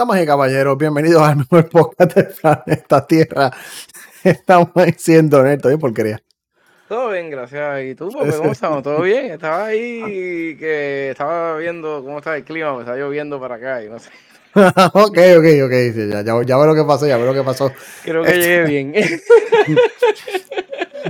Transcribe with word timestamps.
Damas 0.00 0.22
y 0.22 0.24
caballeros, 0.24 0.78
bienvenidos 0.78 1.20
al 1.20 1.36
mejor 1.36 1.68
podcast 1.68 2.14
del 2.14 2.28
planeta 2.28 3.06
Tierra. 3.06 3.50
Estamos 4.24 4.70
diciendo 4.86 5.44
esto, 5.44 5.68
¿eh? 5.68 5.76
Porquería. 5.76 6.22
Todo 6.88 7.10
bien, 7.10 7.28
gracias. 7.28 7.82
¿Y 7.84 7.94
tú, 7.94 8.08
Pope, 8.08 8.32
cómo 8.32 8.52
estamos? 8.52 8.82
¿Todo 8.82 9.02
bien? 9.02 9.32
Estaba 9.32 9.66
ahí 9.66 10.56
que 10.58 11.10
estaba 11.10 11.58
viendo 11.58 12.02
cómo 12.02 12.16
está 12.16 12.34
el 12.34 12.44
clima, 12.44 12.72
me 12.72 12.80
estaba 12.80 12.96
lloviendo 12.96 13.38
para 13.38 13.56
acá 13.56 13.84
y 13.84 13.90
no 13.90 13.98
sé. 13.98 14.08
ok, 14.54 15.18
ok, 15.36 15.64
ok. 15.66 15.72
Sí, 15.92 16.08
ya, 16.08 16.22
ya, 16.22 16.42
ya, 16.46 16.56
veo 16.56 16.66
lo 16.66 16.74
que 16.74 16.84
pasó, 16.84 17.06
ya 17.06 17.18
veo 17.18 17.26
lo 17.26 17.34
que 17.34 17.42
pasó. 17.42 17.70
Creo 18.02 18.24
que 18.24 18.32
llegué 18.32 18.64
bien. 18.64 18.94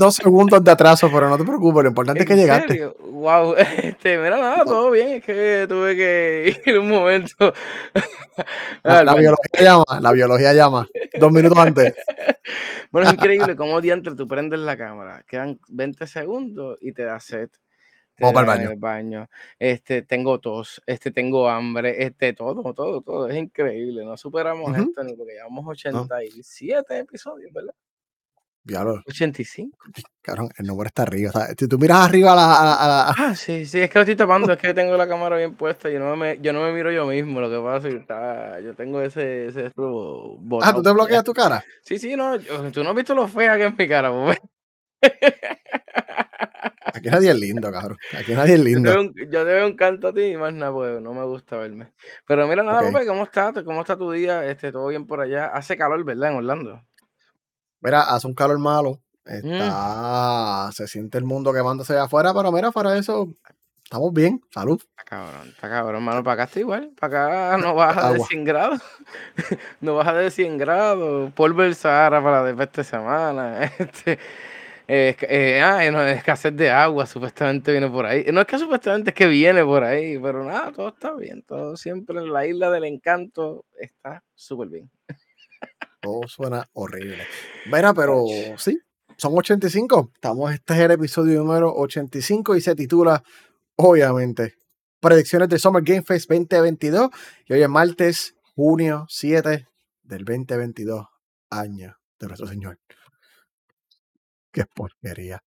Dos 0.00 0.14
segundos 0.14 0.64
de 0.64 0.70
atraso, 0.70 1.10
pero 1.12 1.28
no 1.28 1.36
te 1.36 1.44
preocupes, 1.44 1.82
lo 1.82 1.90
importante 1.90 2.22
es 2.22 2.26
que 2.26 2.34
llegaste. 2.34 2.68
Serio? 2.68 2.96
Wow, 3.00 3.54
este, 3.82 4.16
mira, 4.16 4.38
nada, 4.38 4.64
todo 4.64 4.90
bien, 4.90 5.08
es 5.08 5.22
que 5.22 5.66
tuve 5.68 5.94
que 5.94 6.62
ir 6.66 6.78
un 6.78 6.88
momento. 6.88 7.52
La, 8.82 9.04
la 9.04 9.14
biología 9.14 9.60
llama, 9.60 10.00
la 10.00 10.12
biología 10.12 10.54
llama. 10.54 10.88
Dos 11.18 11.30
minutos 11.30 11.58
antes. 11.58 11.94
Bueno, 12.90 13.08
es 13.08 13.14
increíble 13.14 13.54
cómo 13.54 13.80
diantre 13.80 14.16
tú 14.16 14.26
prendes 14.26 14.58
la 14.58 14.76
cámara, 14.76 15.22
quedan 15.28 15.60
20 15.68 16.08
segundos 16.08 16.76
y 16.80 16.90
te 16.90 17.04
da 17.04 17.20
set. 17.20 17.52
Vamos 18.18 18.34
para 18.34 18.54
el 18.54 18.62
en 18.62 18.72
el 18.72 18.78
baño. 18.78 19.28
Este, 19.60 20.02
tengo 20.02 20.40
tos, 20.40 20.82
este, 20.86 21.12
tengo 21.12 21.48
hambre, 21.48 22.02
este, 22.02 22.32
todo, 22.32 22.74
todo, 22.74 23.00
todo. 23.00 23.28
Es 23.28 23.36
increíble. 23.36 24.04
No 24.04 24.16
superamos 24.16 24.76
esto 24.76 25.04
ni 25.04 25.14
porque 25.14 25.34
llevamos 25.34 25.64
87 25.68 26.98
episodios, 26.98 27.52
¿verdad? 27.52 27.74
Diablo, 28.62 29.02
85. 29.06 29.78
cabrón, 30.20 30.50
el 30.58 30.66
número 30.66 30.86
está 30.88 31.02
arriba. 31.02 31.30
o 31.30 31.32
sea, 31.32 31.46
si 31.58 31.66
tú 31.66 31.78
miras 31.78 32.00
arriba 32.06 32.32
a 32.32 32.36
la, 32.36 32.54
a 32.60 32.64
la- 32.64 32.74
a 32.74 32.88
la- 32.88 33.14
Ah, 33.16 33.34
sí, 33.34 33.64
sí, 33.66 33.80
es 33.80 33.88
que 33.90 33.98
lo 33.98 34.02
estoy 34.02 34.16
tapando, 34.16 34.52
es 34.52 34.58
que 34.58 34.74
tengo 34.74 34.96
la 34.96 35.08
cámara 35.08 35.36
bien 35.38 35.54
puesta, 35.54 35.88
yo 35.88 35.98
no 35.98 36.14
me, 36.14 36.38
yo 36.40 36.52
no 36.52 36.62
me 36.62 36.72
miro 36.72 36.92
yo 36.92 37.06
mismo, 37.06 37.40
lo 37.40 37.48
que 37.50 37.58
pasa 37.58 37.88
es 37.88 37.94
que 37.94 38.00
está, 38.00 38.60
yo 38.60 38.74
tengo 38.74 39.00
ese, 39.00 39.46
ese 39.48 39.72
Ah, 40.62 40.74
¿tú 40.74 40.82
te 40.82 40.92
bloqueas 40.92 41.24
tu 41.24 41.32
cara? 41.32 41.64
Sí, 41.82 41.98
sí, 41.98 42.14
no, 42.16 42.36
yo- 42.36 42.70
tú 42.70 42.84
no 42.84 42.90
has 42.90 42.96
visto 42.96 43.14
lo 43.14 43.26
fea 43.28 43.56
que 43.56 43.66
es 43.66 43.76
mi 43.78 43.88
cara, 43.88 44.12
pues. 44.12 44.38
Aquí 46.92 47.08
nadie 47.08 47.30
es 47.30 47.38
lindo, 47.38 47.70
cabrón. 47.72 47.96
Aquí 48.18 48.32
nadie 48.32 48.54
es 48.54 48.58
Yo 48.58 48.64
te, 48.64 48.74
lindo. 48.74 49.00
un, 49.00 49.14
yo 49.14 49.44
te 49.44 49.52
veo 49.54 49.66
un 49.66 49.76
canto 49.76 50.08
a 50.08 50.12
ti 50.12 50.22
y 50.22 50.36
más 50.36 50.52
nada, 50.52 50.72
pues 50.72 51.00
no 51.00 51.14
me 51.14 51.24
gusta 51.24 51.56
verme. 51.56 51.92
Pero 52.26 52.46
mira, 52.48 52.62
nada, 52.62 52.80
Ok. 52.82 52.92
papi, 52.92 53.06
¿cómo 53.06 53.22
estás? 53.24 53.54
¿Cómo 53.64 53.80
está 53.80 53.96
tu 53.96 54.10
día? 54.10 54.44
Este, 54.44 54.72
todo 54.72 54.88
bien 54.88 55.06
por 55.06 55.20
allá. 55.20 55.46
Hace 55.46 55.76
calor, 55.76 56.04
¿verdad? 56.04 56.32
En 56.32 56.36
Orlando. 56.38 56.82
Mira, 57.80 58.02
hace 58.02 58.26
un 58.26 58.34
calor 58.34 58.58
malo. 58.58 59.00
Mm, 59.24 59.52
Está. 59.52 60.70
Se 60.72 60.86
siente 60.88 61.18
el 61.18 61.24
mundo 61.24 61.52
quemándose 61.52 61.92
allá 61.92 62.04
afuera, 62.04 62.32
pero 62.34 62.50
mira, 62.52 62.72
fuera 62.72 62.92
de 62.92 63.00
eso, 63.00 63.34
estamos 63.82 64.12
bien. 64.12 64.40
Salud. 64.52 64.80
está 64.80 65.04
cabrón, 65.04 65.48
está 65.48 65.68
cabrón. 65.68 66.04
Para 66.04 66.32
acá 66.32 66.44
está 66.44 66.60
igual. 66.60 66.92
Para 66.98 67.54
acá 67.54 67.58
no 67.66 67.74
baja 67.74 68.08
de 68.08 68.14
Agua. 68.14 68.26
100 68.28 68.44
grados. 68.44 68.80
no 69.80 69.96
baja 69.96 70.14
de 70.14 70.30
100 70.30 70.58
grados. 70.58 71.32
Polvo 71.32 71.62
del 71.62 71.74
Sahara 71.74 72.22
para 72.22 72.44
después 72.44 72.68
esta 72.68 72.84
semana. 72.84 73.72
Este, 73.80 74.18
eh, 74.92 75.16
eh, 75.28 75.60
ah, 75.62 75.88
no, 75.92 76.02
escasez 76.04 76.56
de 76.56 76.68
agua, 76.68 77.06
supuestamente 77.06 77.70
viene 77.70 77.88
por 77.88 78.06
ahí. 78.06 78.24
No 78.32 78.40
es 78.40 78.46
que 78.48 78.58
supuestamente 78.58 79.10
es 79.10 79.14
que 79.14 79.28
viene 79.28 79.64
por 79.64 79.84
ahí, 79.84 80.18
pero 80.18 80.44
nada, 80.44 80.72
todo 80.72 80.88
está 80.88 81.14
bien. 81.14 81.42
Todo 81.42 81.76
siempre 81.76 82.18
en 82.18 82.32
la 82.32 82.44
isla 82.44 82.70
del 82.72 82.82
encanto 82.82 83.64
está 83.78 84.24
súper 84.34 84.68
bien. 84.68 84.90
Todo 86.00 86.26
suena 86.26 86.66
horrible. 86.72 87.24
Mira, 87.66 87.92
pero 87.92 88.24
sí, 88.56 88.78
son 89.16 89.36
85. 89.36 90.12
Estamos, 90.14 90.52
este 90.52 90.74
es 90.74 90.80
el 90.80 90.90
episodio 90.92 91.40
número 91.40 91.72
85 91.74 92.56
y 92.56 92.60
se 92.60 92.74
titula, 92.74 93.22
obviamente, 93.76 94.54
Predicciones 95.00 95.48
de 95.48 95.58
Summer 95.58 95.82
Game 95.82 96.02
Fest 96.02 96.28
2022. 96.30 97.10
Y 97.46 97.52
hoy 97.52 97.62
es 97.62 97.68
martes, 97.68 98.34
junio 98.54 99.06
7 99.08 99.66
del 100.02 100.24
2022, 100.24 101.06
año 101.50 101.96
de 102.18 102.26
nuestro 102.26 102.46
Señor. 102.46 102.78
Qué 104.52 104.64
porquería. 104.74 105.42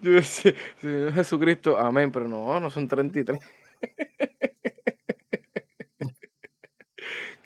Yo 0.00 0.12
decía, 0.12 0.54
Señor 0.80 1.12
Jesucristo, 1.12 1.78
amén, 1.78 2.10
pero 2.10 2.28
no, 2.28 2.58
no 2.60 2.70
son 2.70 2.88
33. 2.88 3.38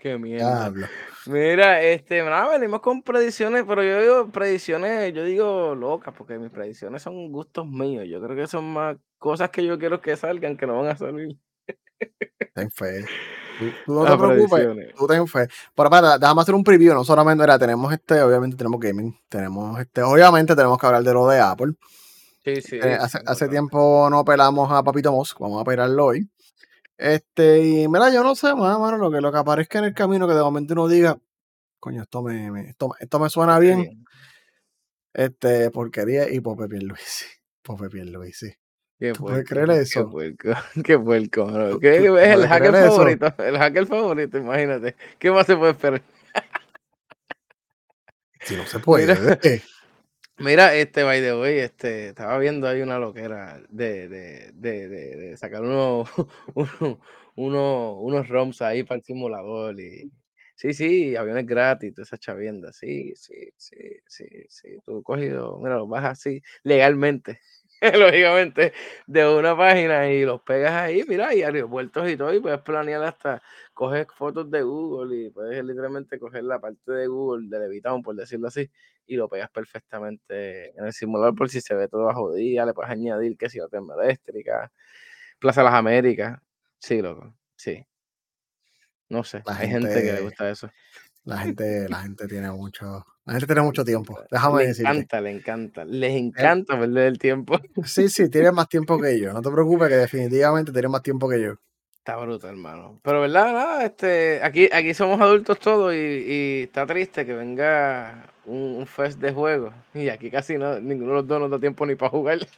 Qué 0.07 0.17
mierda. 0.19 0.71
Diablo. 0.71 0.87
Mira, 1.27 1.83
este, 1.83 2.23
nada, 2.23 2.53
venimos 2.53 2.81
con 2.81 3.03
predicciones, 3.03 3.65
pero 3.67 3.83
yo 3.83 4.01
digo 4.01 4.31
predicciones, 4.31 5.13
yo 5.13 5.25
digo 5.25 5.75
locas, 5.75 6.15
porque 6.17 6.39
mis 6.39 6.53
predicciones 6.53 7.03
son 7.03 7.33
gustos 7.33 7.67
míos. 7.67 8.05
Yo 8.09 8.23
creo 8.23 8.37
que 8.37 8.47
son 8.47 8.73
más 8.73 8.97
cosas 9.19 9.51
que 9.51 9.65
yo 9.65 9.77
quiero 9.81 10.01
que 10.01 10.17
salgan 10.17 10.57
que 10.57 10.65
no 10.65 10.81
van 10.81 10.93
a 10.93 10.97
salir. 10.97 11.37
Ten 12.55 12.71
fe. 12.71 13.05
Tú, 13.59 13.65
tú 13.85 13.95
no 13.95 14.05
te 14.05 14.17
preocupes, 14.17 14.95
tú 14.97 15.07
ten 15.09 15.27
fe. 15.27 15.49
Pero 15.75 15.91
para, 15.91 16.19
déjame 16.19 16.43
hacer 16.43 16.55
un 16.55 16.63
preview. 16.63 16.95
No 16.95 17.03
solamente, 17.03 17.43
mira, 17.43 17.59
tenemos 17.59 17.93
este, 17.93 18.23
obviamente 18.23 18.57
tenemos 18.57 18.79
gaming. 18.79 19.13
Tenemos 19.29 19.81
este, 19.81 20.03
obviamente 20.03 20.55
tenemos 20.55 20.79
que 20.79 20.87
hablar 20.87 21.03
de 21.03 21.13
lo 21.13 21.27
de 21.27 21.41
Apple. 21.41 21.73
Sí, 22.45 22.63
sí. 22.63 22.77
Eh, 22.77 22.97
hace, 23.27 23.49
tiempo 23.49 24.07
no 24.09 24.25
pelamos 24.25 24.71
a 24.71 24.85
Papito 24.85 25.11
Mosk, 25.11 25.37
vamos 25.41 25.61
a 25.61 25.65
pelarlo 25.65 26.05
hoy. 26.05 26.31
Este, 26.99 27.63
y 27.63 27.89
mira, 27.89 28.11
yo 28.13 28.23
no 28.23 28.35
sé, 28.35 28.55
más, 28.55 28.79
mano, 28.79 28.97
lo 28.97 29.11
que, 29.11 29.21
lo 29.21 29.31
que 29.31 29.39
aparezca 29.39 29.79
en 29.79 29.85
el 29.87 29.95
camino, 29.95 30.27
que 30.27 30.35
de 30.35 30.41
momento 30.43 30.73
uno 30.75 30.89
diga, 30.89 31.19
coño, 31.79 32.03
esto 32.03 32.23
me, 32.23 32.51
me- 32.51 32.71
esto, 32.71 32.95
esto 32.99 33.19
me 33.19 33.29
suena 33.29 33.59
bien, 33.59 34.05
este, 35.13 35.71
porquería 35.71 36.31
y 36.31 36.41
Pope 36.41 36.69
Pierluisi. 36.69 37.27
Pope 37.63 37.89
Pierluisi. 37.91 38.55
Qué 38.99 39.13
¿Tú 39.13 39.25
puedes 39.25 39.45
puerco, 39.45 39.67
creer 39.67 39.69
qué 39.69 39.83
eso? 39.83 40.11
puerco, 40.11 40.49
qué 40.85 40.99
puerco. 40.99 41.71
¿Tú, 41.73 41.81
¿Qué 41.81 41.99
tú- 41.99 42.17
es 42.17 42.29
el 42.29 42.35
puedes 42.35 42.49
hacker 42.49 42.71
creer 42.71 42.87
eso? 42.87 42.97
favorito? 42.97 43.35
El 43.39 43.59
hacker 43.59 43.87
favorito, 43.87 44.39
imagínate. 44.39 44.97
¿Qué 45.19 45.31
más 45.31 45.47
se 45.47 45.57
puede 45.57 45.73
esperar? 45.73 46.03
Si 48.43 48.57
no 48.57 48.65
se 48.65 48.79
Mira, 48.79 49.15
puede. 49.15 49.63
Mira, 50.39 50.75
este, 50.75 51.03
by 51.05 51.21
the 51.21 51.35
way, 51.35 51.59
este, 51.59 52.09
estaba 52.09 52.39
viendo 52.39 52.69
ahí 52.69 52.81
una 52.83 52.99
loquera 52.99 53.61
de, 53.69 54.09
de, 54.09 54.53
de, 54.55 54.89
de, 54.89 55.17
de 55.17 55.37
sacar 55.37 55.63
unos, 55.63 56.09
uno- 56.55 57.01
uno- 57.37 58.01
unos 58.01 58.29
ROMs 58.29 58.63
ahí 58.63 58.83
para 58.85 58.99
el 58.99 59.05
simulador 59.05 59.79
y 59.81 60.11
sí, 60.55 60.73
sí, 60.75 61.17
aviones 61.17 61.47
gratis, 61.47 61.95
toda 61.95 62.05
esa 62.05 62.19
chavienda, 62.19 62.73
sí, 62.73 63.13
sí, 63.17 63.51
sí, 63.57 63.77
sí, 64.07 64.25
sí, 64.49 64.69
tú 64.85 65.03
cogido, 65.03 65.59
mira, 65.61 65.77
los 65.77 65.89
bajas 65.89 66.13
así 66.19 66.43
legalmente, 66.63 67.41
lógicamente, 67.99 68.73
de 69.07 69.29
una 69.29 69.57
página 69.57 70.11
y 70.11 70.25
los 70.25 70.43
pegas 70.43 70.73
ahí, 70.73 71.05
mira, 71.09 71.35
y 71.35 71.43
aeropuertos 71.43 72.09
y 72.11 72.17
todo, 72.17 72.33
y 72.35 72.41
puedes 72.41 72.61
planear 72.63 73.03
hasta, 73.05 73.43
coges 73.75 74.07
fotos 74.15 74.51
de 74.51 74.63
Google 74.63 75.17
y 75.27 75.31
puedes 75.31 75.63
literalmente 75.65 76.19
coger 76.19 76.45
la 76.45 76.59
parte 76.61 76.91
de 76.93 77.07
Google, 77.07 77.49
de 77.49 77.59
Levitown, 77.61 78.03
por 78.03 78.17
decirlo 78.17 78.49
así, 78.49 78.71
y 79.07 79.17
lo 79.17 79.29
pegas 79.29 79.51
perfectamente 79.51 80.71
en 80.79 80.87
el 80.87 80.93
simulador 80.93 81.35
por 81.35 81.49
si 81.51 81.61
se 81.61 81.75
ve 81.75 81.89
todo 81.89 82.33
día, 82.35 82.65
le 82.67 82.75
puedes 82.75 82.91
añadir 82.91 83.37
que 83.37 83.51
si 83.51 83.59
la 83.59 83.69
termoeléctrica, 83.69 84.73
Plaza 85.39 85.63
Las 85.63 85.75
Américas, 85.75 86.41
sí, 86.79 87.03
loco, 87.03 87.35
sí, 87.57 87.85
no 89.09 89.25
sé, 89.25 89.45
La 89.45 89.57
hay 89.57 89.69
gente 89.69 90.03
que 90.03 90.13
le 90.13 90.19
gente, 90.19 90.21
gusta 90.21 90.51
eso. 90.51 90.71
la 91.25 91.39
gente, 91.39 91.89
la 91.89 92.03
gente 92.03 92.27
tiene 92.29 92.51
mucho, 92.53 93.05
la 93.27 93.33
gente 93.35 93.47
tiene 93.47 93.63
mucho 93.63 93.85
tiempo. 93.85 94.19
Le 94.21 94.27
Déjame 94.31 94.67
decirte. 94.67 94.91
encanta, 94.91 95.21
le 95.21 95.31
encanta, 95.31 95.85
les 95.85 96.11
Él- 96.13 96.17
encanta 96.19 96.79
perder 96.79 97.07
el 97.09 97.19
tiempo. 97.19 97.61
Sí, 97.85 98.09
sí, 98.09 98.31
tiene 98.31 98.53
más 98.53 98.69
tiempo 98.69 98.99
que 98.99 99.19
yo. 99.21 99.33
No 99.33 99.43
te 99.43 99.51
preocupes, 99.51 99.89
que 99.89 99.97
definitivamente 99.97 100.73
tiene 100.73 100.89
más 100.89 101.03
tiempo 101.03 101.29
que 101.29 101.41
yo. 101.43 101.55
Está 101.99 102.17
brutal, 102.17 102.51
hermano. 102.51 103.01
Pero 103.03 103.21
verdad, 103.21 103.53
nada, 103.53 103.85
este, 103.85 104.41
aquí, 104.43 104.69
aquí 104.73 104.95
somos 104.95 105.21
adultos 105.21 105.59
todos 105.59 105.93
y, 105.93 105.97
y 105.99 106.63
está 106.63 106.87
triste 106.87 107.27
que 107.27 107.33
venga 107.35 108.31
un, 108.45 108.77
un 108.77 108.87
fest 108.87 109.19
de 109.19 109.33
juegos. 109.33 109.75
Y 109.93 110.09
aquí 110.09 110.31
casi 110.31 110.57
no, 110.57 110.79
ninguno 110.79 111.11
de 111.11 111.17
los 111.17 111.27
dos 111.27 111.41
nos 111.41 111.51
da 111.51 111.59
tiempo 111.59 111.85
ni 111.85 111.95
para 111.97 112.11
jugar. 112.11 112.39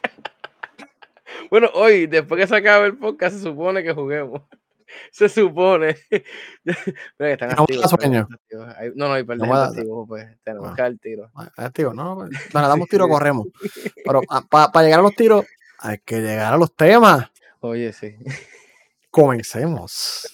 Bueno, 1.49 1.69
hoy, 1.73 2.05
después 2.05 2.39
que 2.39 2.47
se 2.47 2.55
acabe 2.55 2.87
el 2.87 2.97
podcast, 2.97 3.35
se 3.35 3.41
supone 3.41 3.81
que 3.81 3.93
juguemos. 3.93 4.41
Se 5.11 5.29
supone. 5.29 5.95
Están 7.17 7.49
No 7.49 7.63
activos, 7.63 7.93
están 7.93 8.15
activos. 8.15 8.67
No, 8.95 9.07
no, 9.07 9.13
hay 9.13 9.23
par 9.23 9.37
de 9.37 9.47
No 9.47 9.53
activos, 9.53 10.07
pues 10.07 10.27
tenemos 10.43 10.61
Bueno, 10.69 10.75
que 10.75 10.81
dar 10.81 10.93
tiro. 11.01 11.31
ah, 11.57 11.69
tío, 11.71 11.93
no, 11.93 12.15
pues, 12.15 12.29
damos 12.51 12.87
tiro, 12.89 13.07
corremos. 13.07 13.47
Pero 14.03 14.21
para 14.49 14.83
llegar 14.83 14.99
a 14.99 15.03
los 15.03 15.15
tiros, 15.15 15.45
hay 15.79 15.99
que 15.99 16.21
llegar 16.21 16.53
a 16.53 16.57
los 16.57 16.75
temas. 16.75 17.29
Oye, 17.61 17.93
sí. 17.93 18.15
Comencemos. 19.09 20.33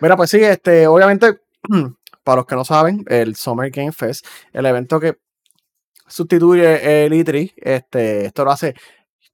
Mira, 0.00 0.16
pues 0.16 0.30
sí, 0.30 0.38
este, 0.42 0.86
obviamente, 0.86 1.40
para 2.24 2.36
los 2.36 2.46
que 2.46 2.54
no 2.54 2.64
saben, 2.64 3.04
el 3.08 3.34
Summer 3.34 3.70
Game 3.70 3.92
Fest, 3.92 4.24
el 4.52 4.66
evento 4.66 5.00
que 5.00 5.18
sustituye 6.06 7.04
el 7.04 7.12
E3, 7.12 7.52
este, 7.56 8.26
esto 8.26 8.44
lo 8.44 8.52
hace 8.52 8.74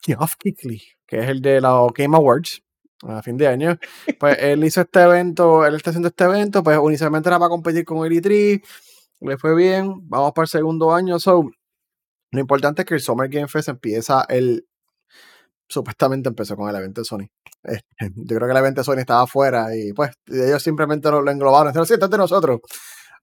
Geoff 0.05 0.35
Keighley, 0.38 0.82
que 1.06 1.19
es 1.19 1.29
el 1.29 1.41
de 1.43 1.61
los 1.61 1.93
Game 1.93 2.17
Awards 2.17 2.62
a 3.08 3.22
fin 3.22 3.36
de 3.36 3.46
año. 3.46 3.78
Pues 4.18 4.36
él 4.40 4.64
hizo 4.64 4.82
este 4.82 5.02
evento, 5.02 5.66
él 5.66 5.74
está 5.74 5.90
haciendo 5.90 6.08
este 6.08 6.24
evento, 6.24 6.62
pues 6.62 6.78
inicialmente 6.84 7.28
era 7.28 7.38
para 7.38 7.48
competir 7.48 7.84
con 7.84 8.04
el 8.04 8.12
E3, 8.12 8.62
le 9.20 9.38
fue 9.38 9.54
bien, 9.54 10.08
vamos 10.08 10.32
para 10.32 10.44
el 10.44 10.48
segundo 10.48 10.94
año, 10.94 11.18
so, 11.18 11.50
lo 12.30 12.40
importante 12.40 12.82
es 12.82 12.86
que 12.86 12.94
el 12.94 13.00
Summer 13.00 13.28
Game 13.28 13.48
Fest 13.48 13.68
empieza 13.68 14.24
el, 14.28 14.66
supuestamente 15.68 16.28
empezó 16.28 16.56
con 16.56 16.68
el 16.68 16.76
evento 16.76 17.00
de 17.00 17.04
Sony. 17.04 17.26
Este, 17.62 18.10
yo 18.14 18.36
creo 18.36 18.48
que 18.48 18.52
el 18.52 18.56
evento 18.56 18.80
de 18.80 18.84
Sony 18.84 18.98
estaba 18.98 19.22
afuera 19.22 19.74
y 19.74 19.92
pues 19.92 20.10
ellos 20.26 20.62
simplemente 20.62 21.10
lo, 21.10 21.28
englobaron. 21.30 21.72
Dijeron, 21.72 21.86
sí, 21.86 21.94
de 21.96 22.18
nosotros. 22.18 22.60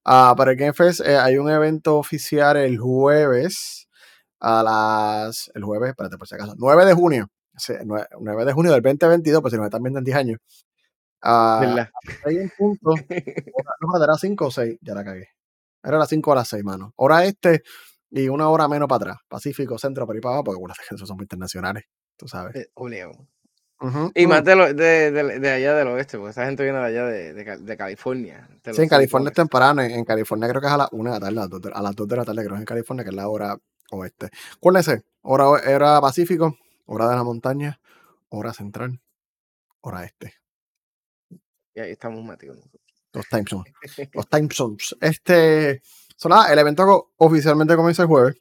Uh, 0.03 0.35
para 0.35 0.51
el 0.51 0.57
Game 0.57 0.73
Fest 0.73 1.01
eh, 1.01 1.17
hay 1.17 1.37
un 1.37 1.49
evento 1.49 1.97
oficial 1.97 2.57
el 2.57 2.79
jueves 2.79 3.87
a 4.39 4.63
las. 4.63 5.51
El 5.53 5.63
jueves, 5.63 5.89
espérate 5.89 6.17
por 6.17 6.27
si 6.27 6.35
acaso, 6.35 6.55
9 6.57 6.85
de 6.85 6.93
junio. 6.93 7.27
9, 8.19 8.45
de 8.45 8.53
junio 8.53 8.71
del 8.71 8.81
2022, 8.81 9.41
pues 9.41 9.51
si 9.51 9.57
nos 9.57 9.65
están 9.65 9.83
viendo 9.83 9.99
en 9.99 10.05
10 10.05 10.17
años. 10.17 10.39
Uh, 11.23 11.85
ahí 12.25 12.37
en 12.37 12.51
punto. 12.57 12.91
Hora, 12.91 14.03
era 14.03 14.15
5 14.15 14.45
o 14.45 14.51
6, 14.51 14.79
ya 14.81 14.93
la 14.95 15.03
cagué. 15.03 15.27
Era 15.83 15.97
las 15.97 16.09
5 16.09 16.31
a 16.31 16.35
las 16.35 16.47
6, 16.47 16.63
mano. 16.63 16.93
Hora 16.95 17.25
este 17.25 17.63
y 18.09 18.27
una 18.27 18.49
hora 18.49 18.67
menos 18.67 18.87
para 18.87 18.97
atrás. 18.97 19.17
Pacífico, 19.27 19.77
centro, 19.77 20.05
para 20.05 20.17
ir 20.17 20.21
para 20.21 20.35
abajo, 20.35 20.45
porque 20.45 20.59
bueno, 20.59 20.73
esos 20.89 21.07
son 21.07 21.19
internacionales, 21.19 21.85
tú 22.17 22.27
sabes. 22.27 22.55
Eh, 22.55 22.69
y 24.13 24.27
más 24.27 24.43
de, 24.43 24.73
de, 24.75 25.39
de, 25.39 25.49
allá 25.49 25.73
del 25.73 25.87
oeste, 25.87 26.17
porque 26.17 26.31
esa 26.31 26.45
gente 26.45 26.61
viene 26.61 26.77
de 26.77 26.85
allá 26.85 27.05
de, 27.05 27.77
California. 27.77 28.47
Sí, 28.63 28.83
en 28.83 28.89
California 28.89 29.29
es 29.29 29.35
temprano. 29.35 29.81
En, 29.81 30.05
California 30.05 30.47
creo 30.47 30.61
que 30.61 30.67
es 30.67 30.73
a 30.73 30.77
las 30.77 30.89
1 30.91 31.13
de 31.13 31.19
la 31.19 31.19
tarde, 31.19 31.71
a 31.73 31.81
las 31.81 31.95
2 31.95 32.07
de, 32.07 32.15
la 32.15 32.23
tarde, 32.23 32.43
creo 32.43 32.49
que 32.49 32.55
es 32.55 32.59
en 32.59 32.65
California, 32.65 33.03
que 33.03 33.09
es 33.09 33.15
la 33.15 33.27
hora 33.27 33.57
oeste. 33.91 34.29
Acuérdense, 34.55 35.01
hora, 35.21 35.49
hora 35.49 35.99
Pacífico, 35.99 36.57
hora 36.85 37.09
de 37.09 37.15
la 37.15 37.23
montaña, 37.23 37.79
hora 38.29 38.53
central, 38.53 39.01
hora 39.81 40.05
este. 40.05 40.33
Y 41.73 41.79
ahí 41.79 41.91
estamos 41.91 42.23
metidos 42.23 42.57
Los 43.13 43.27
time 43.27 43.45
zones. 43.47 43.73
Los 44.13 44.27
time 44.29 44.49
zones. 44.51 44.95
Este. 44.99 45.81
Son 46.15 46.31
el 46.49 46.59
evento 46.59 47.11
oficialmente 47.17 47.75
comienza 47.75 48.03
el 48.03 48.07
jueves. 48.07 48.35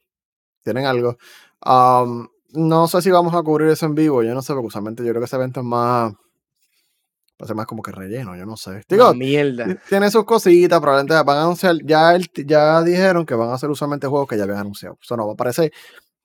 Tienen 0.63 0.85
algo. 0.85 1.17
Um, 1.65 2.29
no 2.53 2.89
sé 2.89 3.01
si 3.01 3.11
vamos 3.11 3.35
a 3.35 3.43
cubrir 3.43 3.69
eso 3.69 3.87
en 3.87 3.95
vivo, 3.95 4.23
yo 4.23 4.35
no 4.35 4.43
sé, 4.43 4.53
porque 4.53 4.67
usualmente 4.67 5.03
yo 5.05 5.11
creo 5.11 5.21
que 5.21 5.27
ese 5.27 5.37
evento 5.37 5.61
es 5.61 5.67
más. 5.67 6.13
Va 6.13 7.45
a 7.45 7.47
ser 7.47 7.57
más 7.57 7.65
como 7.65 7.83
que 7.83 7.91
relleno, 7.91 8.37
yo 8.37 8.45
no 8.45 8.59
sé. 8.59 8.83
Digo, 8.87 9.15
mierda. 9.15 9.75
Tiene 9.89 10.11
sus 10.11 10.25
cositas, 10.25 10.79
probablemente 10.79 11.15
van 11.15 11.39
a 11.39 11.43
anunciar. 11.43 11.77
Ya, 11.85 12.19
ya 12.45 12.83
dijeron 12.83 13.25
que 13.25 13.35
van 13.35 13.49
a 13.49 13.55
hacer 13.55 13.71
usualmente 13.71 14.07
juegos 14.07 14.29
que 14.29 14.37
ya 14.37 14.43
habían 14.43 14.59
anunciado. 14.59 14.99
Eso 15.01 15.17
no 15.17 15.27
va 15.27 15.33
a 15.33 15.37
parecer 15.37 15.73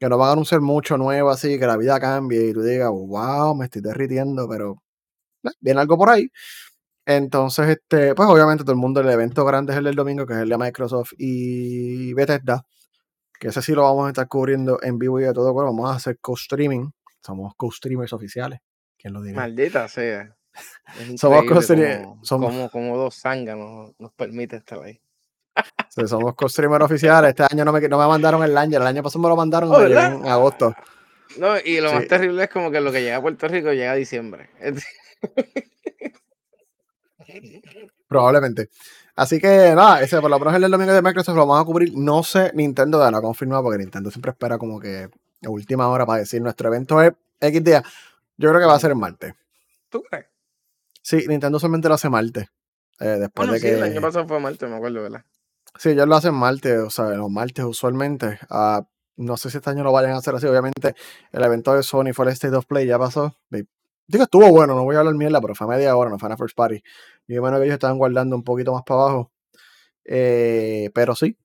que 0.05 0.09
no 0.09 0.17
van 0.17 0.29
a 0.29 0.31
anunciar 0.33 0.61
mucho 0.61 0.97
nuevo 0.97 1.29
así, 1.29 1.59
que 1.59 1.67
la 1.67 1.77
vida 1.77 1.99
cambie 1.99 2.49
y 2.49 2.53
tú 2.53 2.61
digas, 2.61 2.89
wow, 2.89 3.55
me 3.55 3.65
estoy 3.65 3.81
derritiendo, 3.81 4.47
pero 4.47 4.81
eh, 5.43 5.49
viene 5.59 5.81
algo 5.81 5.97
por 5.97 6.09
ahí. 6.09 6.29
Entonces, 7.05 7.69
este, 7.69 8.15
pues 8.15 8.29
obviamente 8.29 8.63
todo 8.63 8.73
el 8.73 8.79
mundo, 8.79 9.01
el 9.01 9.09
evento 9.09 9.45
grande 9.45 9.73
es 9.73 9.79
el 9.79 9.85
del 9.85 9.95
domingo, 9.95 10.25
que 10.25 10.33
es 10.33 10.39
el 10.39 10.49
de 10.49 10.57
Microsoft 10.57 11.13
y 11.17 12.13
Bethesda 12.13 12.65
que 13.39 13.49
ese 13.49 13.61
sí 13.61 13.73
lo 13.73 13.83
vamos 13.83 14.05
a 14.05 14.09
estar 14.09 14.27
cubriendo 14.27 14.79
en 14.81 14.97
vivo 14.97 15.19
y 15.19 15.23
de 15.23 15.33
todo, 15.33 15.53
bueno, 15.53 15.71
vamos 15.71 15.91
a 15.91 15.95
hacer 15.95 16.19
co-streaming, 16.19 16.89
somos 17.23 17.53
co-streamers 17.55 18.13
oficiales, 18.13 18.59
¿quién 18.97 19.13
lo 19.13 19.21
diría? 19.21 19.39
Maldita 19.39 19.87
sea. 19.87 20.35
somos 21.17 21.45
co-streamers. 21.45 22.07
Como, 22.27 22.69
como, 22.69 22.97
dos 22.97 23.19
zánganos 23.19 23.93
nos 23.99 24.13
permite 24.13 24.57
estar 24.57 24.81
ahí. 24.81 24.99
Sí, 25.89 26.07
somos 26.07 26.35
co-streamers 26.35 26.85
oficiales. 26.85 27.29
Este 27.29 27.43
año 27.43 27.63
no 27.63 27.71
me, 27.71 27.87
no 27.87 27.97
me 27.97 28.07
mandaron 28.07 28.43
el 28.43 28.57
año, 28.57 28.77
el 28.77 28.87
año 28.87 29.01
pasado 29.01 29.23
me 29.23 29.29
lo 29.29 29.35
mandaron 29.35 29.71
oh, 29.71 29.81
en 29.81 30.27
agosto. 30.27 30.75
No, 31.37 31.55
y 31.63 31.79
lo 31.79 31.93
más 31.93 32.07
terrible 32.07 32.43
es 32.43 32.49
como 32.49 32.71
que 32.71 32.81
lo 32.81 32.91
que 32.91 33.01
llega 33.01 33.17
a 33.17 33.21
Puerto 33.21 33.47
Rico 33.47 33.71
llega 33.71 33.91
a 33.91 33.95
diciembre. 33.95 34.49
Probablemente. 38.07 38.69
Así 39.15 39.39
que 39.39 39.73
nada, 39.75 40.01
ese 40.01 40.19
por 40.19 40.29
lo 40.29 40.39
menos 40.39 40.55
el 40.55 40.69
domingo 40.69 40.93
de 40.93 41.01
Microsoft 41.01 41.35
lo 41.35 41.45
vamos 41.45 41.61
a 41.61 41.65
cubrir. 41.65 41.93
No 41.95 42.23
sé, 42.23 42.51
Nintendo 42.53 43.03
de 43.03 43.11
la 43.11 43.21
confirmado 43.21 43.63
porque 43.63 43.79
Nintendo 43.79 44.11
siempre 44.11 44.31
espera 44.31 44.57
como 44.57 44.79
que 44.79 45.09
a 45.43 45.49
última 45.49 45.87
hora 45.87 46.05
para 46.05 46.19
decir 46.19 46.41
nuestro 46.41 46.67
evento 46.67 47.01
es 47.01 47.13
X 47.39 47.63
día. 47.63 47.83
Yo 48.37 48.49
creo 48.49 48.59
que 48.59 48.67
va 48.67 48.75
a 48.75 48.79
ser 48.79 48.91
el 48.91 48.97
martes. 48.97 49.33
¿Tú 49.89 50.03
crees? 50.03 50.25
Sí, 51.01 51.23
Nintendo 51.27 51.59
solamente 51.59 51.87
lo 51.87 51.95
hace 51.95 52.09
martes. 52.09 52.47
Eh, 52.99 53.17
después 53.19 53.51
de 53.51 53.61
que... 53.61 53.73
el 53.73 53.83
año 53.83 54.01
pasado 54.01 54.27
fue 54.27 54.39
martes, 54.39 54.69
me 54.69 54.75
acuerdo, 54.75 55.03
¿verdad? 55.03 55.23
Sí, 55.77 55.89
ellos 55.89 56.07
lo 56.07 56.15
hacen 56.15 56.33
martes, 56.33 56.79
o 56.79 56.89
sea, 56.89 57.09
los 57.09 57.29
martes 57.29 57.65
usualmente. 57.65 58.39
Uh, 58.49 58.83
no 59.17 59.37
sé 59.37 59.49
si 59.49 59.57
este 59.57 59.69
año 59.69 59.83
lo 59.83 59.91
vayan 59.91 60.11
a 60.11 60.17
hacer 60.17 60.35
así. 60.35 60.47
Obviamente, 60.47 60.95
el 61.31 61.43
evento 61.43 61.73
de 61.73 61.83
Sony 61.83 62.13
fue 62.13 62.25
el 62.25 62.31
State 62.31 62.55
of 62.55 62.65
Play, 62.65 62.87
ya 62.87 62.99
pasó. 62.99 63.37
Digo, 64.07 64.23
estuvo 64.23 64.49
bueno, 64.51 64.75
no 64.75 64.83
voy 64.83 64.95
a 64.95 64.99
hablar 64.99 65.15
mierda, 65.15 65.41
pero 65.41 65.55
fue 65.55 65.67
media 65.67 65.95
hora, 65.95 66.09
no 66.09 66.19
fue 66.19 66.27
una 66.27 66.37
first 66.37 66.55
party. 66.55 66.81
Y 67.27 67.37
bueno 67.39 67.57
que 67.57 67.63
ellos 67.63 67.73
estaban 67.73 67.97
guardando 67.97 68.35
un 68.35 68.43
poquito 68.43 68.73
más 68.73 68.83
para 68.85 69.01
abajo. 69.01 69.31
Eh, 70.03 70.91
pero 70.93 71.15
sí, 71.15 71.37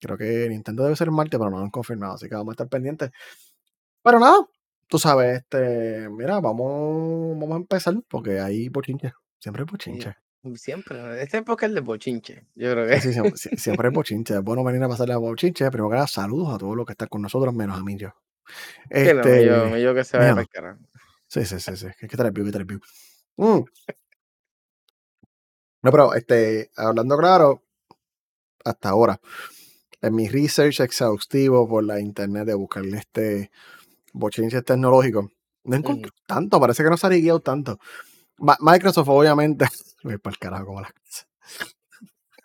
creo 0.00 0.16
que 0.16 0.48
Nintendo 0.48 0.84
debe 0.84 0.96
ser 0.96 1.08
el 1.08 1.12
martes, 1.12 1.38
pero 1.38 1.50
no 1.50 1.58
lo 1.58 1.64
han 1.64 1.70
confirmado, 1.70 2.14
así 2.14 2.28
que 2.28 2.34
vamos 2.34 2.52
a 2.52 2.54
estar 2.54 2.68
pendientes. 2.68 3.10
Pero 4.02 4.18
nada, 4.18 4.36
tú 4.88 4.98
sabes, 4.98 5.40
este, 5.40 6.08
mira, 6.08 6.40
vamos, 6.40 7.38
vamos 7.38 7.52
a 7.52 7.56
empezar, 7.56 7.94
porque 8.08 8.40
hay 8.40 8.68
bochinche, 8.68 9.12
siempre 9.38 9.62
hay 9.62 9.66
bochinche. 9.70 10.25
Siempre, 10.54 11.22
este 11.22 11.38
época 11.38 11.66
es 11.66 11.70
el 11.70 11.74
de 11.74 11.80
bochinche, 11.80 12.44
yo 12.54 12.72
creo 12.72 12.86
que. 12.86 13.00
Sí, 13.00 13.12
siempre, 13.56 13.88
hay 13.88 13.94
bochinche, 13.94 14.34
es 14.34 14.42
bueno 14.42 14.62
venir 14.62 14.82
a 14.82 14.88
pasarle 14.88 15.14
a 15.14 15.18
bochinche, 15.18 15.70
primero 15.70 15.90
que 15.90 16.06
saludos 16.06 16.54
a 16.54 16.58
todos 16.58 16.76
los 16.76 16.86
que 16.86 16.92
están 16.92 17.08
con 17.08 17.22
nosotros, 17.22 17.54
menos 17.54 17.78
a 17.78 17.82
mí 17.82 17.96
yo. 17.96 18.10
Este, 18.90 19.44
yo, 19.44 19.76
yo, 19.76 19.94
que 19.94 20.04
se 20.04 20.18
vaya 20.18 20.32
a 20.32 20.78
Sí, 21.28 21.44
sí, 21.44 21.58
sí, 21.58 21.76
sí, 21.76 21.86
que 21.98 22.16
tal 22.16 22.26
el 22.26 22.32
view, 22.32 22.46
que 22.46 22.52
tal 22.52 22.60
el 22.60 22.66
view. 22.66 22.80
Mm. 23.36 23.64
No, 25.82 25.90
pero 25.90 26.14
este, 26.14 26.70
hablando 26.76 27.16
claro, 27.18 27.62
hasta 28.64 28.88
ahora, 28.88 29.20
en 30.02 30.14
mi 30.14 30.28
research 30.28 30.80
exhaustivo 30.80 31.68
por 31.68 31.84
la 31.84 32.00
internet 32.00 32.46
de 32.46 32.54
buscarle 32.54 32.98
este 32.98 33.50
bochinches 34.12 34.64
tecnológicos, 34.64 35.26
no 35.64 35.76
encontré 35.76 36.10
tanto, 36.26 36.60
parece 36.60 36.82
que 36.82 36.90
no 36.90 36.96
se 36.96 37.06
ha 37.06 37.10
guiado 37.10 37.40
tanto. 37.40 37.78
Microsoft, 38.38 39.08
obviamente, 39.08 39.66
voy 40.04 40.18
para 40.18 40.32
el 40.32 40.38
carajo 40.38 40.66
como 40.66 40.80
las. 40.80 40.92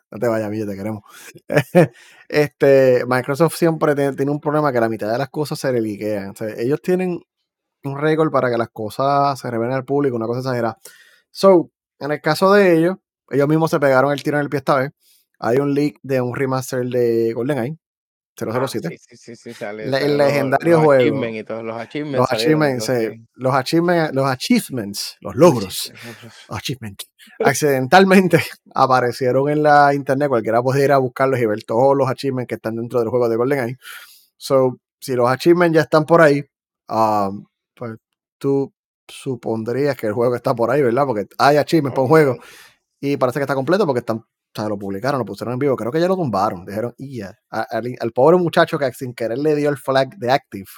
No 0.10 0.20
te 0.20 0.28
vayas, 0.28 0.50
bien, 0.50 0.68
te 0.68 0.76
queremos. 0.76 1.04
este, 2.30 3.06
Microsoft 3.08 3.56
siempre 3.56 3.96
tiene, 3.96 4.32
un 4.32 4.42
problema 4.42 4.72
que 4.72 4.80
la 4.82 4.90
mitad 4.90 5.10
de 5.10 5.18
las 5.18 5.30
cosas 5.30 5.58
se 5.58 5.72
le 5.72 5.82
liquean. 5.82 6.34
ellos 6.58 6.82
tienen 6.82 7.22
un 7.84 7.98
récord 7.98 8.32
para 8.32 8.50
que 8.52 8.58
las 8.58 8.70
cosas 8.70 9.40
se 9.40 9.50
revelen 9.50 9.74
al 9.74 9.86
público, 9.86 10.18
una 10.18 10.28
cosa 10.28 10.40
exagerada. 10.40 10.78
So, 11.32 11.72
en 12.00 12.12
el 12.12 12.22
caso 12.22 12.52
de 12.52 12.78
ellos, 12.78 12.98
ellos 13.30 13.48
mismos 13.48 13.72
se 13.72 13.80
pegaron 13.80 14.12
el 14.12 14.22
tiro 14.22 14.38
en 14.38 14.44
el 14.44 14.50
pie 14.50 14.60
esta 14.60 14.76
vez. 14.76 14.92
Hay 15.40 15.58
un 15.58 15.74
leak 15.74 15.96
de 16.04 16.22
un 16.22 16.36
remaster 16.36 16.86
de 16.86 17.34
GoldenEye 17.34 17.78
007. 18.46 18.88
Ah, 18.88 18.98
sí, 19.00 19.18
sí, 19.18 19.36
sí, 19.36 19.54
sale, 19.54 19.84
el 19.84 20.18
legendario 20.18 20.78
los 20.78 20.86
juego. 20.86 21.02
Achievements 21.02 21.40
y 21.40 21.44
todos, 21.44 21.64
los 21.64 21.78
achievements. 21.78 22.20
Los 22.20 22.32
achievements, 22.32 22.90
los, 23.36 23.54
achievements 23.54 24.14
los 24.14 24.26
achievements, 24.26 25.18
los 25.22 25.36
logros, 25.36 25.94
achievements, 26.50 27.10
accidentalmente 27.40 28.39
aparecieron 28.74 29.50
en 29.50 29.63
la 29.63 29.94
internet. 29.94 30.30
Cualquiera 30.30 30.62
puede 30.62 30.84
ir 30.84 30.92
a 30.92 30.98
buscarlos 30.98 31.39
y 31.39 31.46
ver 31.46 31.63
todos 31.63 31.96
los 31.96 32.10
achievements 32.10 32.48
que 32.48 32.56
están 32.56 32.75
dentro 32.75 33.00
del 33.00 33.10
juego 33.10 33.30
de 33.30 33.36
GoldenEye. 33.36 33.77
So, 34.38 34.77
si 35.00 35.13
los 35.13 35.30
achievements 35.30 35.75
ya 35.75 35.82
están 35.82 36.06
por 36.06 36.22
ahí, 36.22 36.44
um, 36.89 37.46
pues 37.75 37.98
tú 38.38 38.74
supondrías 39.08 39.96
que 39.96 40.08
el 40.08 40.13
juego 40.13 40.36
está 40.36 40.56
por 40.56 40.72
ahí, 40.72 40.82
¿verdad? 40.82 41.06
Porque 41.06 41.27
hay 41.38 41.58
achievements 41.58 41.96
para 41.96 42.04
un 42.04 42.10
juego 42.10 42.38
y 43.00 43.18
parece 43.18 43.39
que 43.39 43.44
está 43.44 43.56
completo 43.56 43.86
porque 43.86 44.00
están, 44.00 44.24
sea, 44.55 44.70
lo 44.70 44.77
publicaron, 44.77 45.20
lo 45.20 45.25
pusieron 45.25 45.53
en 45.53 45.60
vivo. 45.60 45.75
Creo 45.75 45.91
que 45.91 46.00
ya 46.00 46.08
lo 46.08 46.15
tumbaron. 46.15 46.65
Dijeron, 46.65 46.93
y 46.98 47.17
ya. 47.17 47.38
Al, 47.50 48.12
pobre 48.13 48.38
muchacho 48.38 48.77
que 48.77 48.91
sin 48.93 49.13
querer 49.13 49.38
le 49.38 49.55
dio 49.55 49.70
el 49.70 49.77
flag 49.77 50.17
de 50.17 50.31
active. 50.31 50.70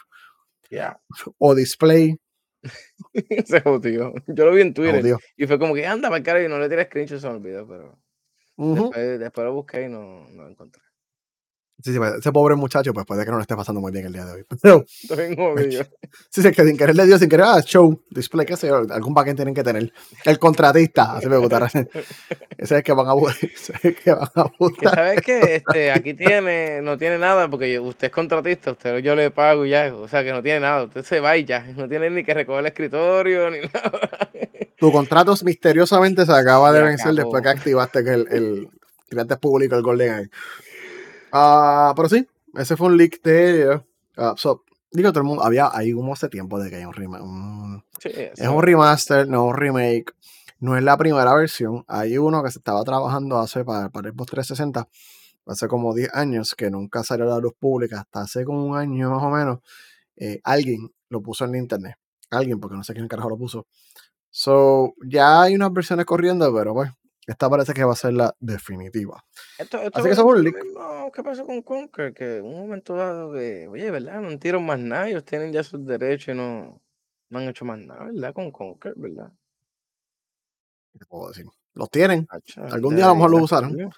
O 1.38 1.56
display. 1.56 2.18
Se 3.46 3.62
jodió. 3.62 4.14
Yo 4.28 4.46
lo 4.46 4.52
vi 4.54 4.62
en 4.62 4.74
Twitter. 4.74 5.18
Y 5.36 5.48
fue 5.48 5.60
como 5.60 5.74
que 5.74 5.86
anda 5.86 6.10
para 6.10 6.18
el 6.18 6.24
cara 6.24 6.44
y 6.44 6.48
no 6.48 6.60
le 6.60 6.70
tiré 6.70 6.86
screenshots 6.86 7.26
al 7.26 7.40
video, 7.40 7.68
pero. 7.68 8.00
después, 9.20 9.46
lo 9.46 9.54
busqué 9.54 9.84
y 9.84 9.90
no, 9.90 10.28
no 10.30 10.44
lo 10.44 10.50
encontré. 10.50 10.82
Sí, 11.82 11.92
sí, 11.92 11.98
pues, 11.98 12.14
ese 12.14 12.32
pobre 12.32 12.56
muchacho, 12.56 12.94
pues 12.94 13.06
puede 13.06 13.26
que 13.26 13.32
no 13.32 13.38
le 13.38 13.42
esté 13.42 13.56
pasando 13.56 13.82
muy 13.82 13.92
bien 13.92 14.06
el 14.06 14.14
día 14.14 14.26
de 14.26 14.32
hoy. 14.34 14.46
Pero, 14.62 14.86
sí, 16.30 16.42
sí, 16.42 16.52
que 16.52 16.64
sin 16.64 16.78
querer 16.78 16.96
le 16.96 17.06
dio, 17.06 17.18
sin 17.18 17.28
querer, 17.28 17.46
ah, 17.48 17.62
show, 17.62 18.00
display, 18.10 18.46
qué 18.46 18.56
sé 18.56 18.68
yo, 18.68 18.86
algún 18.90 19.14
backend 19.14 19.38
tienen 19.38 19.54
que 19.54 19.64
tener. 19.64 19.92
El 20.24 20.40
contratista, 20.40 21.18
así 21.18 21.28
me 21.28 21.38
gusta. 21.38 21.66
ese 21.74 21.90
es 22.58 22.72
el 22.72 22.84
que 22.84 22.94
van 22.94 23.08
a, 23.08 23.14
ese 23.32 23.74
es 23.74 23.86
el 23.86 23.96
que 23.96 24.14
van 24.14 24.30
a 24.36 24.46
buscar. 24.58 24.96
¿Sabes 24.96 25.22
qué? 25.22 25.56
Este, 25.56 25.92
aquí 25.92 26.14
tiene, 26.14 26.82
no 26.82 26.98
tiene 26.98 27.18
nada, 27.18 27.50
porque 27.50 27.80
usted 27.80 28.08
es 28.08 28.14
contratista, 28.14 28.72
usted 28.72 29.00
yo 29.00 29.16
le 29.16 29.32
pago 29.32 29.66
ya, 29.66 29.94
o 29.94 30.08
sea 30.08 30.24
que 30.24 30.32
no 30.32 30.44
tiene 30.44 30.62
nada, 30.62 30.84
usted 30.84 31.04
se 31.04 31.20
va 31.20 31.36
y 31.38 31.46
ya, 31.46 31.66
no 31.76 31.90
tiene 31.90 32.10
ni 32.10 32.24
que 32.24 32.34
recoger 32.34 32.62
el 32.62 32.68
escritorio 32.68 33.50
ni 33.50 33.60
nada. 33.60 34.30
Tu 34.78 34.92
contrato 34.92 35.34
misteriosamente 35.44 36.26
se 36.26 36.32
acaba 36.32 36.72
de 36.72 36.82
vencer 36.82 37.14
después 37.14 37.42
que 37.42 37.50
activaste 37.50 38.04
que 38.04 38.12
el, 38.12 38.28
el, 38.30 38.70
el 39.10 39.38
público, 39.40 39.76
el 39.76 39.82
Golden 39.82 40.30
Ah, 41.36 41.94
pero 41.96 42.08
sí, 42.08 42.28
ese 42.54 42.78
fue 42.78 42.88
un 42.88 42.98
leak 42.98 43.24
de 43.24 43.82
uh, 44.18 44.36
digo, 44.92 45.12
todo 45.12 45.22
el 45.22 45.28
mundo, 45.28 45.44
había 45.44 45.70
ahí 45.74 45.92
como 45.94 46.14
hace 46.14 46.30
tiempo 46.30 46.60
de 46.60 46.70
que 46.70 46.76
hay 46.76 46.86
un 46.86 46.94
remake. 46.94 47.24
es 48.04 48.48
un 48.48 48.62
remaster, 48.62 49.28
no 49.28 49.46
un 49.46 49.56
remake. 49.56 50.14
No 50.60 50.78
es 50.78 50.84
la 50.84 50.96
primera 50.96 51.34
versión. 51.34 51.84
Hay 51.88 52.18
uno 52.18 52.42
que 52.44 52.52
se 52.52 52.60
estaba 52.60 52.84
trabajando 52.84 53.40
hace 53.40 53.66
para, 53.66 53.90
para 53.90 54.12
Xbox 54.12 54.32
360, 54.32 54.88
hace 55.48 55.68
como 55.68 55.94
10 55.94 56.14
años, 56.14 56.56
que 56.56 56.70
nunca 56.70 57.04
salió 57.04 57.26
a 57.26 57.36
la 57.36 57.40
luz 57.40 57.54
pública. 57.60 58.02
Hasta 58.02 58.22
hace 58.22 58.46
como 58.46 58.66
un 58.66 58.78
año 58.78 59.10
más 59.10 59.24
o 59.24 59.30
menos, 59.30 59.60
eh, 60.16 60.40
alguien 60.44 60.94
lo 61.10 61.22
puso 61.22 61.46
en 61.46 61.56
internet. 61.56 61.96
Alguien, 62.30 62.60
porque 62.60 62.78
no 62.78 62.84
sé 62.84 62.94
quién 62.94 63.08
carajo 63.08 63.30
lo 63.30 63.38
puso. 63.38 63.66
So, 64.30 64.94
ya 65.06 65.42
hay 65.42 65.56
unas 65.56 65.74
versiones 65.74 66.06
corriendo, 66.06 66.54
pero 66.54 66.74
pues, 66.74 66.92
esta 67.28 67.50
parece 67.50 67.74
que 67.74 67.84
va 67.84 67.94
a 67.94 67.96
ser 67.96 68.14
la 68.14 68.36
definitiva. 68.40 69.24
Esto, 69.58 69.78
esto 69.78 70.00
Así 70.00 70.08
que 70.08 70.14
eso 70.14 70.22
es 70.22 70.38
un 70.38 70.44
leak. 70.44 70.56
que 71.14 71.24
pasó 71.24 71.46
con 71.46 71.62
Conker, 71.62 72.14
que 72.14 72.38
en 72.38 72.46
un 72.46 72.56
momento 72.56 72.96
dado 72.96 73.34
que, 73.34 73.68
oye, 73.68 73.92
¿verdad? 73.92 74.22
No 74.22 74.38
tiraron 74.38 74.66
más 74.66 74.80
nada, 74.80 75.08
ellos 75.08 75.24
tienen 75.24 75.54
ya 75.54 75.64
sus 75.64 75.86
derechos 75.86 76.34
y 76.34 76.38
no, 76.38 76.82
no 77.30 77.40
han 77.40 77.48
hecho 77.48 77.66
más 77.66 77.80
nada, 77.80 78.06
¿verdad? 78.06 78.34
Con 78.34 78.52
Conker, 78.52 78.94
¿verdad? 78.96 79.32
¿Qué 81.00 81.06
puedo 81.06 81.30
decir? 81.30 81.46
Los 81.74 81.90
tienen. 81.90 82.28
Algún 82.70 82.96
día 82.96 83.06
a 83.06 83.10
lo 83.10 83.16
mejor 83.16 83.32
lo 83.32 83.46
hacerlo. 83.46 83.90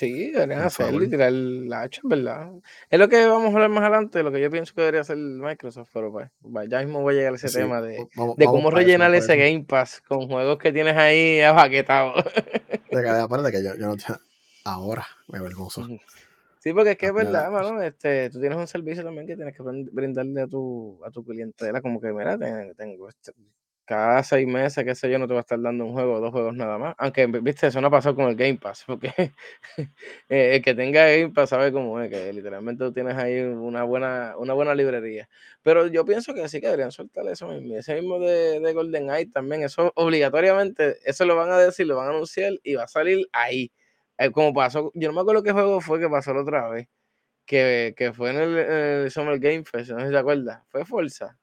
Sí, 0.00 0.30
deberían 0.30 0.70
favor. 0.70 1.02
y 1.02 1.10
tirar 1.10 1.30
la 1.30 1.82
hacha, 1.82 2.00
¿verdad? 2.04 2.52
Es 2.88 2.98
lo 2.98 3.06
que 3.10 3.26
vamos 3.26 3.50
a 3.50 3.54
hablar 3.54 3.68
más 3.68 3.82
adelante, 3.82 4.22
lo 4.22 4.32
que 4.32 4.40
yo 4.40 4.50
pienso 4.50 4.74
que 4.74 4.80
debería 4.80 5.02
hacer 5.02 5.18
Microsoft, 5.18 5.90
pero 5.92 6.10
pues, 6.10 6.30
ya 6.70 6.80
mismo 6.80 7.02
voy 7.02 7.16
a 7.16 7.18
llegar 7.18 7.32
a 7.34 7.36
ese 7.36 7.48
Sí, 7.48 7.58
tema 7.58 7.82
de, 7.82 8.06
vamos, 8.14 8.36
de 8.38 8.46
cómo 8.46 8.68
eso, 8.68 8.76
rellenar 8.78 9.14
ese. 9.14 9.36
Game 9.36 9.64
Pass 9.68 10.00
con 10.08 10.26
juegos 10.26 10.56
que 10.56 10.72
tienes 10.72 10.96
ahí 10.96 11.42
abaquetados. 11.42 12.14
Aparte 13.22 13.52
que 13.52 13.62
yo, 13.62 13.74
yo 13.76 13.88
no 13.88 13.96
ahora 14.64 15.06
me 15.28 15.38
vergonzo. 15.40 15.82
Ujú. 15.82 15.98
Sí, 16.60 16.72
porque 16.72 16.92
es 16.92 16.96
que 16.98 17.06
es 17.06 17.12
verdad, 17.14 17.50
mano, 17.50 17.82
este, 17.82 18.30
tú 18.30 18.40
tienes 18.40 18.56
un 18.58 18.66
servicio 18.66 19.04
también 19.04 19.26
que 19.26 19.36
tienes 19.36 19.54
que 19.54 19.62
brin- 19.62 19.88
brindarle 19.92 20.42
a 20.42 20.46
tu, 20.46 20.98
a 21.04 21.10
tu 21.10 21.22
clientela, 21.24 21.82
como 21.82 22.00
que, 22.00 22.10
mira, 22.12 22.38
ten- 22.38 22.74
tengo 22.74 23.08
este- 23.08 23.32
cada 23.90 24.22
seis 24.22 24.46
meses, 24.46 24.84
qué 24.84 24.94
sé 24.94 25.10
yo, 25.10 25.18
no 25.18 25.26
te 25.26 25.34
va 25.34 25.40
a 25.40 25.42
estar 25.42 25.60
dando 25.60 25.84
un 25.84 25.92
juego 25.92 26.20
dos 26.20 26.30
juegos 26.30 26.54
nada 26.54 26.78
más. 26.78 26.94
Aunque, 26.96 27.26
viste, 27.26 27.66
eso 27.66 27.80
no 27.80 27.88
ha 27.88 27.90
pasado 27.90 28.14
con 28.14 28.26
el 28.28 28.36
Game 28.36 28.56
Pass, 28.56 28.84
porque 28.86 29.12
eh, 30.28 30.54
el 30.56 30.62
que 30.62 30.74
tenga 30.74 31.06
Game 31.10 31.30
Pass 31.30 31.50
sabe 31.50 31.72
cómo 31.72 32.00
es, 32.00 32.08
que 32.08 32.32
literalmente 32.32 32.84
tú 32.84 32.92
tienes 32.92 33.16
ahí 33.16 33.40
una 33.40 33.82
buena, 33.82 34.34
una 34.38 34.54
buena 34.54 34.76
librería. 34.76 35.28
Pero 35.62 35.88
yo 35.88 36.04
pienso 36.04 36.32
que 36.34 36.48
sí 36.48 36.60
que 36.60 36.68
deberían 36.68 36.92
soltar 36.92 37.26
eso 37.26 37.48
mismo. 37.48 37.74
Ese 37.76 37.96
mismo 37.96 38.20
de, 38.20 38.60
de 38.60 38.72
Golden 38.72 39.10
Eye 39.10 39.26
también, 39.26 39.64
eso 39.64 39.90
obligatoriamente, 39.96 40.98
eso 41.04 41.24
lo 41.24 41.34
van 41.34 41.50
a 41.50 41.58
decir, 41.58 41.86
lo 41.88 41.96
van 41.96 42.06
a 42.06 42.10
anunciar 42.10 42.52
y 42.62 42.76
va 42.76 42.84
a 42.84 42.88
salir 42.88 43.26
ahí. 43.32 43.72
Eh, 44.18 44.30
como 44.30 44.54
pasó, 44.54 44.92
yo 44.94 45.08
no 45.08 45.14
me 45.14 45.20
acuerdo 45.22 45.42
qué 45.42 45.50
juego 45.52 45.80
fue 45.80 45.98
que 45.98 46.08
pasó 46.08 46.32
la 46.32 46.42
otra 46.42 46.68
vez, 46.68 46.86
que, 47.46 47.94
que 47.96 48.12
fue 48.12 48.30
en 48.30 48.36
el, 48.38 48.58
en 48.58 48.72
el 49.04 49.10
Summer 49.10 49.38
Game 49.40 49.64
Fest, 49.64 49.90
no 49.90 50.00
sé 50.00 50.06
si 50.06 50.12
te 50.12 50.18
acuerdas, 50.18 50.62
fue 50.70 50.84
Forza. 50.84 51.38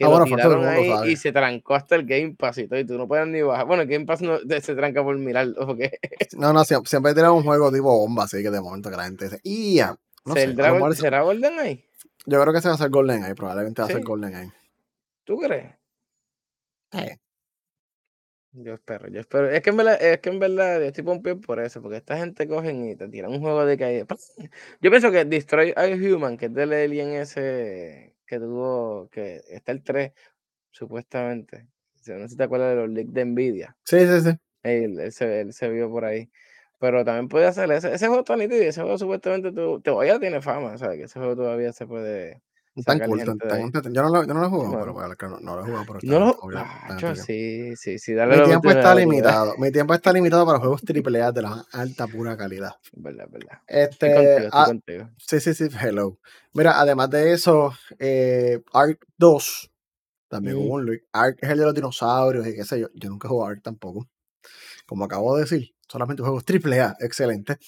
Que 0.00 0.06
Ah, 0.06 0.08
lo 0.08 0.18
bueno, 0.20 0.24
tiraron 0.34 0.64
ahí 0.66 1.12
y 1.12 1.16
se 1.16 1.30
trancó 1.30 1.74
hasta 1.74 1.94
el 1.94 2.06
Game 2.06 2.34
Pass 2.38 2.56
y 2.56 2.66
todo, 2.66 2.78
y 2.80 2.86
tú 2.86 2.96
no 2.96 3.06
puedes 3.06 3.26
ni 3.26 3.42
bajar. 3.42 3.66
Bueno, 3.66 3.82
el 3.82 3.88
Game 3.90 4.06
Pass 4.06 4.22
no, 4.22 4.38
se 4.38 4.74
tranca 4.74 5.04
por 5.04 5.18
mirarlo, 5.18 5.66
porque 5.66 5.98
No, 6.38 6.54
no, 6.54 6.64
siempre, 6.64 6.88
siempre 6.88 7.12
tiran 7.12 7.32
un 7.32 7.42
juego 7.42 7.70
tipo 7.70 7.84
bomba, 7.98 8.24
así 8.24 8.42
que 8.42 8.50
de 8.50 8.62
momento 8.62 8.88
que 8.90 8.96
la 8.96 9.04
gente 9.04 9.26
dice, 9.26 9.40
y 9.42 9.74
ya, 9.76 9.94
no 10.24 10.32
sé, 10.32 10.44
a 10.44 10.46
¿Será, 10.46 10.68
lo 10.68 10.74
mejor 10.76 10.92
eso- 10.92 11.02
¿será 11.02 11.20
Golden 11.20 11.58
Eye? 11.60 11.84
yo 12.24 12.40
creo 12.40 12.54
que 12.54 12.62
se 12.62 12.68
va 12.68 12.72
a 12.72 12.74
hacer 12.76 12.88
Golden 12.88 13.24
Eye, 13.24 13.34
probablemente 13.34 13.82
va 13.82 13.88
a 13.88 13.90
ser 13.90 13.98
Sí. 13.98 14.04
Golden 14.04 14.34
Eye. 14.34 14.52
¿Tú 15.24 15.36
crees? 15.38 15.66
Eh, 16.92 17.18
Yo 18.52 18.74
espero, 18.74 19.06
yo 19.08 19.20
espero. 19.20 19.48
Es 19.50 19.60
que 19.62 19.70
en 19.70 19.76
verdad, 19.76 20.02
es 20.02 20.18
que 20.20 20.30
en 20.30 20.38
verdad 20.40 20.80
yo 20.80 20.86
estoy 20.86 21.04
pompeado 21.04 21.40
por 21.40 21.60
eso, 21.60 21.80
porque 21.82 21.98
esta 21.98 22.16
gente 22.16 22.48
cogen 22.48 22.88
y 22.88 22.96
te 22.96 23.06
tiran 23.08 23.30
un 23.32 23.40
juego 23.40 23.64
de 23.66 23.76
caída. 23.78 24.06
Yo 24.80 24.90
pienso 24.90 25.12
que 25.12 25.24
Destroy 25.24 25.72
All 25.76 26.02
Human, 26.02 26.36
que 26.36 26.46
es 26.46 26.54
del 26.54 26.72
Alien 26.72 27.10
ese 27.10 28.09
que 28.30 28.38
tuvo, 28.40 29.08
que 29.10 29.42
está 29.50 29.72
el 29.72 29.82
3, 29.84 30.12
supuestamente. 30.72 31.68
O 32.00 32.04
sea, 32.04 32.16
No 32.16 32.22
sé 32.24 32.30
si 32.30 32.36
te 32.36 32.44
acuerdas 32.44 32.70
de 32.70 32.76
los 32.82 32.90
leaks 32.90 33.12
de 33.12 33.24
Nvidia. 33.26 33.76
sí, 33.84 33.98
sí, 34.06 34.20
sí. 34.22 34.30
Él, 34.62 35.00
él 35.00 35.12
se, 35.12 35.40
él 35.40 35.52
se 35.52 35.68
vio 35.70 35.90
por 35.90 36.04
ahí. 36.04 36.30
Pero 36.78 37.04
también 37.04 37.28
puede 37.28 37.46
hacer 37.46 37.70
ese, 37.72 37.92
ese 37.94 38.06
juego 38.08 38.20
está 38.22 38.36
nítido 38.36 38.62
ese 38.62 38.80
juego 38.82 38.98
supuestamente 38.98 39.52
tu- 39.52 39.80
todavía 39.82 40.18
tiene 40.20 40.40
fama, 40.42 40.78
¿sabes? 40.78 40.98
Que 40.98 41.04
ese 41.04 41.18
juego 41.18 41.36
todavía 41.36 41.72
se 41.72 41.86
puede 41.86 42.42
Tan 42.84 43.00
cool, 43.00 43.24
tan, 43.24 43.38
tan. 43.38 43.92
Yo 43.92 44.02
no 44.02 44.08
lo, 44.08 44.24
yo 44.24 44.34
no 44.34 44.40
lo 44.40 44.46
he 44.46 44.50
jugado, 44.50 44.70
Bueno. 44.70 45.16
pero 45.18 45.30
no, 45.30 45.40
no 45.40 45.54
lo 45.56 45.60
he 45.62 45.64
jugado, 45.64 45.84
pero 45.86 45.98
está, 45.98 46.06
No 46.06 46.20
lo. 46.48 47.14
sí, 47.14 47.76
sí, 47.76 47.98
sí, 47.98 48.12
dale 48.14 48.38
Mi 48.38 48.44
tiempo 48.44 48.70
está 48.70 48.94
limitado. 48.94 49.54
Mi 49.58 49.70
tiempo 49.72 49.94
está 49.94 50.12
limitado 50.12 50.46
para 50.46 50.58
juegos 50.58 50.82
AAA 50.86 51.32
de 51.32 51.42
la 51.42 51.64
alta 51.72 52.06
pura 52.08 52.36
calidad. 52.36 52.72
Verdad, 52.92 53.28
verdad. 53.30 53.58
Estoy 53.66 54.08
Este, 54.10 54.14
contigo, 54.14 54.38
estoy 54.38 54.50
ah, 54.52 54.66
contigo. 54.66 55.10
sí, 55.18 55.40
sí, 55.40 55.54
sí, 55.54 55.68
hello. 55.80 56.18
Mira, 56.52 56.80
además 56.80 57.10
de 57.10 57.32
eso, 57.32 57.72
eh, 57.98 58.62
Ark 58.72 59.06
2 59.16 59.70
también 60.28 60.56
Mm. 60.56 60.60
hubo 60.60 60.74
un 60.74 60.86
leak. 60.86 61.02
Ark 61.12 61.38
es 61.40 61.50
el 61.50 61.58
de 61.58 61.64
los 61.64 61.74
dinosaurios 61.74 62.46
y 62.46 62.54
qué 62.54 62.64
sé 62.64 62.80
yo. 62.80 62.88
Yo 62.94 63.08
nunca 63.10 63.26
he 63.26 63.30
jugado 63.30 63.50
Ark 63.50 63.62
tampoco. 63.62 64.08
Como 64.86 65.04
acabo 65.04 65.36
de 65.36 65.42
decir, 65.42 65.74
solamente 65.88 66.22
juegos 66.22 66.44
AAA, 66.44 66.96
excelente. 67.00 67.58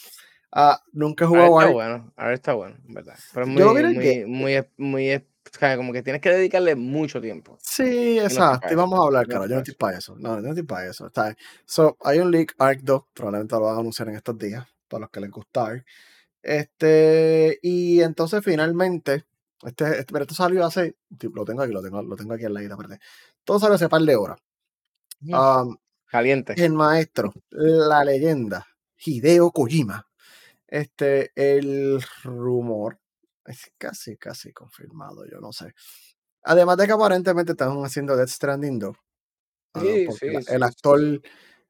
Ah, 0.52 0.82
nunca 0.92 1.24
he 1.24 1.28
Ahora 1.28 1.46
jugado 1.46 1.60
está 1.60 1.64
Ark. 1.64 1.72
bueno, 1.72 2.12
ahora 2.16 2.34
está 2.34 2.52
bueno, 2.52 2.76
en 2.86 2.94
¿verdad? 2.94 3.14
Pero 3.32 3.46
es 3.46 3.58
Yo 3.58 3.72
muy, 3.72 3.80
el 3.80 4.26
muy, 4.26 4.26
muy, 4.26 4.64
muy, 4.76 5.26
como 5.76 5.92
que 5.92 6.02
tienes 6.02 6.20
que 6.20 6.30
dedicarle 6.30 6.76
mucho 6.76 7.20
tiempo. 7.20 7.58
Sí, 7.62 8.16
no 8.18 8.24
exacto. 8.24 8.60
para 8.60 8.72
Y 8.72 8.76
vamos 8.76 9.00
a 9.00 9.02
hablar, 9.04 9.28
no 9.28 9.34
estoy 9.34 9.48
Yo 9.48 9.54
no 9.54 9.60
estoy 9.60 9.74
para 9.74 9.98
eso. 9.98 10.14
No, 10.16 10.36
yo 10.36 10.42
no 10.42 10.48
estoy 10.50 10.64
para 10.64 10.86
eso. 10.86 11.06
Está 11.06 11.24
bien. 11.24 11.36
So, 11.64 11.96
hay 12.02 12.18
un 12.18 12.30
leak 12.30 12.54
Ark 12.58 12.80
2. 12.82 13.02
Probablemente 13.14 13.54
lo 13.54 13.62
van 13.62 13.76
a 13.76 13.80
anunciar 13.80 14.08
en 14.08 14.16
estos 14.16 14.38
días. 14.38 14.66
Para 14.88 15.02
los 15.02 15.10
que 15.10 15.20
les 15.20 15.30
gusta 15.30 15.66
Ark. 15.66 15.86
Este, 16.42 17.58
y 17.62 18.02
entonces 18.02 18.44
finalmente, 18.44 19.24
este, 19.62 19.84
este, 20.00 20.12
pero 20.12 20.24
esto 20.24 20.34
salió 20.34 20.66
hace, 20.66 20.96
lo 21.32 21.44
tengo 21.44 21.62
aquí, 21.62 21.72
lo 21.72 21.82
tengo, 21.82 22.02
lo 22.02 22.16
tengo 22.16 22.34
aquí 22.34 22.44
en 22.44 22.54
la 22.54 22.62
isla, 22.62 22.74
espérate. 22.74 23.00
Todo 23.44 23.58
salió 23.58 23.76
hace 23.76 23.88
par 23.88 24.02
de 24.02 24.16
horas. 24.16 24.38
Um, 25.22 25.76
Caliente. 26.06 26.54
el 26.56 26.72
maestro, 26.72 27.32
la 27.50 28.04
leyenda, 28.04 28.66
Hideo 28.98 29.50
Kojima. 29.52 30.06
Este, 30.72 31.32
el 31.34 32.02
rumor 32.24 32.98
es 33.44 33.70
casi, 33.76 34.16
casi 34.16 34.54
confirmado, 34.54 35.26
yo 35.30 35.38
no 35.38 35.52
sé. 35.52 35.74
Además 36.44 36.78
de 36.78 36.86
que 36.86 36.92
aparentemente 36.92 37.52
están 37.52 37.76
haciendo 37.84 38.16
Death 38.16 38.30
Stranding 38.30 38.78
2. 38.78 38.96
ah, 39.74 39.80
Sí, 39.82 40.06
sí, 40.18 40.26
la- 40.30 40.40
sí, 40.40 40.46
el 40.54 40.62
actor, 40.62 41.00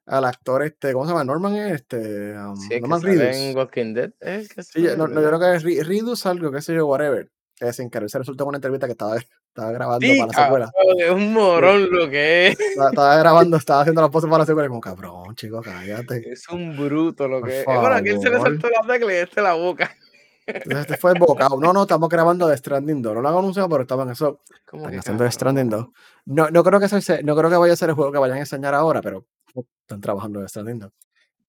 al 0.07 0.25
actor 0.25 0.63
este, 0.63 0.93
¿cómo 0.93 1.05
se 1.05 1.11
llama? 1.11 1.25
Norman, 1.25 1.57
este, 1.57 2.33
um, 2.39 2.55
Norman 2.81 3.03
Reedus. 3.03 3.37
en 3.37 3.57
Walking 3.57 3.95
Dead 3.95 4.13
es 4.21 4.49
que 4.51 4.97
no, 4.97 5.09
no, 5.09 5.21
yo 5.21 5.29
creo 5.37 5.41
que 5.41 5.57
es 5.57 5.87
Reedus 5.89 6.25
algo, 6.27 6.53
qué 6.53 6.63
sé 6.63 6.73
yo, 6.77 6.87
whatever. 6.87 7.29
Que 7.57 7.73
sin 7.73 7.91
querer 7.91 8.09
se 8.09 8.19
resultó 8.19 8.45
en 8.45 8.49
una 8.51 8.59
entrevista 8.59 8.87
que 8.87 8.93
estaba, 8.93 9.17
estaba 9.55 9.71
grabando 9.73 10.07
Sí, 10.07 10.19
para 10.19 10.33
la 10.33 10.45
secuela. 10.45 10.73
es 10.99 11.11
un 11.11 11.33
morón 11.33 11.91
lo 11.91 12.09
que 12.09 12.49
es. 12.49 12.61
estaba, 12.61 12.89
estaba 12.89 13.17
grabando, 13.17 13.57
estaba 13.59 13.81
haciendo 13.83 14.01
las 14.01 14.11
poses 14.11 14.29
para 14.31 14.41
la 14.43 14.47
secuela 14.47 14.67
y 14.67 14.69
como, 14.69 14.81
cabrón, 14.81 15.35
chico, 15.35 15.61
cállate. 15.61 16.33
Es 16.33 16.49
un 16.49 16.77
bruto 16.77 17.29
lo 17.29 17.43
que 17.43 17.61
es. 17.61 17.67
Bueno, 17.67 17.89
aquí 17.95 18.11
se 18.21 18.31
le 18.31 18.41
saltó 18.41 18.69
la 18.71 18.87
tecla 18.87 19.13
y 19.13 19.17
este 19.17 19.43
la 19.43 19.55
boca. 19.55 19.95
Entonces 20.47 20.81
este 20.81 20.97
fue 20.97 21.13
el 21.13 21.19
bocado. 21.19 21.61
No, 21.61 21.73
no, 21.73 21.83
estamos 21.83 22.09
grabando 22.09 22.49
The 22.49 22.57
Stranding 22.57 23.01
2. 23.03 23.15
No 23.15 23.21
lo 23.21 23.29
han 23.29 23.37
anunciado, 23.37 23.69
pero 23.69 23.83
estaban 23.83 24.11
eso. 24.11 24.41
¿Cómo 24.67 24.85
Están 24.87 24.99
haciendo 24.99 25.25
The 25.25 25.31
Stranding 25.31 25.69
2. 25.69 25.79
cabrón? 25.81 25.95
No, 26.25 26.51
no 26.51 26.65
creo 26.65 26.81
que 26.81 26.89
sea, 26.89 27.21
no 27.23 27.37
creo 27.37 27.51
que 27.51 27.57
vaya 27.57 27.73
a 27.75 27.77
ser 27.77 27.91
el 27.91 27.95
juego 27.95 28.11
que 28.11 28.19
vayan 28.19 28.39
a 28.39 28.41
enseñar 28.41 28.75
ahora, 28.75 29.01
pero 29.03 29.27
están 29.55 30.01
trabajando 30.01 30.41
The 30.41 30.49
Stranding 30.49 30.79
2. 30.81 30.91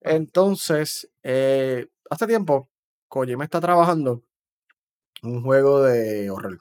Ah, 0.04 0.10
Entonces, 0.12 1.10
eh, 1.22 1.88
hace 2.10 2.26
tiempo, 2.26 2.70
Kojima 3.08 3.44
está 3.44 3.60
trabajando 3.60 4.22
un 5.22 5.42
juego 5.42 5.82
de 5.82 6.30
horror. 6.30 6.60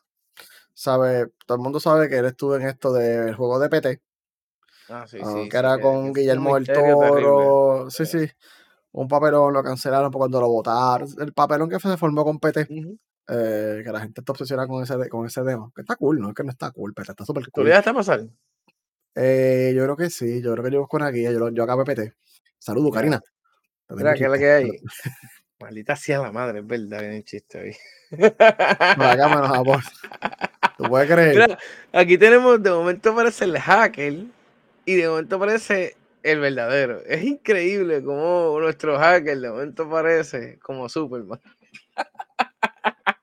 Sabe, 0.84 1.28
todo 1.46 1.56
el 1.56 1.64
mundo 1.64 1.80
sabe 1.80 2.10
que 2.10 2.18
él 2.18 2.26
estuvo 2.26 2.58
en 2.58 2.64
esto 2.64 2.92
del 2.92 3.34
juego 3.36 3.58
de 3.58 3.70
PT, 3.70 4.02
ah, 4.90 5.06
sí, 5.08 5.18
ah, 5.24 5.32
sí, 5.34 5.48
que 5.48 5.56
era 5.56 5.80
con 5.80 5.96
un 5.96 6.12
Guillermo 6.14 6.56
del 6.56 6.66
terrible. 6.66 6.94
Toro. 7.08 7.90
Sí, 7.90 8.06
Sí. 8.06 8.28
sí. 8.28 8.32
Un 8.92 9.08
papelón 9.08 9.54
lo 9.54 9.64
cancelaron 9.64 10.12
por 10.12 10.20
cuando 10.20 10.42
lo 10.42 10.50
votaron. 10.50 11.08
El 11.20 11.32
papelón 11.32 11.70
que 11.70 11.80
se 11.80 11.96
formó 11.96 12.26
con 12.26 12.38
PT, 12.38 12.68
eh, 13.30 13.82
que 13.82 13.92
la 13.94 14.02
gente 14.02 14.20
está 14.20 14.34
obsesionada 14.34 14.68
con 14.68 14.84
ese, 14.84 15.08
con 15.08 15.26
ese 15.26 15.42
demo. 15.44 15.72
Que 15.74 15.84
está 15.84 15.96
cool, 15.96 16.20
no 16.20 16.28
es 16.28 16.36
que 16.36 16.44
no 16.44 16.52
está 16.52 16.70
cool, 16.72 16.94
pero 16.94 17.12
está 17.14 17.24
súper 17.24 17.46
¿Tú 17.46 17.52
cool. 17.52 17.64
llegaste 17.64 17.90
a 17.92 17.94
pasar? 17.94 18.28
Eh, 19.16 19.72
yo 19.74 19.84
creo 19.84 19.96
que 19.96 20.10
sí, 20.10 20.42
yo 20.42 20.52
creo 20.52 20.66
que 20.66 20.72
yo 20.72 20.80
busco 20.82 20.98
una 20.98 21.12
guía, 21.12 21.32
yo, 21.32 21.50
yo 21.50 21.64
acabé 21.64 21.86
PT. 21.86 22.14
Saludos, 22.60 22.92
Karina. 22.94 23.22
Mira, 23.88 24.16
¿qué 24.16 24.26
es 24.26 24.30
la 24.30 24.38
que 24.38 24.52
hay? 24.52 24.70
Maldita 25.62 25.96
sea 25.96 26.20
la 26.20 26.34
madre, 26.34 26.60
es 26.60 26.68
verdad, 26.68 27.00
viene 27.00 27.18
el 27.18 27.24
chiste 27.24 27.62
hoy. 27.62 27.76
Por 28.18 29.06
acá. 29.06 29.64
¿Tú 30.78 30.86
puedes 30.86 31.10
creer? 31.10 31.36
Mira, 31.36 31.60
aquí 31.92 32.18
tenemos, 32.18 32.62
de 32.62 32.72
momento 32.72 33.12
aparece 33.12 33.46
el 33.46 33.60
hacker 33.60 34.26
y 34.86 34.96
de 34.96 35.08
momento 35.08 35.36
aparece 35.36 35.96
el 36.24 36.40
verdadero. 36.40 37.02
Es 37.06 37.24
increíble 37.24 38.04
cómo 38.04 38.58
nuestro 38.60 38.98
hacker 38.98 39.40
de 39.40 39.50
momento 39.50 39.84
aparece 39.84 40.60
como 40.60 40.90
Superman. 40.90 41.40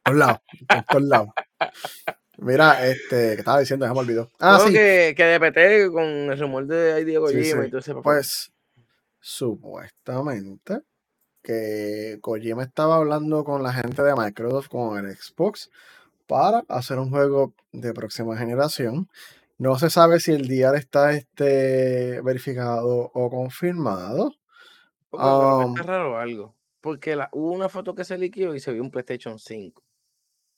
Por 0.05 0.17
lados, 0.17 0.41
por 0.91 1.03
lados. 1.03 1.29
Mira, 2.39 2.87
este, 2.87 3.35
que 3.35 3.41
estaba 3.41 3.61
diciendo, 3.61 3.87
ya 3.87 3.93
me 3.93 4.01
olvidó. 4.01 4.31
Ah, 4.39 4.61
sí, 4.67 4.73
que, 4.73 5.15
que 5.17 5.25
de 5.25 5.41
PT 5.41 5.91
con 5.91 6.05
el 6.05 6.39
rumor 6.39 6.67
de 6.67 7.01
Hideo 7.01 7.29
sí, 7.29 7.37
Kojima 7.37 7.63
sí. 7.63 7.69
y 7.69 7.71
todo 7.71 7.81
ese 7.81 7.91
papel. 7.91 8.03
Pues, 8.03 8.53
supuestamente, 9.21 10.81
que 11.43 12.19
Kojima 12.23 12.63
estaba 12.63 12.97
hablando 12.97 13.45
con 13.45 13.63
la 13.63 13.73
gente 13.75 14.03
de 14.03 14.15
Microsoft, 14.17 14.69
con 14.69 15.05
el 15.05 15.15
Xbox, 15.15 15.71
para 16.31 16.63
hacer 16.69 16.99
un 17.01 17.11
juego 17.11 17.55
de 17.73 17.93
próxima 17.93 18.37
generación. 18.37 19.09
No 19.59 19.77
se 19.79 19.91
sabe 19.91 20.21
si 20.21 20.31
el 20.31 20.47
día 20.47 20.71
está 20.75 21.13
este, 21.13 22.21
verificado 22.23 23.11
o 23.13 23.31
confirmado. 23.31 24.33
Um, 25.11 25.75
está 25.75 25.83
raro 25.83 26.17
algo. 26.19 26.55
Porque 26.81 27.17
la, 27.17 27.29
hubo 27.33 27.51
una 27.53 27.69
foto 27.69 27.95
que 27.97 28.05
se 28.05 28.17
liqueó 28.17 28.55
y 28.55 28.61
se 28.61 28.73
vio 28.73 28.81
un 28.81 28.91
PlayStation 28.93 29.39
5. 29.39 29.83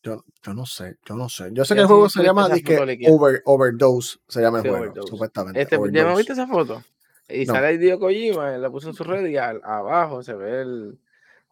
Yo, 0.04 0.24
yo 0.42 0.52
no 0.54 0.66
sé, 0.66 0.96
yo 1.06 1.16
no 1.16 1.28
sé. 1.28 1.48
Yo 1.52 1.64
sé 1.64 1.74
que 1.74 1.80
el 1.80 1.86
juego 1.86 2.08
se 2.10 2.22
llama 2.22 2.48
líquida. 2.48 2.84
Over, 3.08 3.40
Overdose, 3.46 4.18
se 4.28 4.42
llama 4.42 4.58
el 4.58 4.64
Sí, 4.64 4.68
juego, 4.68 4.84
Overdose. 4.84 5.08
supuestamente. 5.08 5.62
Este, 5.62 5.76
¿Ya 5.90 6.04
me 6.04 6.16
viste 6.16 6.34
esa 6.34 6.46
foto? 6.46 6.82
Y 7.28 7.46
No. 7.46 7.54
sale 7.54 7.70
el 7.70 7.80
Dio 7.80 7.98
Kojima, 7.98 8.50
la 8.58 8.70
puso 8.70 8.88
en 8.90 8.94
su 8.94 9.04
red 9.04 9.26
y 9.26 9.36
al- 9.38 9.62
abajo 9.64 10.22
se 10.22 10.34
ve 10.34 10.60
el. 10.60 11.00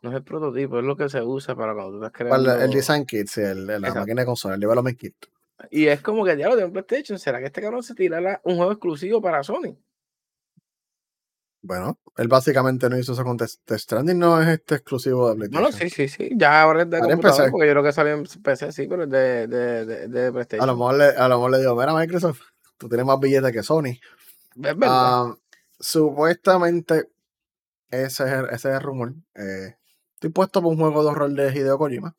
No 0.03 0.11
es 0.11 0.17
el 0.17 0.25
prototipo, 0.25 0.79
es 0.79 0.85
lo 0.85 0.97
que 0.97 1.09
se 1.09 1.23
usa 1.23 1.55
para 1.55 1.75
cuando 1.75 1.93
tú 1.99 2.05
estás 2.05 2.13
creando. 2.13 2.55
El 2.55 2.71
Design 2.71 3.05
Kit, 3.05 3.27
sí, 3.29 3.43
el, 3.43 3.67
la 3.67 3.77
Exacto. 3.77 4.01
máquina 4.01 4.23
de 4.23 4.27
consola, 4.27 4.55
el 4.55 4.61
Development 4.61 4.99
Kit. 4.99 5.15
Y 5.71 5.87
es 5.89 6.01
como 6.01 6.25
que 6.25 6.37
diablo 6.37 6.57
de 6.57 6.65
un 6.65 6.73
PlayStation. 6.73 7.19
¿Será 7.19 7.39
que 7.39 7.47
este 7.47 7.61
cabrón 7.61 7.83
se 7.83 7.95
tirará 7.95 8.41
un 8.45 8.57
juego 8.57 8.73
exclusivo 8.73 9.21
para 9.21 9.43
Sony? 9.43 9.77
Bueno, 11.63 11.99
él 12.17 12.29
básicamente 12.29 12.89
no 12.89 12.97
hizo 12.99 13.13
eso 13.13 13.23
con 13.23 13.37
Death 13.37 13.51
Stranding, 13.71 14.19
no 14.19 14.41
es 14.41 14.49
este 14.49 14.77
exclusivo 14.77 15.29
de 15.29 15.35
PlayStation. 15.37 15.63
Bueno, 15.63 15.77
sí, 15.77 15.91
sí, 15.91 16.09
sí. 16.09 16.31
Ya 16.35 16.63
ahora 16.63 16.83
es 16.85 16.91
de 16.91 16.97
en 16.97 17.05
computador, 17.05 17.51
porque 17.51 17.67
yo 17.67 17.73
creo 17.75 17.83
que 17.85 17.93
salió 17.93 18.15
en 18.15 18.25
PC, 18.43 18.73
sí, 18.73 18.87
pero 18.89 19.03
es 19.05 19.11
de, 19.11 19.47
de, 19.47 19.85
de, 19.85 20.09
de 20.09 20.21
A 20.23 20.27
lo 20.29 20.33
PlayStation. 20.33 20.79
mejor 20.79 20.95
le, 20.97 21.05
a 21.05 21.29
lo 21.29 21.37
mejor 21.37 21.51
le 21.51 21.59
digo, 21.59 21.77
mira 21.77 21.93
Microsoft, 21.95 22.41
tú 22.79 22.89
tienes 22.89 23.05
más 23.05 23.21
billetes 23.21 23.53
que 23.53 23.63
Sony. 23.63 23.91
Es 23.91 24.01
verdad. 24.57 24.79
Ah, 24.89 25.35
supuestamente, 25.79 27.11
ese 27.91 28.25
es, 28.25 28.31
el, 28.33 28.45
ese 28.47 28.55
es 28.71 28.75
el 28.77 28.81
rumor. 28.81 29.13
Eh, 29.35 29.77
estoy 30.21 30.31
puesto 30.31 30.61
por 30.61 30.71
un 30.73 30.79
juego 30.79 31.03
de 31.03 31.09
horror 31.09 31.31
de 31.31 31.51
Hideo 31.51 31.79
Kojima. 31.79 32.15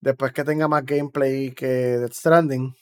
Después 0.00 0.32
que 0.32 0.44
tenga 0.44 0.66
más 0.66 0.84
gameplay 0.86 1.52
que 1.52 1.66
Death 1.66 2.14
Stranding. 2.14 2.74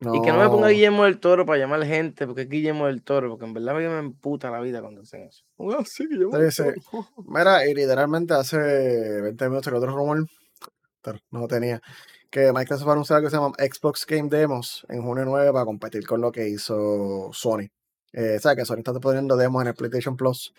No, 0.00 0.14
Y 0.14 0.22
que 0.22 0.32
no 0.32 0.38
me 0.38 0.48
ponga 0.48 0.68
Guillermo 0.68 1.04
del 1.04 1.20
Toro 1.20 1.46
para 1.46 1.58
llamar 1.58 1.84
gente, 1.84 2.26
porque 2.26 2.42
es 2.42 2.48
Guillermo 2.48 2.86
del 2.86 3.02
Toro, 3.02 3.30
porque 3.30 3.46
en 3.46 3.54
verdad 3.54 3.74
me 3.74 3.98
emputa 3.98 4.50
la 4.50 4.60
vida 4.60 4.80
cuando 4.80 5.02
hacen 5.02 5.22
eso. 5.22 5.44
Ah, 5.58 5.84
sí, 5.84 6.06
Guillermo 6.08 6.32
Sí, 6.34 6.40
del 6.40 6.52
sí. 6.52 6.62
Toro. 6.90 7.08
Mira, 7.28 7.64
y 7.66 7.74
literalmente 7.74 8.34
hace 8.34 8.56
20 8.58 9.48
minutos 9.48 9.70
que 9.72 9.76
otro 9.76 9.94
rumor, 9.94 10.26
pero 11.02 11.18
no 11.30 11.40
lo 11.40 11.48
tenía, 11.48 11.80
que 12.30 12.52
Microsoft 12.52 12.86
va 12.88 12.90
a 12.90 12.94
anunciar 12.94 13.16
algo 13.18 13.26
que 13.28 13.30
se 13.30 13.36
llama 13.36 13.54
Xbox 13.58 14.04
Game 14.06 14.28
Demos 14.28 14.84
en 14.88 15.02
junio 15.02 15.24
9 15.24 15.52
para 15.52 15.64
competir 15.64 16.04
con 16.06 16.20
lo 16.20 16.32
que 16.32 16.48
hizo 16.48 17.30
Sony. 17.32 17.68
Eh, 18.12 18.38
¿Sabes 18.40 18.58
que 18.58 18.64
Sony 18.64 18.78
está 18.78 18.92
poniendo 18.94 19.36
demos 19.36 19.62
en 19.62 19.68
el 19.68 19.74
PlayStation 19.74 20.16
Plus? 20.16 20.52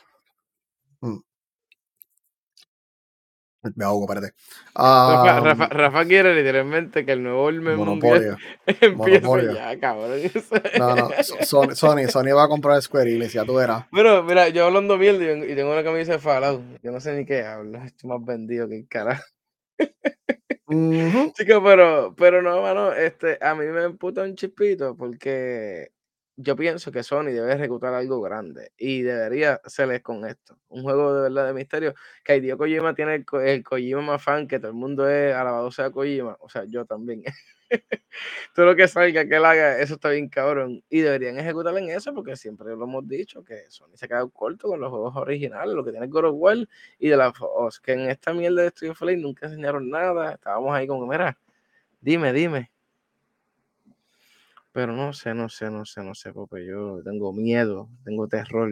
Mm. 1.01 1.17
Me 3.75 3.83
ahogo, 3.83 4.05
espérate. 4.05 4.33
Rafa, 4.75 5.39
Rafa, 5.41 5.67
Rafa 5.67 6.05
quiere 6.05 6.33
literalmente 6.33 7.05
que 7.05 7.11
el 7.11 7.23
nuevo 7.23 7.51
mundial 7.51 8.37
monopolio. 8.95 9.53
ya, 9.53 9.77
cabrón. 9.79 10.19
No, 10.77 10.95
no, 10.95 11.09
So- 11.23 11.43
Sony, 11.43 11.75
Sony, 11.75 12.07
Sony 12.09 12.33
va 12.35 12.43
a 12.45 12.47
comprar 12.47 12.81
Square 12.81 13.13
Enix, 13.13 13.33
ya 13.33 13.43
tú 13.43 13.55
verás. 13.55 13.85
Pero 13.91 14.23
mira, 14.23 14.47
yo 14.49 14.65
hablando 14.65 14.97
mierda 14.97 15.23
y 15.45 15.51
y 15.51 15.55
tengo 15.55 15.71
una 15.73 15.83
camisa 15.83 16.13
de 16.13 16.19
Fallout. 16.19 16.61
Yo 16.81 16.91
no 16.91 16.99
sé 17.01 17.13
ni 17.17 17.25
qué 17.25 17.43
hablo. 17.43 17.83
Estoy 17.83 18.09
más 18.09 18.23
vendido 18.25 18.69
que 18.69 18.77
el 18.77 18.87
carajo. 18.87 19.23
Ujú. 20.67 21.31
Chico, 21.35 21.63
pero, 21.63 22.13
pero 22.15 22.41
no, 22.41 22.61
mano, 22.61 22.93
este, 22.93 23.37
a 23.41 23.55
mí 23.55 23.65
me 23.65 23.83
emputa 23.83 24.21
un 24.23 24.35
chispito 24.35 24.95
porque 24.95 25.89
yo 26.41 26.55
pienso 26.55 26.91
que 26.91 27.03
Sony 27.03 27.25
debe 27.33 27.53
ejecutar 27.53 27.93
algo 27.93 28.21
grande 28.21 28.71
y 28.77 29.01
debería 29.03 29.61
hacerles 29.63 30.01
con 30.01 30.25
esto. 30.25 30.57
Un 30.69 30.83
juego 30.83 31.13
de 31.15 31.21
verdad 31.23 31.47
de 31.47 31.53
misterio. 31.53 31.93
Que 32.23 32.37
Hideo 32.37 32.57
Kojima 32.57 32.95
tiene 32.95 33.15
el, 33.15 33.25
Ko- 33.25 33.41
el 33.41 33.63
Kojima 33.63 34.19
fan, 34.19 34.47
que 34.47 34.59
todo 34.59 34.69
el 34.71 34.77
mundo 34.77 35.09
es 35.09 35.35
alabado 35.35 35.71
sea 35.71 35.91
Kojima. 35.91 36.37
O 36.41 36.49
sea, 36.49 36.65
yo 36.65 36.85
también. 36.85 37.23
Todo 38.55 38.67
lo 38.67 38.75
que 38.75 38.87
salga 38.87 39.27
que 39.27 39.35
él 39.35 39.45
haga, 39.45 39.79
eso 39.79 39.95
está 39.95 40.09
bien 40.09 40.29
cabrón. 40.29 40.83
Y 40.89 41.01
deberían 41.01 41.37
ejecutar 41.39 41.77
en 41.77 41.89
eso 41.89 42.13
porque 42.13 42.35
siempre 42.35 42.67
lo 42.75 42.83
hemos 42.85 43.07
dicho 43.07 43.43
que 43.43 43.65
Sony 43.69 43.95
se 43.95 44.05
ha 44.05 44.07
quedado 44.07 44.29
corto 44.31 44.67
con 44.69 44.79
los 44.79 44.89
juegos 44.89 45.15
originales, 45.15 45.73
lo 45.75 45.83
que 45.85 45.91
tiene 45.91 46.07
God 46.07 46.25
of 46.25 46.35
War 46.37 46.57
y 46.99 47.09
de 47.09 47.17
la 47.17 47.33
Fox, 47.33 47.79
que 47.79 47.93
en 47.93 48.09
esta 48.09 48.33
mierda 48.33 48.63
de 48.63 48.69
Studio 48.69 48.93
Play 48.95 49.17
nunca 49.17 49.47
enseñaron 49.47 49.89
nada. 49.89 50.33
Estábamos 50.33 50.75
ahí 50.75 50.87
como, 50.87 51.07
mira, 51.07 51.37
dime, 52.01 52.33
dime. 52.33 52.71
Pero 54.79 54.93
no 54.93 55.11
sé, 55.11 55.33
no 55.33 55.49
sé, 55.49 55.69
no 55.69 55.83
sé, 55.83 56.01
no 56.01 56.15
sé, 56.15 56.31
porque 56.31 56.65
yo 56.65 57.03
tengo 57.03 57.33
miedo, 57.33 57.89
tengo 58.05 58.29
terror. 58.29 58.71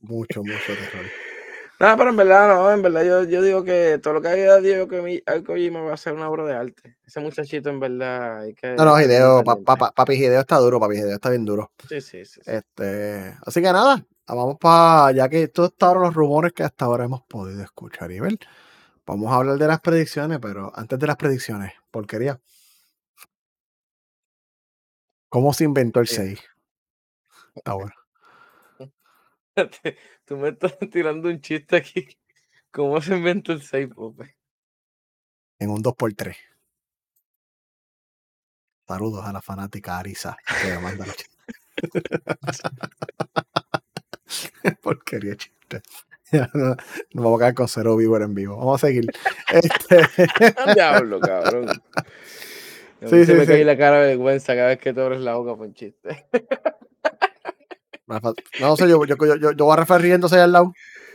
Mucho, 0.00 0.42
mucho 0.42 0.58
terror. 0.58 1.04
Nada, 1.78 1.96
pero 1.96 2.10
en 2.10 2.16
verdad, 2.16 2.48
no, 2.48 2.72
en 2.72 2.82
verdad 2.82 3.04
yo, 3.04 3.22
yo 3.22 3.40
digo 3.40 3.62
que 3.62 4.00
todo 4.02 4.14
lo 4.14 4.20
que 4.20 4.26
haya 4.26 4.56
Diego 4.56 4.88
que 4.88 5.22
Kojima 5.46 5.82
va 5.82 5.94
a 5.94 5.96
ser 5.96 6.14
una 6.14 6.28
obra 6.28 6.44
de 6.44 6.54
arte. 6.54 6.96
Ese 7.06 7.20
muchachito 7.20 7.70
en 7.70 7.78
verdad 7.78 8.40
hay 8.40 8.54
que... 8.54 8.74
No, 8.74 8.84
no, 8.84 9.00
Hideo, 9.00 9.44
pa- 9.64 9.92
papi 9.92 10.14
Hideo 10.14 10.40
está 10.40 10.56
duro, 10.58 10.80
papi 10.80 10.96
Hideo 10.96 11.14
está 11.14 11.30
bien 11.30 11.44
duro. 11.44 11.70
Sí, 11.88 12.00
sí, 12.00 12.24
sí. 12.24 12.40
sí. 12.44 12.50
Este, 12.50 13.36
así 13.46 13.62
que 13.62 13.72
nada, 13.72 14.04
vamos 14.26 14.56
para, 14.58 15.12
ya 15.12 15.28
que 15.28 15.46
todos 15.46 15.72
ahora 15.78 16.00
los 16.00 16.14
rumores 16.14 16.52
que 16.52 16.64
hasta 16.64 16.86
ahora 16.86 17.04
hemos 17.04 17.22
podido 17.22 17.62
escuchar 17.62 18.10
y 18.10 18.18
ver, 18.18 18.36
vamos 19.06 19.30
a 19.32 19.36
hablar 19.36 19.56
de 19.56 19.68
las 19.68 19.80
predicciones, 19.80 20.40
pero 20.42 20.72
antes 20.74 20.98
de 20.98 21.06
las 21.06 21.16
predicciones, 21.16 21.72
porquería. 21.92 22.40
¿Cómo 25.34 25.52
se 25.52 25.64
inventó 25.64 25.98
el 25.98 26.06
Sí. 26.06 26.14
6? 26.14 26.44
Está 27.56 27.72
bueno. 27.72 27.92
Tú 30.24 30.36
me 30.36 30.50
estás 30.50 30.78
tirando 30.92 31.28
un 31.28 31.40
chiste 31.40 31.74
aquí. 31.74 32.06
¿Cómo 32.70 33.00
se 33.00 33.16
inventó 33.16 33.50
el 33.50 33.60
6, 33.60 33.88
Pope? 33.92 34.36
En 35.58 35.70
un 35.70 35.82
2x3. 35.82 36.36
Saludos 38.86 39.24
a 39.24 39.32
la 39.32 39.42
fanática 39.42 39.98
Arisa 39.98 40.36
que 40.62 40.78
manda 40.78 41.04
los 41.04 41.16
chistes. 41.16 41.36
porquería 44.82 45.34
chiste. 45.34 45.82
Nos 46.30 46.76
vamos 47.12 47.40
a 47.40 47.42
quedar 47.42 47.54
con 47.54 47.66
cero 47.66 47.96
viewer 47.96 48.22
en 48.22 48.34
vivo. 48.36 48.56
Vamos 48.56 48.84
a 48.84 48.86
seguir. 48.86 49.06
Este, 49.52 50.06
Diablo, 50.74 51.18
cabrón. 51.18 51.82
Sí, 53.08 53.24
se 53.24 53.32
sí, 53.32 53.32
me 53.34 53.40
sí. 53.42 53.46
cae 53.46 53.64
la 53.64 53.76
cara 53.76 54.00
de 54.00 54.08
vergüenza 54.08 54.54
cada 54.54 54.68
vez 54.68 54.78
que 54.78 54.92
te 54.92 55.00
abres 55.00 55.20
la 55.20 55.34
boca 55.34 55.56
por 55.56 55.66
un 55.66 55.74
chiste. 55.74 56.26
No 58.60 58.76
sé, 58.76 58.88
yo, 58.88 59.04
yo, 59.04 59.16
yo, 59.16 59.52
yo, 59.52 59.64
voy 59.64 59.72
a 59.72 59.76
Rafa 59.76 59.98
riéndose 59.98 60.36
ahí 60.36 60.42
al 60.42 60.52
lado. 60.52 60.72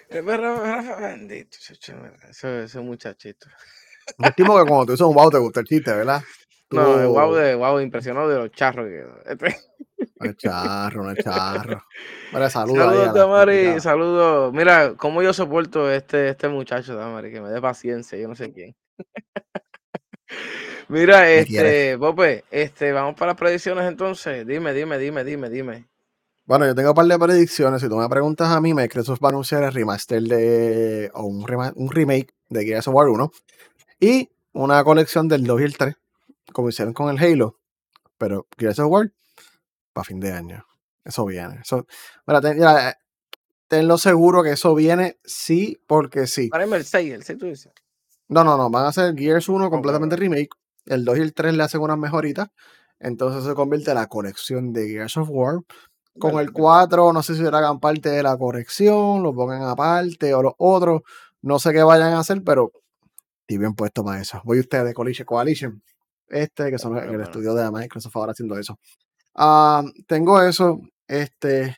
Eh, 0.09 0.23
pero 0.25 0.59
Rafa, 0.59 0.95
bendito, 0.97 1.57
Eso, 2.29 2.47
ese 2.59 2.79
muchachito. 2.79 3.47
Estimo 4.17 4.57
que 4.57 4.65
cuando 4.67 4.87
tú 4.87 4.91
dices 4.93 5.05
un 5.05 5.13
wow 5.13 5.29
te 5.29 5.37
gusta 5.37 5.59
el 5.59 5.65
chiste, 5.67 5.93
¿verdad? 5.93 6.21
No, 6.71 6.83
Tú- 6.85 6.99
el 6.99 7.07
guau 7.07 7.33
de 7.33 7.55
guau, 7.55 7.79
impresionado 7.79 8.29
de 8.29 8.37
los 8.37 8.51
charros 8.51 8.85
que 8.87 8.91
quedó. 8.91 9.17
Este- 9.25 9.57
No 10.19 10.29
es 10.29 10.37
charro, 10.37 11.03
no 11.03 11.11
es 11.11 11.23
charro. 11.23 11.83
Vale, 12.31 12.47
Saludos, 12.49 13.07
la 13.07 13.13
Tamari, 13.13 13.79
saludos. 13.81 14.53
Mira, 14.53 14.93
cómo 14.95 15.23
yo 15.23 15.33
soporto 15.33 15.91
este, 15.91 16.29
este 16.29 16.47
muchacho, 16.47 16.95
Tamari, 16.95 17.31
que 17.31 17.41
me 17.41 17.49
dé 17.49 17.59
paciencia, 17.59 18.19
yo 18.19 18.27
no 18.27 18.35
sé 18.35 18.51
quién. 18.53 18.75
Mira, 20.87 21.29
este, 21.31 21.97
Pope, 21.97 22.43
este, 22.51 22.91
vamos 22.91 23.15
para 23.15 23.31
las 23.31 23.37
predicciones 23.39 23.85
entonces. 23.87 24.45
Dime, 24.45 24.73
dime, 24.73 24.97
dime, 24.97 25.23
dime, 25.23 25.49
dime. 25.49 25.85
Bueno, 26.45 26.65
yo 26.65 26.73
tengo 26.73 26.89
un 26.89 26.95
par 26.95 27.05
de 27.05 27.19
predicciones. 27.19 27.81
Si 27.81 27.87
tú 27.89 27.95
me 27.97 28.09
preguntas 28.09 28.49
a 28.49 28.59
mí, 28.59 28.73
Microsoft 28.73 29.19
va 29.23 29.27
a 29.29 29.31
anunciar 29.31 29.63
el 29.63 29.71
remaster 29.73 30.21
de. 30.23 31.11
o 31.13 31.23
un, 31.25 31.45
rema- 31.45 31.73
un 31.75 31.91
remake 31.91 32.33
de 32.49 32.65
Gears 32.65 32.87
of 32.87 32.95
War 32.95 33.07
1. 33.09 33.31
Y 33.99 34.29
una 34.53 34.83
colección 34.83 35.27
del 35.27 35.43
2 35.43 35.61
y 35.61 35.63
el 35.65 35.77
3, 35.77 35.95
como 36.51 36.69
hicieron 36.69 36.93
con 36.93 37.09
el 37.15 37.23
Halo. 37.23 37.59
Pero 38.17 38.47
Gears 38.57 38.79
of 38.79 38.87
War, 38.89 39.11
para 39.93 40.05
fin 40.05 40.19
de 40.19 40.31
año. 40.33 40.65
Eso 41.05 41.23
viene. 41.25 41.59
Eso, 41.61 41.85
mira, 42.25 42.41
ten- 42.41 42.55
mira, 42.57 42.89
eh, 42.89 42.93
tenlo 43.67 43.99
seguro 43.99 44.41
que 44.41 44.51
eso 44.53 44.73
viene 44.73 45.17
sí, 45.23 45.79
porque 45.85 46.25
sí. 46.25 46.47
Para 46.49 46.63
el 46.63 46.83
6, 46.83 47.13
el 47.13 47.23
6 47.23 47.37
tú 47.37 47.45
dices. 47.45 47.71
No, 48.29 48.43
no, 48.43 48.57
no. 48.57 48.69
Van 48.69 48.85
a 48.85 48.89
hacer 48.89 49.15
Gears 49.17 49.49
1 49.49 49.69
completamente 49.69 50.15
remake. 50.15 50.49
El 50.85 51.03
2 51.03 51.17
y 51.17 51.21
el 51.21 51.33
3 51.33 51.55
le 51.55 51.63
hacen 51.63 51.81
unas 51.81 51.97
mejoritas. 51.97 52.49
Entonces 52.99 53.43
se 53.43 53.55
convierte 53.55 53.91
en 53.91 53.95
la 53.95 54.07
colección 54.07 54.71
de 54.71 54.87
Gears 54.87 55.17
of 55.17 55.29
War. 55.31 55.59
Con 56.19 56.31
el 56.31 56.47
verdad. 56.47 56.53
4, 56.53 57.13
no 57.13 57.23
sé 57.23 57.35
si 57.35 57.45
hagan 57.45 57.79
parte 57.79 58.09
de 58.09 58.23
la 58.23 58.37
corrección, 58.37 59.23
lo 59.23 59.33
pongan 59.33 59.63
aparte 59.63 60.33
o 60.33 60.43
los 60.43 60.53
otros. 60.57 61.01
No 61.41 61.59
sé 61.59 61.71
qué 61.71 61.81
vayan 61.81 62.13
a 62.13 62.19
hacer, 62.19 62.43
pero 62.43 62.71
estoy 63.41 63.57
bien 63.57 63.73
puesto 63.73 64.03
para 64.03 64.21
eso. 64.21 64.41
Voy 64.43 64.59
ustedes, 64.59 64.93
Coalition. 64.93 65.25
Coalition. 65.25 65.83
Este, 66.27 66.69
que 66.69 66.77
son 66.77 66.97
el 66.97 67.07
bueno. 67.07 67.23
estudio 67.23 67.55
de 67.55 67.71
Microsoft 67.71 68.15
ahora 68.15 68.33
haciendo 68.33 68.57
eso. 68.57 68.77
Ah, 69.33 69.83
tengo 70.07 70.41
eso. 70.41 70.79
Este, 71.07 71.77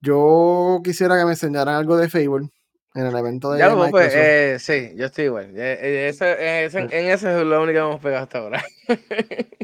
yo 0.00 0.80
quisiera 0.82 1.18
que 1.18 1.24
me 1.24 1.32
enseñaran 1.32 1.76
algo 1.76 1.96
de 1.96 2.08
Fable 2.08 2.50
en 2.94 3.06
el 3.06 3.16
evento 3.16 3.52
de 3.52 3.58
Ya 3.58 3.68
lo 3.68 3.76
Microsoft. 3.76 4.12
eh, 4.14 4.56
sí, 4.60 4.92
yo 4.96 5.06
estoy 5.06 5.24
igual. 5.26 5.46
Eh, 5.56 5.78
eh, 5.80 6.08
ese- 6.08 6.64
ese- 6.64 6.78
en 6.80 7.10
ese 7.10 7.40
es 7.40 7.46
lo 7.46 7.62
único 7.62 7.72
que 7.72 7.78
hemos 7.78 8.00
pegado 8.00 8.22
hasta 8.24 8.38
ahora. 8.38 8.62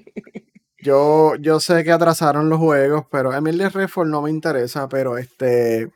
Yo, 0.80 1.34
yo 1.36 1.58
sé 1.58 1.82
que 1.82 1.90
atrasaron 1.90 2.48
los 2.48 2.58
juegos, 2.60 3.04
pero 3.10 3.34
Emily 3.34 3.66
Redford 3.66 4.06
no 4.08 4.22
me 4.22 4.30
interesa, 4.30 4.88
pero 4.88 5.18
este. 5.18 5.90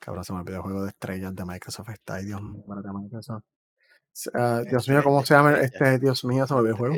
Cabrón, 0.00 0.24
se 0.24 0.32
me 0.32 0.40
olvidó 0.40 0.56
el 0.58 0.62
juego 0.62 0.82
de 0.84 0.90
estrellas 0.90 1.34
de 1.34 1.44
Microsoft. 1.44 1.88
Está 1.90 2.14
ahí, 2.14 2.26
Dios 2.26 2.40
mío, 2.40 2.62
para 2.68 2.82
de 2.82 2.92
Microsoft. 2.92 3.42
Ah, 4.32 4.62
Dios 4.68 4.88
mío, 4.88 5.02
¿cómo 5.02 5.24
se 5.26 5.34
llama 5.34 5.58
este? 5.60 5.98
Dios 5.98 6.24
mío, 6.24 6.46
se 6.46 6.54
me 6.54 6.60
olvidó 6.60 6.74
el 6.74 6.78
juego. 6.78 6.96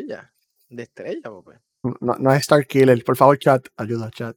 De 0.69 0.83
estrella, 0.83 1.23
Pope. 1.31 1.59
No, 2.01 2.15
no 2.19 2.33
es 2.33 2.41
Star 2.41 2.67
Killer, 2.67 3.03
por 3.03 3.17
favor, 3.17 3.39
chat. 3.39 3.67
Ayuda, 3.79 4.11
chat. 4.11 4.37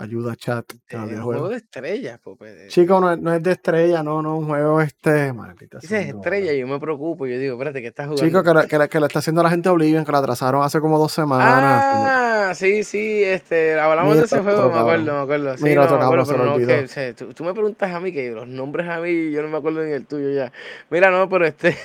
Ayuda, 0.00 0.34
chat. 0.34 0.64
Es 0.88 0.98
un 0.98 1.20
juego 1.20 1.50
de 1.50 1.56
estrellas, 1.56 2.18
Pope. 2.20 2.68
Chico, 2.68 2.98
no, 3.02 3.14
no, 3.16 3.34
es 3.34 3.42
de 3.42 3.52
estrella, 3.52 4.02
no, 4.02 4.22
no, 4.22 4.38
un 4.38 4.46
juego 4.46 4.80
este, 4.80 5.30
maldita 5.34 5.78
Dices 5.78 6.08
estrella, 6.08 6.54
y 6.54 6.60
yo 6.60 6.66
me 6.66 6.80
preocupo, 6.80 7.26
yo 7.26 7.38
digo, 7.38 7.52
espérate, 7.52 7.82
¿qué 7.82 7.88
estás 7.88 8.08
jugando? 8.08 8.26
Chico, 8.26 8.42
que, 8.42 8.66
que, 8.66 8.88
que, 8.88 8.98
lo 8.98 9.06
está 9.06 9.18
haciendo 9.18 9.42
la 9.42 9.50
gente 9.50 9.68
Oblivion, 9.68 10.06
que 10.06 10.12
la 10.12 10.18
atrasaron 10.18 10.62
hace 10.62 10.80
como 10.80 10.98
dos 10.98 11.12
semanas. 11.12 11.46
Ah, 11.46 12.29
sí, 12.54 12.84
sí, 12.84 13.22
este, 13.24 13.78
hablamos 13.78 14.16
de 14.16 14.24
ese 14.24 14.40
juego, 14.40 14.70
me 14.70 14.78
acuerdo, 14.78 15.14
me 15.14 15.20
acuerdo. 15.20 15.56
Sí, 15.56 15.64
Mira, 15.64 15.86
no, 15.86 15.98
me 15.98 16.04
acuerdo, 16.04 16.26
pero 16.26 16.44
no, 16.44 16.66
que, 16.66 16.80
o 16.80 16.88
sea, 16.88 17.14
tú, 17.14 17.32
tú, 17.34 17.44
me 17.44 17.52
preguntas 17.52 17.92
a 17.92 18.00
mí 18.00 18.12
que 18.12 18.30
los 18.30 18.46
nombres 18.46 18.88
a 18.88 19.00
mí, 19.00 19.30
yo 19.30 19.42
no 19.42 19.48
me 19.48 19.58
acuerdo 19.58 19.84
ni 19.84 19.92
el 19.92 20.06
tuyo 20.06 20.30
ya. 20.30 20.52
Mira, 20.90 21.10
no, 21.10 21.28
pero 21.28 21.46
este... 21.46 21.76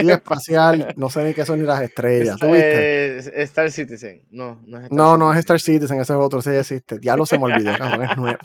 y 0.00 0.10
espacial, 0.10 0.94
no 0.96 1.10
sé 1.10 1.24
ni 1.24 1.34
qué 1.34 1.44
son 1.44 1.60
ni 1.60 1.66
las 1.66 1.82
estrellas, 1.82 2.36
¿tú 2.38 2.46
viste? 2.46 3.18
Eh, 3.18 3.42
Star 3.42 3.70
Citizen, 3.70 4.22
no, 4.30 4.60
no 4.66 4.78
es 4.78 4.84
Star 4.84 4.96
No, 4.96 5.04
Citizen. 5.04 5.18
no 5.18 5.32
es 5.32 5.38
Star 5.38 5.60
Citizen, 5.60 6.00
ese 6.00 6.12
es 6.12 6.18
otro, 6.18 6.40
ya 6.40 6.60
existe. 6.60 6.98
Ya 7.00 7.16
lo 7.16 7.26
se 7.26 7.38
me 7.38 7.44
olvidó, 7.44 7.76
cabrón, 7.76 8.02
es 8.02 8.16
nuevo 8.16 8.38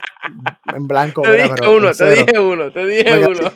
en 0.75 0.87
blanco. 0.87 1.21
Te 1.21 1.33
dije 1.33 1.49
pero 1.55 1.77
uno, 1.77 1.91
te 1.91 2.09
dije 2.11 2.39
uno, 2.39 2.71
te 2.71 2.85
dije 2.85 3.27
uno. 3.27 3.51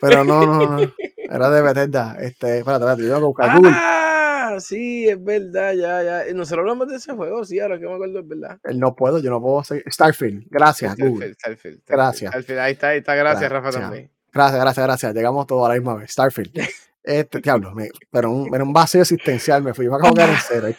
Pero 0.00 0.24
no, 0.24 0.46
no, 0.46 0.66
no. 0.66 0.92
Era 1.16 1.50
de 1.50 1.62
Bethesda. 1.62 2.16
Este, 2.20 2.58
espérate, 2.58 2.84
espérate, 2.84 3.02
yo 3.02 3.08
tengo 3.08 3.20
que 3.20 3.26
buscar 3.26 3.50
ah, 3.50 3.56
Google. 3.56 3.72
Ah, 4.52 4.60
sí, 4.60 5.08
es 5.08 5.22
verdad, 5.22 5.72
ya, 5.74 6.02
ya. 6.02 6.34
Nosotros 6.34 6.60
hablamos 6.60 6.88
de 6.88 6.96
ese 6.96 7.12
juego, 7.14 7.44
sí, 7.44 7.58
ahora 7.58 7.78
que 7.78 7.86
me 7.86 7.94
acuerdo, 7.94 8.20
es 8.20 8.28
verdad. 8.28 8.58
No 8.74 8.94
puedo, 8.94 9.18
yo 9.18 9.30
no 9.30 9.40
puedo 9.40 9.64
seguir. 9.64 9.84
Starfield, 9.90 10.46
gracias, 10.50 10.92
Starfield, 10.92 11.14
Google. 11.14 11.34
Starfield, 11.34 11.80
Starfield, 11.80 11.82
gracias. 11.86 12.30
Starfield, 12.30 12.58
ahí 12.58 12.72
está, 12.72 12.88
ahí 12.88 12.98
está, 12.98 13.14
gracias, 13.14 13.50
gracias, 13.50 13.72
Rafa, 13.72 13.80
también. 13.80 14.10
Gracias, 14.32 14.60
gracias, 14.60 14.86
gracias. 14.86 15.14
Llegamos 15.14 15.46
todos 15.46 15.64
a 15.66 15.68
la 15.68 15.74
misma 15.74 15.94
vez. 15.94 16.10
Starfield. 16.10 16.52
Este, 17.04 17.40
diablo, 17.40 17.74
me, 17.74 17.88
pero 18.12 18.30
un, 18.30 18.54
era 18.54 18.62
un 18.62 18.72
vacío 18.72 19.00
existencial, 19.00 19.60
me 19.60 19.74
fui, 19.74 19.88
me 19.88 19.96
acabo 19.96 20.14
de 20.14 20.22
en 20.22 20.36
cero. 20.46 20.68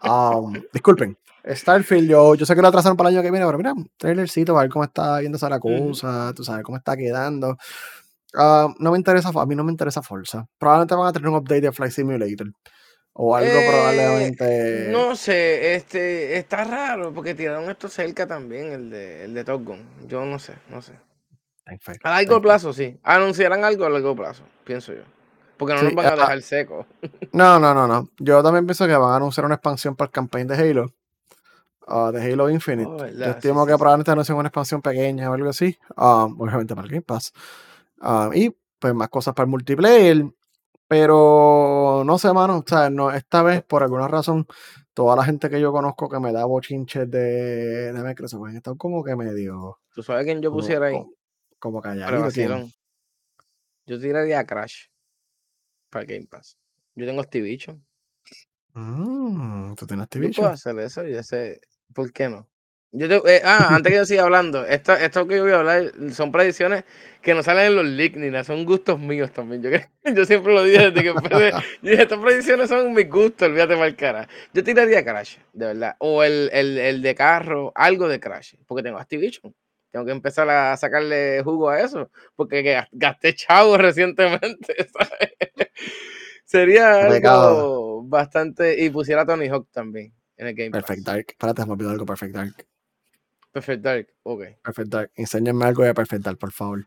Um, 0.00 0.54
disculpen, 0.72 1.18
Starfield, 1.46 2.08
yo, 2.08 2.34
yo 2.34 2.46
sé 2.46 2.54
que 2.54 2.62
lo 2.62 2.68
atrasaron 2.68 2.96
para 2.96 3.10
el 3.10 3.16
año 3.16 3.22
que 3.22 3.30
viene, 3.30 3.44
pero 3.44 3.58
mira, 3.58 3.74
un 3.74 3.90
trailercito, 3.98 4.56
a 4.56 4.62
ver 4.62 4.70
cómo 4.70 4.84
está 4.84 5.18
viendo 5.18 5.36
esa 5.36 5.50
la 5.50 5.60
cosa, 5.60 6.32
tú 6.34 6.44
sabes 6.44 6.64
cómo 6.64 6.78
está 6.78 6.96
quedando. 6.96 7.58
Uh, 8.34 8.74
no 8.78 8.92
me 8.92 8.98
interesa, 8.98 9.30
a 9.34 9.46
mí 9.46 9.54
no 9.54 9.64
me 9.64 9.72
interesa 9.72 10.02
Forza. 10.02 10.46
Probablemente 10.58 10.94
van 10.94 11.06
a 11.06 11.12
tener 11.12 11.28
un 11.28 11.36
update 11.36 11.62
de 11.62 11.72
Flight 11.72 11.92
Simulator. 11.92 12.52
O 13.20 13.34
algo 13.34 13.50
eh, 13.50 13.66
probablemente. 13.68 14.88
No 14.92 15.16
sé, 15.16 15.74
este 15.74 16.38
está 16.38 16.62
raro 16.62 17.12
porque 17.12 17.34
tiraron 17.34 17.68
esto 17.68 17.88
cerca 17.88 18.26
también, 18.26 18.72
el 18.72 18.90
de, 18.90 19.24
el 19.24 19.34
de 19.34 19.44
Top 19.44 19.64
Gun. 19.64 19.82
Yo 20.06 20.24
no 20.24 20.38
sé, 20.38 20.54
no 20.70 20.80
sé. 20.82 20.92
A 22.04 22.10
largo 22.10 22.40
plazo, 22.40 22.72
sí. 22.72 22.98
Anunciarán 23.02 23.64
algo 23.64 23.84
a 23.84 23.90
largo 23.90 24.14
plazo, 24.14 24.44
pienso 24.64 24.92
yo. 24.92 25.02
Porque 25.56 25.74
no 25.74 25.82
nos 25.82 25.94
van 25.94 26.06
a 26.06 26.10
dejar 26.12 26.42
seco. 26.42 26.86
No, 27.32 27.58
no, 27.58 27.74
no, 27.74 27.86
no. 27.86 28.08
Yo 28.18 28.42
también 28.42 28.64
pienso 28.64 28.86
que 28.86 28.96
van 28.96 29.10
a 29.10 29.16
anunciar 29.16 29.44
una 29.44 29.56
expansión 29.56 29.96
para 29.96 30.06
el 30.06 30.12
campaign 30.12 30.46
de 30.46 30.54
Halo. 30.54 30.94
Uh, 31.88 32.12
de 32.12 32.22
Halo 32.22 32.48
Infinite. 32.50 32.88
Oh, 32.88 33.06
Yo 33.06 33.24
estimo 33.24 33.66
que 33.66 33.74
probablemente 33.76 34.14
no 34.14 34.22
sea 34.24 34.36
una 34.36 34.48
expansión 34.48 34.80
pequeña 34.80 35.30
o 35.30 35.34
algo 35.34 35.50
así. 35.50 35.76
Um, 35.96 36.40
obviamente 36.40 36.74
para 36.74 36.86
el 36.86 36.92
Game 36.92 37.02
Pass. 37.02 37.32
Um, 38.00 38.32
y 38.34 38.56
pues 38.78 38.94
más 38.94 39.08
cosas 39.08 39.34
para 39.34 39.44
el 39.44 39.50
multiplayer. 39.50 40.24
Pero 40.86 42.02
no 42.04 42.18
sé, 42.18 42.32
mano. 42.32 42.58
O 42.58 42.64
sea, 42.66 42.88
no, 42.88 43.10
esta 43.10 43.42
vez, 43.42 43.62
por 43.62 43.82
alguna 43.82 44.08
razón, 44.08 44.46
toda 44.94 45.16
la 45.16 45.24
gente 45.24 45.50
que 45.50 45.60
yo 45.60 45.70
conozco 45.70 46.08
que 46.08 46.18
me 46.18 46.32
da 46.32 46.46
bochinches 46.46 47.10
de, 47.10 47.92
de 47.92 48.02
Microsoft 48.02 48.48
han 48.48 48.56
estado 48.56 48.76
como 48.76 49.04
que 49.04 49.14
medio. 49.14 49.78
¿Tú 49.94 50.02
sabes 50.02 50.24
quién 50.24 50.40
yo 50.40 50.50
pusiera 50.50 50.86
ahí? 50.86 50.94
Como, 50.94 51.12
como 51.58 51.82
calladito. 51.82 52.68
Yo 53.86 54.00
tiraría 54.00 54.40
a 54.40 54.46
Crash 54.46 54.86
para 55.90 56.04
Game 56.04 56.26
Pass. 56.26 56.58
Yo 56.94 57.06
tengo 57.06 57.20
Activision. 57.20 57.84
Mm, 58.74 59.74
¿Tú 59.74 59.86
tienes 59.86 60.04
Activision? 60.04 60.32
Yo 60.32 60.42
puedo 60.42 60.52
hacer 60.54 60.78
eso, 60.78 61.04
yo 61.04 61.22
sé. 61.22 61.60
¿Por 61.94 62.12
qué 62.12 62.28
no? 62.28 62.48
Yo 62.90 63.06
eh, 63.26 63.42
ah, 63.44 63.74
antes 63.74 63.92
que 63.92 63.98
yo 63.98 64.06
siga 64.06 64.22
hablando, 64.22 64.64
esto, 64.64 64.94
esto 64.94 65.26
que 65.26 65.36
yo 65.36 65.42
voy 65.42 65.52
a 65.52 65.58
hablar 65.58 65.92
son 66.12 66.32
predicciones 66.32 66.84
que 67.20 67.34
no 67.34 67.42
salen 67.42 67.66
en 67.66 67.76
los 67.76 67.84
leaks 67.84 68.16
ni 68.16 68.30
nada, 68.30 68.44
son 68.44 68.64
gustos 68.64 68.98
míos 68.98 69.30
también. 69.30 69.62
Yo, 69.62 69.70
yo 70.14 70.24
siempre 70.24 70.54
lo 70.54 70.64
dije 70.64 70.90
desde 70.90 71.02
que 71.02 71.08
empecé. 71.10 71.52
Estas 71.82 72.18
predicciones 72.18 72.68
son 72.70 72.94
mis 72.94 73.08
gustos, 73.08 73.48
olvídate 73.48 73.76
mal 73.76 73.94
cara. 73.94 74.26
Yo 74.54 74.64
tiraría 74.64 75.04
Crash, 75.04 75.36
de 75.52 75.66
verdad. 75.66 75.96
O 75.98 76.22
el, 76.22 76.48
el, 76.52 76.78
el 76.78 77.02
de 77.02 77.14
carro, 77.14 77.72
algo 77.74 78.08
de 78.08 78.20
Crash, 78.20 78.54
porque 78.66 78.82
tengo 78.82 78.98
Activision. 78.98 79.54
Tengo 79.90 80.06
que 80.06 80.12
empezar 80.12 80.48
a 80.48 80.76
sacarle 80.76 81.42
jugo 81.42 81.70
a 81.70 81.80
eso, 81.80 82.10
porque 82.36 82.84
gasté 82.92 83.34
chavo 83.34 83.76
recientemente, 83.76 84.76
¿sabes? 84.92 85.32
Sería 86.44 87.06
algo 87.06 88.02
bastante. 88.04 88.82
Y 88.82 88.90
pusiera 88.90 89.26
Tony 89.26 89.48
Hawk 89.48 89.68
también 89.70 90.14
en 90.36 90.46
el 90.46 90.54
Game 90.54 90.70
Perfect 90.70 91.02
Dark. 91.02 91.26
Espérate, 91.28 91.66
me 91.66 91.72
olvidó 91.72 91.90
algo. 91.90 92.06
Perfect 92.06 92.34
Dark. 92.34 92.66
Perfect 93.58 93.82
Dark, 93.82 94.08
ok. 94.22 94.42
Perfect 94.62 94.88
Dark. 94.88 95.10
Enséñame 95.16 95.64
algo 95.64 95.82
de 95.82 95.92
Perfect 95.92 96.24
Dark, 96.24 96.38
por 96.38 96.52
favor. 96.52 96.86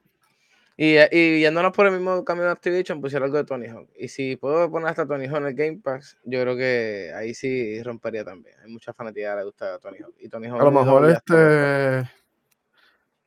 Y, 0.77 0.95
y 1.11 1.41
yéndonos 1.41 1.73
por 1.73 1.85
el 1.85 1.91
mismo 1.91 2.23
camino 2.23 2.45
de 2.45 2.53
Activision, 2.53 3.01
pusiera 3.01 3.25
algo 3.25 3.35
de 3.35 3.43
Tony 3.43 3.67
Hawk. 3.67 3.89
Y 3.93 4.07
si 4.07 4.37
puedo 4.37 4.71
poner 4.71 4.87
hasta 4.87 5.05
Tony 5.05 5.27
Hawk 5.27 5.41
en 5.41 5.47
el 5.47 5.53
Game 5.53 5.79
Pass, 5.83 6.17
yo 6.23 6.41
creo 6.41 6.55
que 6.55 7.11
ahí 7.13 7.33
sí 7.33 7.83
rompería 7.83 8.23
también. 8.23 8.55
Hay 8.63 8.71
mucha 8.71 8.93
fanatía 8.93 9.31
que 9.31 9.39
le 9.39 9.43
gusta 9.43 9.75
a 9.75 9.79
Tony 9.79 9.97
Hawk. 9.97 10.15
Y 10.19 10.29
Tony 10.29 10.47
Hawk 10.47 10.61
a 10.61 10.63
lo 10.63 10.71
mejor 10.71 11.09
este. 11.09 12.09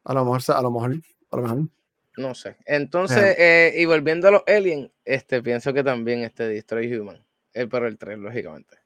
A 0.04 0.14
lo 0.14 0.24
mejor, 0.24 0.40
a 0.48 0.62
lo 0.62 0.70
mejor, 0.70 0.96
a 1.30 1.36
lo 1.36 1.42
mejor. 1.42 1.58
No 2.16 2.34
sé. 2.34 2.56
Entonces, 2.64 3.36
eh, 3.38 3.74
y 3.76 3.84
volviendo 3.84 4.28
a 4.28 4.30
los 4.30 4.42
Aliens, 4.46 4.90
este, 5.04 5.42
pienso 5.42 5.74
que 5.74 5.84
también 5.84 6.20
este 6.20 6.48
Destroy 6.48 6.96
Human. 6.96 7.22
El 7.52 7.68
pero 7.68 7.86
el 7.88 7.98
3, 7.98 8.18
lógicamente. 8.18 8.76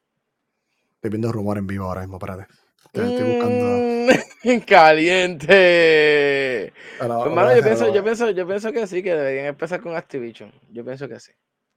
Estoy 0.96 1.10
viendo 1.10 1.30
rumor 1.30 1.58
en 1.58 1.66
vivo 1.68 1.84
ahora 1.84 2.00
mismo, 2.00 2.16
espérate. 2.16 2.46
Estoy 2.92 3.34
buscando. 3.34 4.14
Mm, 4.44 4.58
caliente. 4.66 6.72
Hermano, 7.00 7.56
yo 7.56 7.62
pienso, 7.62 7.92
yo, 7.92 8.02
pienso, 8.02 8.30
yo 8.30 8.46
pienso 8.46 8.72
que 8.72 8.86
sí, 8.86 9.02
que 9.02 9.14
deberían 9.14 9.46
empezar 9.46 9.80
con 9.80 9.96
Activision. 9.96 10.52
Yo 10.70 10.84
pienso 10.84 11.08
que 11.08 11.20
sí. 11.20 11.32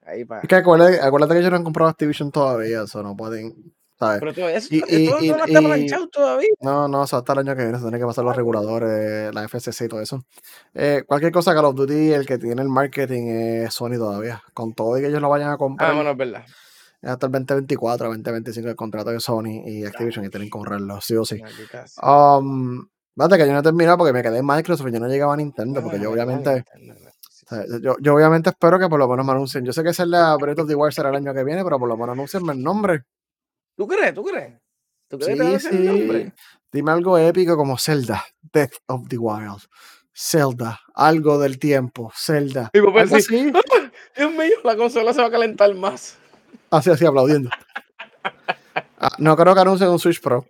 Ahí 0.05 0.25
para. 0.25 0.41
Es 0.41 0.47
que 0.47 0.55
acuérdate, 0.55 0.99
acuérdate 0.99 1.33
que 1.33 1.39
ellos 1.39 1.51
no 1.51 1.57
han 1.57 1.63
comprado 1.63 1.89
Activision 1.89 2.31
todavía, 2.31 2.83
eso 2.83 3.03
no 3.03 3.15
pueden. 3.15 3.73
Pero 4.19 4.33
todo 4.33 4.49
eso, 4.49 4.67
y, 4.71 5.07
todo, 5.07 5.21
y, 5.21 5.29
no 5.29 5.45
está 5.45 5.59
planchado 5.59 6.07
todavía. 6.07 6.49
No, 6.59 6.87
no, 6.87 7.03
eso 7.03 7.17
hasta 7.17 7.33
el 7.33 7.39
año 7.39 7.55
que 7.55 7.61
viene 7.61 7.77
se 7.77 7.83
tiene 7.83 7.99
que 7.99 8.05
pasar 8.05 8.25
los 8.25 8.35
reguladores, 8.35 9.33
la 9.33 9.47
FCC 9.47 9.85
y 9.85 9.87
todo 9.87 10.01
eso. 10.01 10.25
Eh, 10.73 11.03
cualquier 11.05 11.31
cosa 11.31 11.53
Call 11.53 11.65
of 11.65 11.75
Duty, 11.75 12.13
el 12.13 12.25
que 12.25 12.39
tiene 12.39 12.63
el 12.63 12.69
marketing 12.69 13.27
es 13.27 13.73
Sony 13.75 13.97
todavía. 13.97 14.41
Con 14.55 14.73
todo 14.73 14.97
y 14.97 15.01
que 15.01 15.07
ellos 15.07 15.21
lo 15.21 15.29
vayan 15.29 15.51
a 15.51 15.57
comprar. 15.57 15.91
Ah, 15.91 15.93
bueno, 15.93 16.11
es 16.11 16.17
verdad. 16.17 16.43
Hasta 17.01 17.25
el 17.25 17.31
2024, 17.31 18.07
2025 18.07 18.69
el 18.69 18.75
contrato 18.75 19.09
de 19.09 19.19
Sony 19.19 19.63
y 19.65 19.85
Activision 19.85 20.25
y 20.25 20.29
tienen 20.29 20.47
que 20.47 20.51
comprarlo, 20.51 21.01
sí 21.01 21.15
o 21.15 21.25
sí. 21.25 21.41
Um, 22.01 22.87
que 23.15 23.39
yo 23.39 23.53
no 23.53 23.59
he 23.59 23.63
terminado 23.63 23.97
porque 23.97 24.13
me 24.13 24.21
quedé 24.21 24.39
en 24.39 24.45
Microsoft 24.45 24.87
y 24.89 24.93
yo 24.93 24.99
no 24.99 25.07
llegaba 25.07 25.33
a 25.33 25.37
Nintendo, 25.37 25.81
porque 25.81 25.99
yo 25.99 26.11
obviamente. 26.11 26.63
yo, 27.81 27.95
yo, 27.99 28.15
obviamente 28.15 28.51
espero 28.51 28.79
que 28.79 28.87
por 28.87 28.99
lo 28.99 29.07
menos 29.07 29.25
me 29.25 29.31
anuncien. 29.31 29.65
Yo 29.65 29.73
sé 29.73 29.83
que 29.83 29.89
es 29.89 29.99
el 29.99 30.11
Breath 30.11 30.59
of 30.59 30.67
the 30.67 30.75
Wild 30.75 30.93
será 30.93 31.09
el 31.09 31.15
año 31.15 31.33
que 31.33 31.43
viene, 31.43 31.63
pero 31.63 31.79
por 31.79 31.89
lo 31.89 31.97
menos 31.97 32.13
anuncien 32.13 32.47
el 32.49 32.61
nombre. 32.61 33.03
¿Tú 33.75 33.87
crees? 33.87 34.13
¿Tú 34.13 34.23
crees? 34.23 34.59
¿Tú 35.07 35.17
crees 35.17 35.63
sí, 35.63 35.69
que 35.69 36.29
sí. 36.29 36.33
Dime 36.71 36.91
algo 36.91 37.17
épico 37.17 37.57
como 37.57 37.77
Zelda, 37.77 38.23
Death 38.53 38.75
of 38.87 39.07
the 39.09 39.17
Wild. 39.17 39.63
Zelda, 40.13 40.79
algo 40.93 41.39
del 41.39 41.57
tiempo, 41.57 42.11
Zelda. 42.15 42.69
Y 42.73 42.79
algo 42.79 42.97
así. 42.99 43.51
Dios 44.15 44.31
mío, 44.31 44.55
la 44.63 44.75
consola 44.75 45.13
se 45.13 45.21
va 45.21 45.27
a 45.27 45.31
calentar 45.31 45.73
más. 45.75 46.17
Así, 46.71 46.89
así, 46.89 47.05
aplaudiendo. 47.05 47.49
Ah, 49.03 49.09
no 49.17 49.35
creo 49.35 49.55
que 49.55 49.61
anuncien 49.61 49.89
un 49.89 49.97
Switch 49.97 50.21
Pro. 50.21 50.45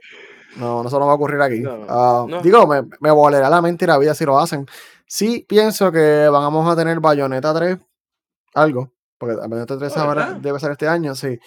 No, 0.57 0.83
no 0.83 0.89
eso 0.89 0.99
no 0.99 1.05
va 1.05 1.13
a 1.13 1.15
ocurrir 1.15 1.41
aquí. 1.41 1.63
Ah, 1.87 2.25
digo, 2.43 2.67
me, 2.67 2.81
me 2.99 3.09
volará 3.09 3.49
la 3.49 3.61
mente 3.61 3.85
y 3.85 3.87
la 3.87 3.97
vida 3.97 4.13
si 4.13 4.25
lo 4.25 4.37
hacen. 4.37 4.65
Sí 5.07 5.45
pienso 5.47 5.89
que 5.89 6.27
vamos 6.29 6.69
a 6.69 6.75
tener 6.75 6.99
Bayonetta 6.99 7.53
3, 7.53 7.77
algo, 8.53 8.91
porque 9.17 9.35
Bayonetta 9.35 9.77
3 9.77 10.41
debe 10.41 10.59
ser 10.59 10.71
este 10.71 10.87
año, 10.89 11.15
sí. 11.15 11.39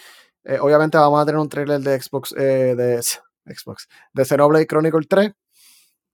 Eh, 0.45 0.59
obviamente 0.59 0.97
vamos 0.97 1.21
a 1.23 1.27
tener 1.27 1.39
un 1.39 1.49
trailer 1.49 1.81
de 1.81 2.01
Xbox, 2.01 2.35
eh, 2.39 2.75
de 2.75 3.03
Xbox, 3.55 3.87
de 4.13 4.25
Xenoblade 4.25 4.67
Chronicle 4.67 5.07
3, 5.07 5.33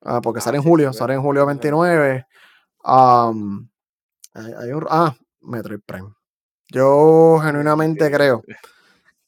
ah, 0.06 0.20
porque 0.20 0.40
sale 0.40 0.58
en 0.58 0.64
julio, 0.64 0.92
sale 0.92 1.14
en 1.14 1.22
julio 1.22 1.46
29. 1.46 2.26
ah, 2.84 3.32
Metroid 5.42 5.80
Prime. 5.86 6.19
Yo 6.72 7.38
genuinamente 7.42 8.10
creo 8.10 8.42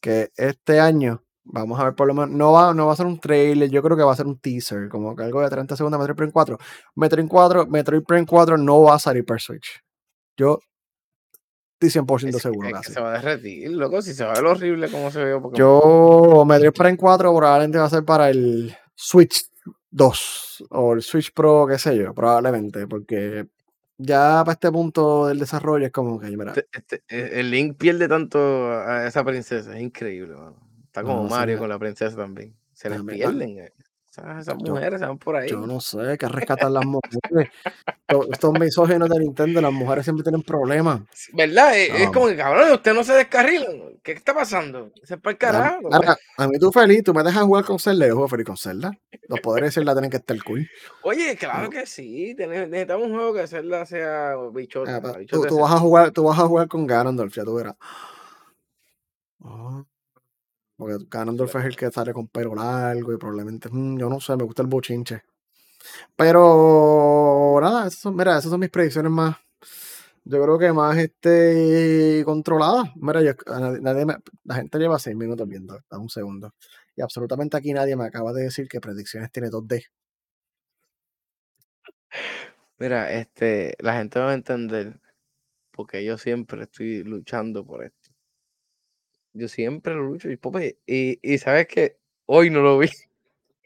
que 0.01 0.31
este 0.37 0.81
año 0.81 1.23
vamos 1.45 1.81
a 1.81 1.85
ver 1.85 1.95
por 1.95 2.07
lo 2.07 2.15
menos, 2.15 2.31
no 2.31 2.53
va, 2.53 2.73
no 2.75 2.87
va 2.87 2.93
a 2.93 2.97
ser 2.97 3.07
un 3.07 3.19
trailer, 3.19 3.69
yo 3.69 3.83
creo 3.83 3.97
que 3.97 4.03
va 4.03 4.13
a 4.13 4.17
ser 4.17 4.27
un 4.27 4.39
teaser, 4.39 4.89
como 4.89 5.15
que 5.17 5.25
algo 5.25 5.41
de 5.41 5.51
30 5.51 5.77
segundos 5.77 6.01
Metroid 6.01 6.17
Prime 6.17 6.33
4. 6.33 6.59
Metroid 6.97 7.29
4, 7.29 7.67
Metroid 7.67 8.03
Prime 8.03 8.27
4 8.27 8.57
no 8.57 8.83
va 8.83 8.95
a 8.95 8.99
salir 8.99 9.25
per 9.25 9.41
Switch. 9.41 9.83
Yo 10.37 10.61
estoy 11.81 12.03
100% 12.03 12.39
seguro. 12.39 12.69
Es 12.69 12.87
que 12.87 12.93
se 12.93 13.01
va 13.01 13.11
a 13.11 13.13
derretir, 13.19 13.71
loco, 13.71 14.03
si 14.03 14.15
se 14.15 14.25
va 14.25 14.33
a 14.33 14.35
ver 14.35 14.45
horrible 14.45 14.91
como 14.91 15.11
se 15.11 15.25
ve. 15.25 15.41
Yo 15.55 16.45
me 16.47 16.73
para 16.73 16.91
en 16.91 16.97
4 16.97 17.35
probablemente 17.35 17.79
va 17.79 17.85
a 17.85 17.91
ser 17.91 18.05
para 18.05 18.31
el 18.31 18.75
Switch 18.95 19.47
2 19.91 20.65
o 20.71 20.93
el 20.95 21.03
Switch 21.03 21.33
Pro, 21.33 21.67
qué 21.67 21.79
sé 21.79 21.97
yo, 21.97 22.15
probablemente, 22.15 22.87
porque 22.87 23.49
ya 23.99 24.43
para 24.45 24.53
este 24.53 24.71
punto 24.71 25.27
del 25.27 25.39
desarrollo 25.39 25.87
es 25.87 25.93
como 25.93 26.19
que, 26.19 26.29
mira. 26.29 26.53
Este, 26.53 26.69
este, 26.73 27.03
e, 27.09 27.41
el 27.41 27.51
Link 27.51 27.77
pierde 27.77 28.09
tanto 28.09 28.73
a 28.73 29.07
esa 29.07 29.25
princesa, 29.25 29.77
es 29.77 29.83
increíble, 29.83 30.35
Está 30.87 31.03
como 31.03 31.27
Mario 31.27 31.59
con 31.59 31.71
la 31.71 31.79
princesa 31.79 32.15
también. 32.17 32.55
Se 32.75 32.91
les 32.91 33.03
pierden. 33.03 33.73
Esas, 34.13 34.41
esas 34.43 34.57
mujeres 34.57 35.01
se 35.01 35.07
van 35.07 35.17
por 35.17 35.37
ahí. 35.37 35.49
Yo 35.49 35.67
no 35.67 35.81
sé, 35.81 36.19
que 36.19 36.29
rescatar 36.29 36.71
las 36.71 36.85
mujeres. 36.87 37.51
Estos, 38.07 38.29
estos 38.31 38.53
misóginos 38.61 39.09
de 39.09 39.19
Nintendo, 39.21 39.63
las 39.63 39.73
mujeres 39.73 40.05
siempre 40.05 40.23
tienen 40.23 40.43
problemas. 40.43 41.01
¿Verdad? 41.33 41.79
Es, 41.79 41.99
es 41.99 42.11
como 42.11 42.27
que, 42.27 42.37
cabrón, 42.37 42.73
usted 42.73 42.93
no 42.93 43.05
se 43.05 43.15
descarrila. 43.15 43.67
¿Qué 44.03 44.13
está 44.13 44.35
pasando? 44.35 44.91
Se 45.03 45.15
es 45.15 45.21
para 45.21 45.31
el 45.31 45.37
A, 45.37 45.39
carajo. 45.81 46.19
a 46.37 46.47
mí 46.47 46.59
tú 46.59 46.71
feliz, 46.71 47.03
tú 47.03 47.15
me 47.15 47.23
dejas 47.23 47.43
jugar 47.45 47.65
con 47.65 47.79
Zelda, 47.79 48.07
yo 48.07 48.13
juego 48.13 48.29
feliz 48.29 48.45
con 48.47 48.59
Zelda. 48.59 48.91
Los 49.29 49.41
poderes 49.41 49.69
de 49.71 49.81
Zelda 49.81 49.95
tienen 49.95 50.11
que 50.11 50.19
estar 50.19 50.37
cool. 50.45 50.69
Oye, 51.05 51.35
claro 51.37 51.63
No. 51.65 51.71
que 51.71 51.87
sí. 51.87 52.35
Necesitamos 52.37 53.07
un 53.07 53.15
juego 53.15 53.33
que 53.33 53.47
Zelda 53.47 53.87
sea 53.87 54.35
bichota. 54.53 54.97
Ah, 54.97 55.19
tú, 55.27 55.47
tú 55.47 55.59
vas 55.61 55.73
a 55.73 55.79
jugar, 55.79 56.11
tú 56.11 56.25
vas 56.25 56.39
a 56.39 56.47
jugar 56.47 56.69
con 56.69 56.87
Ganondorf, 56.87 57.35
ya 57.35 57.45
tú 57.45 57.55
verás. 57.55 57.77
Ah, 59.43 59.83
porque 60.77 61.05
Ganondorf 61.11 61.55
es 61.57 61.65
el 61.67 61.77
que 61.77 61.91
sale 61.91 62.13
con 62.13 62.29
pelo 62.29 62.55
largo 62.55 63.13
y 63.13 63.17
probablemente, 63.19 63.69
mm, 63.71 63.99
yo 63.99 64.09
no 64.09 64.21
sé, 64.21 64.37
me 64.37 64.45
gusta 64.45 64.63
el 64.63 64.69
bochinche. 64.69 65.23
Pero 66.17 67.59
nada, 67.61 67.87
esas 67.89 68.01
son, 68.01 68.17
mira, 68.17 68.39
esas 68.39 68.51
son 68.51 68.61
mis 68.61 68.71
predicciones 68.71 69.11
más, 69.13 69.37
yo 70.25 70.43
creo 70.43 70.59
que 70.59 70.73
más 70.73 70.97
este 70.99 72.23
controladas. 72.25 72.91
Mira, 72.97 73.23
yo- 73.23 73.33
nadie- 73.47 73.81
nadie 73.81 74.07
me- 74.07 74.17
la 74.45 74.57
gente 74.57 74.79
lleva 74.79 74.99
seis 74.99 75.17
minutos 75.17 75.49
viendo, 75.49 75.79
da 75.91 75.99
un 75.99 76.11
segundo. 76.11 76.55
Y 76.97 77.03
absolutamente 77.03 77.57
aquí 77.57 77.73
nadie 77.75 77.97
me 77.97 78.05
acaba 78.07 78.33
de 78.33 78.45
decir 78.45 78.69
que 78.69 78.81
predicciones 78.81 79.33
tiene 79.33 79.51
2D. 79.51 79.85
Mira, 82.79 83.13
este, 83.13 83.75
la 83.81 83.95
gente 83.95 84.19
va 84.21 84.31
a 84.31 84.35
entender 84.35 85.01
porque 85.73 86.05
yo 86.05 86.19
siempre 86.19 86.63
estoy 86.65 87.05
luchando 87.05 87.65
por 87.67 87.85
esto. 87.85 88.02
Yo 89.35 89.49
siempre 89.49 89.95
lo 89.95 90.03
lucho 90.03 90.31
y, 90.31 90.37
Pope, 90.37 90.77
y, 90.87 91.19
y 91.23 91.39
sabes 91.39 91.67
que 91.67 91.97
hoy 92.27 92.51
no 92.51 92.61
lo 92.61 92.79
vi. 92.79 92.89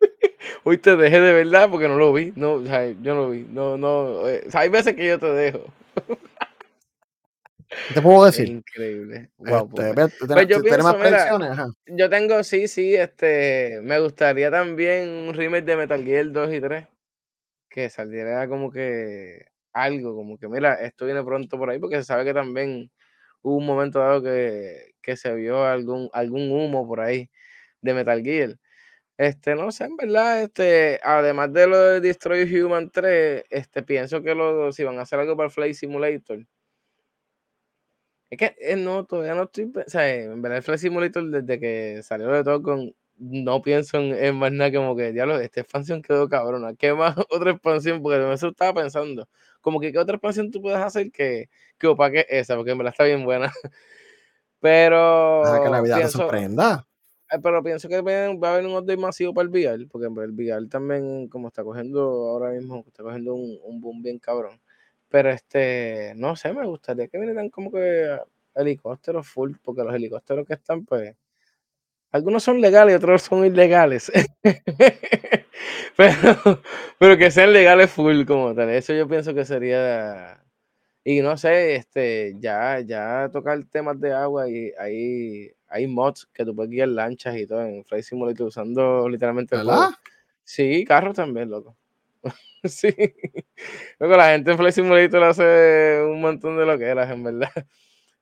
hoy 0.65 0.79
te 0.79 0.97
dejé 0.97 1.21
de 1.21 1.33
verdad 1.33 1.69
porque 1.71 1.89
no 1.89 1.97
lo 1.99 2.13
vi. 2.13 2.33
No, 2.37 2.55
o 2.55 2.65
sea, 2.67 2.87
yo 2.91 3.15
no 3.15 3.23
lo 3.23 3.31
vi. 3.31 3.47
No, 3.51 3.77
no. 3.77 4.29
eh, 4.29 4.45
o 4.47 4.51
sea, 4.51 4.61
hay 4.63 4.69
veces 4.69 4.95
que 4.95 5.07
yo 5.07 5.19
te 5.19 5.27
dejo. 5.27 5.65
¿Qué 7.69 7.95
te 7.95 8.01
puedo 8.03 8.25
decir? 8.27 8.49
increíble. 8.49 9.31
Wow, 9.39 9.67
Este, 9.67 9.69
Pope. 9.69 9.93
ve, 10.03 10.09
¿tú 10.19 10.27
Pues 10.29 10.47
yo 10.49 10.57
tú 10.59 10.63
tienes 10.63 10.85
más 10.85 10.97
mira? 10.97 11.37
Ajá. 11.53 11.69
yo 11.87 12.09
tengo, 12.11 12.43
sí, 12.45 12.69
sí, 12.69 12.95
este, 12.95 13.81
me 13.83 13.99
gustaría 14.01 14.51
también 14.51 15.09
un 15.09 15.35
remake 15.35 15.65
de 15.65 15.77
Metal 15.77 16.05
Gear 16.05 16.31
2 16.31 16.53
y 16.55 16.61
3. 16.61 16.87
Que 17.69 17.91
saliera 17.91 18.49
como 18.49 18.71
que 18.71 19.47
algo, 19.73 20.15
como 20.15 20.39
que 20.39 20.49
mira, 20.49 20.75
esto 20.75 21.05
viene 21.05 21.23
pronto 21.23 21.59
por 21.59 21.69
ahí, 21.69 21.79
porque 21.79 21.97
se 21.97 22.05
sabe 22.05 22.25
que 22.25 22.33
también 22.33 22.91
hubo 23.43 23.57
un 23.57 23.67
momento 23.67 23.99
dado 23.99 24.23
que, 24.23 24.95
que 25.07 25.17
se 25.17 25.35
vio 25.35 25.65
algún, 25.65 26.11
algún 26.13 26.51
humo 26.51 26.87
por 26.87 27.01
ahí 27.01 27.31
de 27.83 27.95
Metal 27.95 28.23
Gear. 28.23 28.57
Este, 29.19 29.55
no 29.57 29.73
sé, 29.73 29.85
en 29.87 29.97
verdad, 29.97 30.43
este, 30.43 31.01
además 31.03 31.53
de 31.53 31.67
lo 31.69 31.79
de 31.79 32.01
Destroy 32.01 32.43
Human 32.61 32.91
3, 32.91 33.45
este, 33.51 33.83
pienso 33.83 34.23
que 34.23 34.35
lo, 34.35 34.73
si 34.73 34.85
van 34.85 34.99
a 34.99 35.03
hacer 35.03 35.21
algo 35.21 35.37
para 35.37 35.51
Flight 35.51 35.75
Simulator. 35.77 36.47
Es 38.31 38.39
que 38.39 38.57
eh, 38.61 38.77
no, 38.77 39.05
todavía 39.07 39.35
no 39.35 39.45
estoy, 39.45 39.73
o 39.75 39.89
sea, 39.91 40.13
en 40.13 40.43
verdad 40.43 40.59
el 40.59 40.63
Flight 40.65 40.81
Simulator 40.81 41.25
desde 41.31 41.61
que 41.61 42.03
salió 42.03 42.29
de 42.29 42.43
todo 42.45 42.61
con, 42.63 42.95
no 43.17 43.63
pienso 43.63 43.99
en, 43.99 44.15
en 44.15 44.37
más 44.37 44.53
nada 44.53 44.73
como 44.73 44.97
que, 44.97 45.13
diablo, 45.13 45.39
esta 45.41 45.61
expansión 45.61 46.03
quedó 46.03 46.29
cabrona, 46.29 46.75
¿qué 46.75 46.93
más 46.93 47.17
otra 47.31 47.53
expansión? 47.53 48.03
Porque 48.03 48.33
eso 48.33 48.49
estaba 48.49 48.75
pensando, 48.83 49.29
como 49.61 49.81
que 49.81 49.93
qué 49.93 49.99
otra 49.99 50.17
expansión 50.17 50.51
tú 50.51 50.61
puedes 50.61 50.79
hacer 50.81 51.11
que, 51.13 51.49
que 51.79 51.87
opaque 51.87 52.27
esa, 52.29 52.57
porque 52.57 52.73
en 52.73 52.79
verdad 52.79 52.93
está 52.93 53.05
bien 53.05 53.25
buena. 53.25 53.53
Deja 55.41 55.61
que 55.63 55.71
la 55.71 55.81
Pero 55.81 55.83
vida 55.83 56.03
te 56.03 56.09
pienso, 56.09 56.11
sorprenda. 56.11 56.87
eh, 57.33 57.39
pero 57.43 57.63
pienso 57.63 57.89
que 57.89 58.01
va 58.03 58.13
va 58.37 58.49
a 58.51 58.53
haber 58.55 58.67
un 58.67 58.73
update 58.77 58.97
masivo 58.99 59.35
para 59.35 59.45
el 59.45 59.51
VR, 59.51 59.87
porque 59.89 60.07
el 60.07 60.33
VR 60.33 60.69
también, 60.69 61.29
como 61.29 61.49
está 61.49 61.65
cogiendo 61.65 62.01
ahora 62.31 62.51
mismo, 62.53 62.85
está 62.87 63.03
cogiendo 63.03 63.35
un, 63.35 63.59
un 63.65 63.81
boom 63.81 64.03
bien 64.03 64.19
cabrón. 64.19 64.61
Pero 65.09 65.31
este, 65.31 66.13
no 66.17 66.37
sé, 66.37 66.53
me 66.53 66.67
gustaría 66.67 67.09
que 67.09 67.19
vinieran 67.19 67.51
como 67.51 67.71
que 67.73 68.19
helicópteros 68.55 69.27
full, 69.29 69.55
porque 69.63 69.83
los 69.85 69.95
helicópteros 69.95 70.47
que 70.47 70.55
están, 70.55 70.85
pues, 70.87 71.17
algunos 72.13 72.43
son 72.45 72.61
legales 72.61 72.95
y 72.95 72.97
otros 72.97 73.23
son 73.23 73.45
ilegales. 73.47 74.11
pero, 75.97 76.63
pero 76.99 77.17
que 77.19 77.31
sean 77.31 77.53
legales 77.53 77.91
full 77.91 78.25
como 78.27 78.55
tal. 78.55 78.71
Eso 78.71 78.93
yo 78.95 79.09
pienso 79.09 79.35
que 79.35 79.45
sería. 79.45 80.43
Y 81.09 81.21
no 81.21 81.37
sé, 81.37 81.77
este, 81.77 82.35
ya, 82.41 82.81
ya 82.81 83.31
tocar 83.33 83.63
temas 83.71 84.01
de 84.01 84.13
agua 84.13 84.51
y 84.51 84.73
hay, 84.77 85.53
hay 85.69 85.87
mods 85.87 86.27
que 86.33 86.45
tú 86.45 86.53
puedes 86.53 86.69
guiar 86.69 86.89
lanchas 86.89 87.37
y 87.37 87.47
todo 87.47 87.63
en 87.63 87.85
Flight 87.85 88.03
Simulator 88.05 88.49
usando 88.49 89.09
literalmente 89.09 89.55
el. 89.55 89.69
Sí, 90.43 90.85
carros 90.85 91.15
también, 91.15 91.49
loco. 91.49 91.77
sí. 92.65 92.93
Luego 94.01 94.17
la 94.17 94.31
gente 94.33 94.51
en 94.51 94.57
Flight 94.57 94.75
Simulator 94.75 95.23
hace 95.23 96.03
un 96.11 96.21
montón 96.21 96.57
de 96.57 96.67
loqueras, 96.67 97.09
en 97.09 97.23
verdad. 97.23 97.53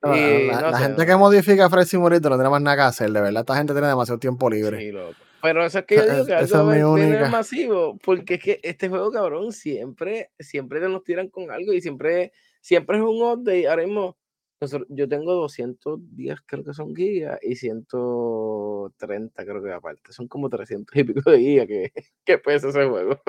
La, 0.02 0.14
Y 0.18 0.46
la- 0.48 0.60
no 0.60 0.70
la 0.70 0.76
sé, 0.76 0.84
gente 0.84 1.00
no 1.00 1.06
que 1.06 1.16
modifica 1.16 1.70
Fred 1.70 1.84
Simulator 1.86 2.30
no 2.32 2.36
tiene 2.36 2.50
más 2.50 2.60
nada 2.60 2.76
que 2.76 2.82
hacer, 2.82 3.10
de 3.10 3.20
verdad. 3.22 3.40
Esta 3.40 3.56
gente 3.56 3.72
tiene 3.72 3.88
demasiado 3.88 4.18
tiempo 4.18 4.50
libre. 4.50 4.78
Sí, 4.78 4.92
loco. 4.92 5.14
Pero 5.40 5.64
eso 5.64 5.78
es 5.78 5.86
que 5.86 5.96
yo 5.96 6.02
digo 6.12 6.26
que 6.26 6.34
algo 6.34 6.72
es 6.72 6.84
única. 6.84 7.28
masivo, 7.30 7.96
porque 8.04 8.34
es 8.34 8.42
que 8.42 8.60
este 8.62 8.90
juego, 8.90 9.10
cabrón, 9.10 9.52
siempre, 9.52 10.30
siempre 10.38 10.80
te 10.80 10.90
nos 10.90 11.02
tiran 11.04 11.28
con 11.28 11.50
algo 11.50 11.72
y 11.72 11.80
siempre, 11.80 12.32
siempre 12.64 12.96
es 12.96 13.02
un 13.02 13.20
update. 13.22 13.68
Ahora 13.68 13.82
mismo, 13.82 14.16
yo 14.88 15.06
tengo 15.06 15.34
210, 15.34 16.40
creo 16.46 16.64
que 16.64 16.72
son 16.72 16.94
guías, 16.94 17.38
y 17.42 17.56
130, 17.56 19.44
creo 19.44 19.62
que 19.62 19.72
aparte. 19.72 20.12
Son 20.12 20.26
como 20.26 20.48
300 20.48 20.96
y 20.96 21.04
pico 21.04 21.30
de 21.30 21.36
guías 21.36 21.66
que, 21.66 21.92
que 22.24 22.38
pesa 22.38 22.68
ese 22.68 22.86
juego. 22.88 23.20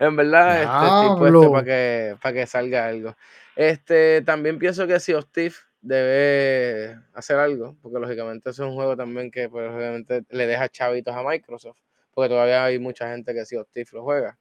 En 0.00 0.16
verdad, 0.16 0.62
este, 0.62 0.86
estoy 0.86 1.18
puesto 1.18 1.52
para 1.52 1.64
que, 1.64 2.16
para 2.20 2.34
que 2.34 2.46
salga 2.46 2.86
algo. 2.86 3.14
Este, 3.54 4.22
también 4.22 4.58
pienso 4.58 4.86
que 4.86 4.94
of 4.94 5.26
Thieves 5.30 5.64
debe 5.80 6.98
hacer 7.14 7.36
algo, 7.36 7.76
porque 7.80 8.00
lógicamente 8.00 8.50
es 8.50 8.58
un 8.58 8.74
juego 8.74 8.96
también 8.96 9.30
que 9.30 9.48
pues, 9.48 9.70
obviamente 9.70 10.24
le 10.30 10.46
deja 10.46 10.68
chavitos 10.68 11.14
a 11.14 11.22
Microsoft, 11.22 11.78
porque 12.12 12.30
todavía 12.30 12.64
hay 12.64 12.78
mucha 12.80 13.12
gente 13.12 13.32
que 13.32 13.42
of 13.56 13.68
Thieves 13.72 13.92
lo 13.92 14.02
juega. 14.02 14.38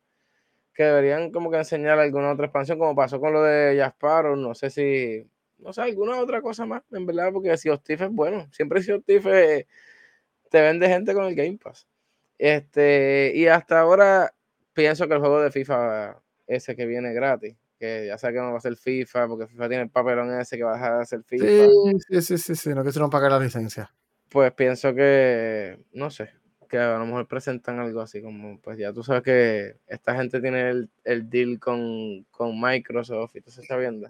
Que 0.79 0.85
deberían 0.85 1.29
como 1.29 1.51
que 1.51 1.57
enseñar 1.57 1.99
alguna 1.99 2.31
otra 2.31 2.45
expansión, 2.45 2.79
como 2.79 2.95
pasó 2.95 3.19
con 3.19 3.33
lo 3.33 3.43
de 3.43 3.77
Jasparo, 3.77 4.37
no 4.37 4.55
sé 4.55 4.69
si, 4.69 5.29
no 5.57 5.73
sé, 5.73 5.81
alguna 5.81 6.17
otra 6.21 6.41
cosa 6.41 6.65
más, 6.65 6.83
en 6.93 7.05
verdad, 7.05 7.33
porque 7.33 7.53
Thieves 7.57 8.07
es 8.07 8.09
bueno. 8.09 8.47
Siempre 8.53 8.81
Thieves 8.81 9.25
eh, 9.25 9.67
te 10.49 10.61
vende 10.61 10.87
gente 10.87 11.13
con 11.13 11.25
el 11.25 11.35
Game 11.35 11.59
Pass. 11.61 11.85
Este, 12.37 13.33
y 13.35 13.47
hasta 13.47 13.81
ahora 13.81 14.33
pienso 14.71 15.05
que 15.05 15.15
el 15.15 15.19
juego 15.19 15.41
de 15.41 15.51
FIFA, 15.51 16.17
ese 16.47 16.77
que 16.77 16.85
viene 16.85 17.11
gratis, 17.11 17.57
que 17.77 18.05
ya 18.07 18.17
sé 18.17 18.29
que 18.31 18.39
no 18.39 18.53
va 18.53 18.59
a 18.59 18.61
ser 18.61 18.77
FIFA, 18.77 19.27
porque 19.27 19.47
FIFA 19.47 19.67
tiene 19.67 19.83
el 19.83 19.89
papelón 19.89 20.39
ese 20.39 20.55
que 20.55 20.63
va 20.63 20.71
a 20.71 20.75
dejar 20.75 20.99
de 20.99 21.05
ser 21.07 21.23
FIFA, 21.25 21.45
Sí, 21.45 21.97
sí, 22.07 22.21
sí, 22.21 22.37
sí, 22.37 22.55
sí, 22.55 22.69
no 22.69 22.85
quisieron 22.85 23.09
pagar 23.09 23.33
la 23.33 23.39
licencia. 23.41 23.93
pues 24.29 24.53
pienso 24.53 24.95
que, 24.95 25.77
no 25.91 26.09
sé, 26.09 26.29
que 26.69 26.77
a 26.77 26.97
lo 26.97 27.05
mejor 27.05 27.27
presentan 27.27 27.79
algo 27.79 27.99
así, 28.01 28.21
como, 28.21 28.59
pues 28.61 28.77
ya 28.77 28.93
tú 28.93 29.03
sabes 29.03 29.23
que 29.23 29.75
esta 29.87 30.15
gente 30.15 30.39
tiene 30.39 30.69
el, 30.69 30.89
el 31.03 31.29
deal 31.29 31.59
con, 31.59 32.23
con 32.31 32.59
Microsoft 32.61 33.35
y 33.35 33.41
todo 33.41 33.51
se 33.51 33.61
está 33.61 33.75
viendo. 33.75 34.09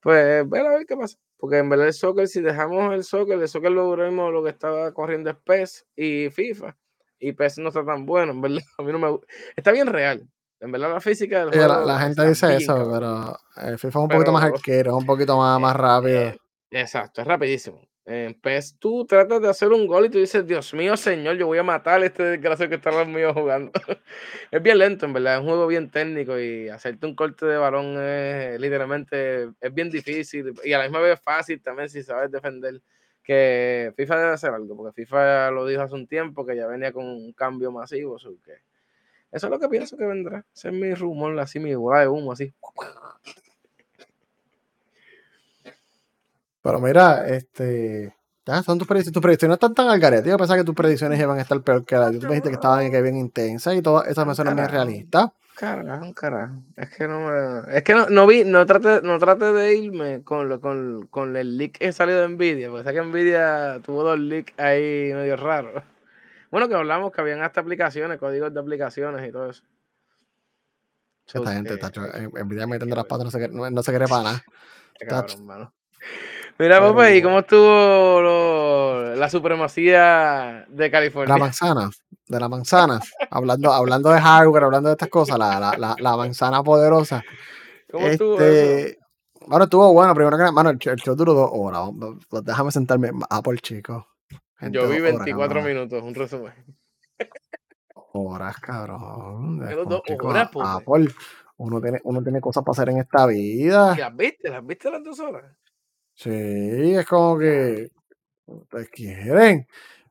Pues 0.00 0.48
ver 0.48 0.66
a 0.66 0.70
ver 0.70 0.86
qué 0.86 0.96
pasa. 0.96 1.18
Porque 1.38 1.58
en 1.58 1.68
verdad 1.68 1.86
el 1.86 1.92
soccer, 1.92 2.26
si 2.26 2.40
dejamos 2.40 2.94
el 2.94 3.04
soccer, 3.04 3.38
el 3.40 3.48
soccer 3.48 3.70
lo 3.70 3.96
mismo 3.96 4.30
lo 4.30 4.42
que 4.42 4.50
estaba 4.50 4.92
corriendo 4.92 5.30
es 5.30 5.36
PES 5.36 5.86
y 5.96 6.30
FIFA. 6.30 6.76
Y 7.18 7.32
PES 7.32 7.58
no 7.58 7.68
está 7.68 7.84
tan 7.84 8.06
bueno, 8.06 8.32
en 8.32 8.40
verdad. 8.40 8.62
A 8.78 8.82
mí 8.82 8.92
no 8.92 8.98
me 8.98 9.18
Está 9.56 9.72
bien 9.72 9.86
real. 9.86 10.26
En 10.60 10.72
verdad 10.72 10.92
la 10.92 11.00
física 11.00 11.44
del 11.44 11.52
Sí, 11.52 11.58
la, 11.58 11.66
juego 11.68 11.86
la 11.86 11.98
gente 12.00 12.26
dice 12.26 12.46
bien 12.48 12.62
eso, 12.62 12.90
pero 12.90 13.36
el 13.68 13.78
FIFA 13.78 13.98
es 13.98 14.02
un 14.02 14.08
poquito 14.08 14.32
más 14.32 14.44
Pero 14.44 14.54
arquero, 14.56 14.90
es 14.92 14.96
un 14.96 15.06
poquito 15.06 15.36
más, 15.36 15.60
más 15.60 15.76
rápido. 15.76 16.20
eh, 16.20 16.38
exacto, 16.70 17.20
es 17.20 17.26
rapidísimo. 17.26 17.82
En 18.06 18.34
PES 18.34 18.76
tú 18.78 19.06
tratas 19.06 19.40
de 19.40 19.48
hacer 19.48 19.72
un 19.72 19.86
gol 19.86 20.06
y 20.06 20.10
tú 20.10 20.18
dices, 20.18 20.46
Dios 20.46 20.74
mío, 20.74 20.94
señor, 20.96 21.36
yo 21.36 21.46
voy 21.46 21.56
a 21.56 21.62
matar 21.62 22.02
a 22.02 22.06
este 22.06 22.22
desgraciado 22.22 22.68
que 22.68 22.76
está 22.76 22.90
al 22.90 23.08
mío 23.08 23.32
jugando. 23.32 23.72
es 24.50 24.62
bien 24.62 24.78
lento, 24.78 25.06
en 25.06 25.14
verdad, 25.14 25.36
es 25.36 25.40
un 25.40 25.46
juego 25.46 25.66
bien 25.66 25.90
técnico 25.90 26.38
y 26.38 26.68
hacerte 26.68 27.06
un 27.06 27.14
corte 27.14 27.46
de 27.46 27.56
balón 27.56 27.96
es 27.98 28.60
literalmente 28.60 29.50
es 29.58 29.74
bien 29.74 29.90
difícil 29.90 30.52
y 30.62 30.72
a 30.74 30.78
la 30.78 30.84
misma 30.84 31.00
vez 31.00 31.18
fácil 31.20 31.62
también 31.62 31.88
si 31.88 32.02
sabes 32.02 32.30
defender. 32.30 32.80
Que 33.22 33.94
FIFA 33.96 34.18
debe 34.18 34.32
hacer 34.32 34.50
algo, 34.52 34.76
porque 34.76 34.92
FIFA 34.92 35.50
lo 35.50 35.66
dijo 35.66 35.80
hace 35.80 35.94
un 35.94 36.06
tiempo 36.06 36.44
que 36.44 36.56
ya 36.56 36.66
venía 36.66 36.92
con 36.92 37.06
un 37.06 37.32
cambio 37.32 37.72
masivo. 37.72 38.18
so 38.18 38.36
que 38.44 38.52
eso 39.32 39.46
es 39.46 39.50
lo 39.50 39.58
que 39.58 39.68
pienso 39.68 39.96
que 39.96 40.04
vendrá. 40.04 40.44
Ese 40.54 40.68
es 40.68 40.74
mi 40.74 40.94
rumor, 40.94 41.38
así 41.40 41.58
mi 41.58 41.74
bola 41.74 42.00
de 42.00 42.08
humo, 42.08 42.32
así. 42.32 42.52
Pero 46.64 46.80
mira, 46.80 47.28
este. 47.28 48.16
Ya, 48.46 48.62
son 48.62 48.78
tus 48.78 48.88
predicciones. 48.88 49.12
Tus 49.12 49.22
predicciones 49.22 49.50
no 49.50 49.54
están 49.54 49.74
tan 49.74 49.88
al 49.88 50.00
garete. 50.00 50.30
Yo 50.30 50.38
pensaba 50.38 50.58
que 50.58 50.64
tus 50.64 50.74
predicciones 50.74 51.20
iban 51.20 51.38
a 51.38 51.42
estar 51.42 51.60
peor 51.60 51.84
que 51.84 51.94
las. 51.96 52.12
Tú 52.12 52.22
me 52.22 52.28
dijiste 52.28 52.48
que 52.48 52.54
estaban 52.54 52.90
que 52.90 53.02
bien 53.02 53.16
intensas 53.16 53.74
y 53.74 53.82
todas 53.82 54.08
esas 54.08 54.26
me 54.26 54.34
suenan 54.34 54.56
bien 54.56 54.70
realistas. 54.70 55.28
Carajo, 55.56 56.12
carajo. 56.14 56.54
Es 56.74 56.90
que 56.90 57.06
no 57.06 57.20
me... 57.20 57.76
Es 57.76 57.84
que 57.84 57.94
no, 57.94 58.08
no 58.08 58.26
vi, 58.26 58.44
no 58.44 58.66
trate, 58.66 59.02
no 59.02 59.18
trate 59.18 59.52
de 59.52 59.76
irme 59.76 60.24
con, 60.24 60.48
lo, 60.48 60.60
con, 60.60 61.06
con 61.08 61.36
el 61.36 61.56
leak 61.56 61.78
que 61.78 61.92
salió 61.92 62.20
de 62.20 62.28
Nvidia, 62.28 62.70
porque 62.70 62.88
sé 62.88 62.92
que 62.92 63.02
Nvidia 63.02 63.80
tuvo 63.84 64.02
dos 64.02 64.18
leaks 64.18 64.52
ahí 64.58 65.12
medio 65.14 65.36
raros. 65.36 65.84
Bueno, 66.50 66.68
que 66.68 66.74
hablamos 66.74 67.12
que 67.12 67.20
habían 67.20 67.42
hasta 67.42 67.60
aplicaciones, 67.60 68.18
códigos 68.18 68.52
de 68.52 68.60
aplicaciones 68.60 69.28
y 69.28 69.30
todo 69.30 69.50
eso. 69.50 69.62
Esta 71.26 71.52
gente 71.52 71.74
está 71.74 71.92
envidia 72.36 72.66
metiendo 72.66 72.96
las 72.96 73.04
patas, 73.04 73.26
no 73.26 73.30
se, 73.30 73.48
no, 73.48 73.70
no 73.70 73.82
se 73.82 73.92
quiere 73.92 74.08
para 74.08 74.22
nada. 74.22 74.44
Cabrón, 75.08 75.46
mano. 75.46 75.72
Mira, 76.58 76.80
papá, 76.80 77.10
¿y 77.10 77.20
cómo 77.20 77.40
estuvo 77.40 78.20
lo, 78.20 79.16
la 79.16 79.28
supremacía 79.28 80.64
de 80.68 80.90
California? 80.90 81.34
La 81.34 81.40
manzana, 81.40 81.90
de 82.28 82.40
la 82.40 82.48
manzana. 82.48 83.00
hablando, 83.30 83.72
hablando 83.72 84.10
de 84.10 84.20
hardware, 84.20 84.64
hablando 84.64 84.88
de 84.88 84.92
estas 84.92 85.08
cosas, 85.08 85.36
la, 85.36 85.58
la, 85.58 85.76
la, 85.76 85.96
la 85.98 86.16
manzana 86.16 86.62
poderosa. 86.62 87.24
¿Cómo 87.90 88.06
estuvo 88.06 88.34
este, 88.34 88.88
eso? 88.90 88.98
Bueno, 89.46 89.64
estuvo 89.64 89.92
bueno, 89.92 90.14
primero 90.14 90.36
que 90.36 90.42
nada, 90.42 90.52
mano, 90.52 90.70
el, 90.70 90.78
el 90.80 90.96
show 90.96 91.16
duró 91.16 91.34
dos 91.34 91.50
horas. 91.52 91.90
Déjame 92.44 92.70
sentarme. 92.70 93.10
Apple, 93.28 93.58
chico. 93.58 94.06
Gente, 94.56 94.78
Yo 94.78 94.88
vi 94.88 95.00
24 95.00 95.60
horas, 95.60 95.64
minutos, 95.66 96.02
un 96.02 96.14
resumen. 96.14 96.54
Horas, 98.12 98.56
cabrón. 98.60 99.58
dos 99.88 100.02
horas, 100.22 100.50
Apple, 100.54 101.08
uno 101.56 101.80
tiene, 101.80 102.00
uno 102.04 102.22
tiene 102.22 102.40
cosas 102.40 102.62
para 102.62 102.72
hacer 102.72 102.88
en 102.90 102.98
esta 102.98 103.26
vida. 103.26 103.96
¿Las 103.96 104.16
viste? 104.16 104.50
¿Las 104.50 104.64
viste 104.64 104.90
las 104.90 105.02
dos 105.02 105.18
horas? 105.18 105.44
Sí, 106.16 106.30
es 106.30 107.06
como 107.06 107.38
que 107.38 107.90
ustedes 108.46 108.88
quieren. 108.90 109.66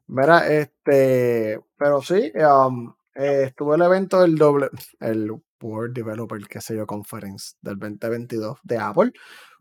Mira, 0.07 0.47
este, 0.49 1.61
pero 1.77 2.01
sí, 2.01 2.31
um, 2.35 2.93
eh, 3.15 3.43
estuvo 3.47 3.75
el 3.75 3.81
evento 3.83 4.21
del 4.21 4.35
doble, 4.37 4.69
el 4.99 5.31
World 5.61 5.95
Developer, 5.95 6.45
qué 6.47 6.61
sé 6.61 6.75
yo, 6.75 6.85
Conference 6.87 7.55
del 7.61 7.79
2022 7.79 8.59
de 8.63 8.77
Apple. 8.77 9.11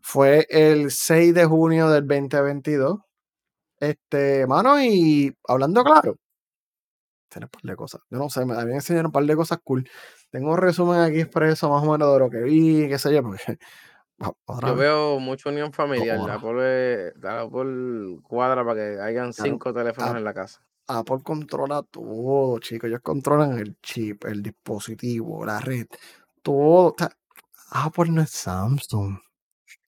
Fue 0.01 0.47
el 0.49 0.91
6 0.91 1.33
de 1.33 1.45
junio 1.45 1.89
del 1.89 2.07
2022. 2.07 2.99
Este, 3.79 4.47
mano, 4.47 4.81
y 4.81 5.35
hablando 5.47 5.83
claro, 5.83 6.17
tiene 7.29 7.45
un 7.45 7.49
par 7.49 7.61
de 7.63 7.75
cosas. 7.75 8.01
Yo 8.09 8.17
no 8.19 8.29
sé, 8.29 8.45
me 8.45 8.53
habían 8.53 8.75
enseñado 8.75 9.07
un 9.07 9.11
par 9.11 9.25
de 9.25 9.35
cosas 9.35 9.59
cool. 9.63 9.89
Tengo 10.31 10.51
un 10.51 10.57
resumen 10.57 10.99
aquí 10.99 11.21
expreso 11.21 11.69
más 11.69 11.83
o 11.83 11.91
menos 11.91 12.13
de 12.13 12.19
lo 12.19 12.29
que 12.29 12.41
vi, 12.41 12.87
qué 12.87 12.97
sé 12.99 13.13
yo, 13.13 13.23
porque 13.23 13.57
yo 14.61 14.75
veo 14.75 15.19
mucho 15.19 15.49
unión 15.49 15.71
familiar. 15.73 16.19
Apple, 16.29 17.13
Apple 17.23 18.19
cuadra 18.23 18.63
para 18.63 18.75
que 18.75 19.01
hayan 19.01 19.33
cinco 19.33 19.73
teléfonos 19.73 20.15
en 20.17 20.23
la 20.23 20.33
casa. 20.33 20.61
Apple 20.87 21.19
controla 21.23 21.83
todo, 21.83 22.59
chicos. 22.59 22.89
Ellos 22.89 23.01
controlan 23.01 23.57
el 23.59 23.79
chip, 23.81 24.25
el 24.25 24.41
dispositivo, 24.41 25.45
la 25.45 25.59
red, 25.59 25.87
todo. 26.41 26.95
Apple 27.71 28.09
no 28.09 28.21
es 28.21 28.29
Samsung. 28.31 29.17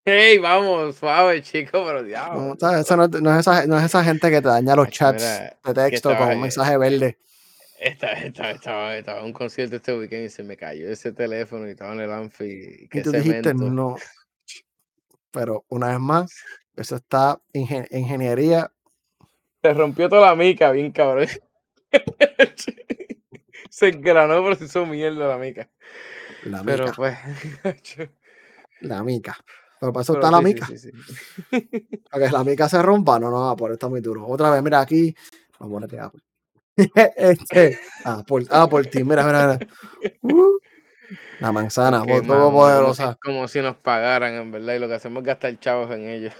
Hey, 0.07 0.37
vamos, 0.37 0.97
suave, 0.97 1.41
chico, 1.41 1.83
pero 1.83 2.03
diablo. 2.03 2.55
No, 2.61 2.77
eso 2.77 2.95
no, 2.95 3.07
no, 3.07 3.33
es 3.33 3.39
esa, 3.39 3.65
no, 3.65 3.77
es 3.79 3.85
esa, 3.85 4.03
gente 4.03 4.29
que 4.29 4.39
te 4.39 4.47
daña 4.47 4.75
los 4.75 4.89
chats 4.89 5.23
de 5.63 5.73
texto 5.73 6.15
con 6.15 6.29
un 6.29 6.41
mensaje 6.41 6.77
verde. 6.77 7.17
Estaba, 7.79 8.13
estaba, 8.13 8.51
estaba, 8.51 8.97
estaba 8.97 9.19
en 9.19 9.25
un 9.25 9.33
concierto 9.33 9.75
este 9.75 9.97
weekend 9.97 10.25
y 10.25 10.29
se 10.29 10.43
me 10.43 10.55
cayó 10.55 10.89
ese 10.89 11.11
teléfono 11.11 11.67
y 11.67 11.71
estaba 11.71 11.93
en 11.93 12.01
el 12.01 12.11
Anfi. 12.11 12.45
Y, 12.45 12.99
y 12.99 13.01
tú 13.01 13.11
dijiste 13.11 13.53
no. 13.53 13.95
Pero 15.35 15.65
una 15.67 15.89
vez 15.89 15.99
más, 15.99 16.33
eso 16.77 16.95
está 16.95 17.41
en 17.51 17.85
ingeniería. 17.91 18.71
Se 19.61 19.73
rompió 19.73 20.07
toda 20.07 20.29
la 20.29 20.35
mica, 20.35 20.71
bien 20.71 20.93
cabrón. 20.93 21.27
se 23.69 23.89
engranó, 23.89 24.41
pero 24.41 24.55
se 24.55 24.65
hizo 24.65 24.85
mierda 24.85 25.27
la 25.27 25.37
mica. 25.37 25.69
La 26.45 26.63
mica. 26.63 26.65
Pero 26.65 26.93
pues. 26.93 27.17
la 28.79 29.03
mica. 29.03 29.35
Pero 29.81 29.91
para 29.91 30.03
eso 30.03 30.13
está 30.13 30.31
la 30.31 30.41
mica. 30.41 30.67
Sí, 30.67 30.77
sí, 30.77 30.91
que 31.51 32.31
la 32.31 32.45
mica 32.45 32.69
se 32.69 32.81
rompa, 32.81 33.19
no, 33.19 33.29
no, 33.29 33.55
por 33.57 33.73
está 33.73 33.89
muy 33.89 33.99
duro. 33.99 34.25
Otra 34.25 34.51
vez, 34.51 34.63
mira 34.63 34.79
aquí. 34.79 35.13
Vamos 35.59 35.83
a 35.83 36.11
este, 36.77 37.77
ah, 38.05 38.23
por, 38.25 38.43
ah, 38.49 38.67
por 38.67 38.85
ti, 38.85 39.03
mira, 39.03 39.25
mira, 39.25 39.59
mira. 39.59 39.67
Uh, 40.21 40.59
la 41.39 41.51
manzana, 41.51 42.03
por 42.03 42.25
todo 42.25 42.51
poderosa. 42.51 43.11
Es 43.11 43.17
como 43.17 43.47
si 43.47 43.61
nos 43.61 43.75
pagaran, 43.75 44.33
en 44.33 44.51
verdad, 44.51 44.75
y 44.75 44.79
lo 44.79 44.87
que 44.87 44.95
hacemos 44.95 45.21
es 45.21 45.27
gastar 45.27 45.59
chavos 45.59 45.91
en 45.91 46.07
ellos. 46.09 46.33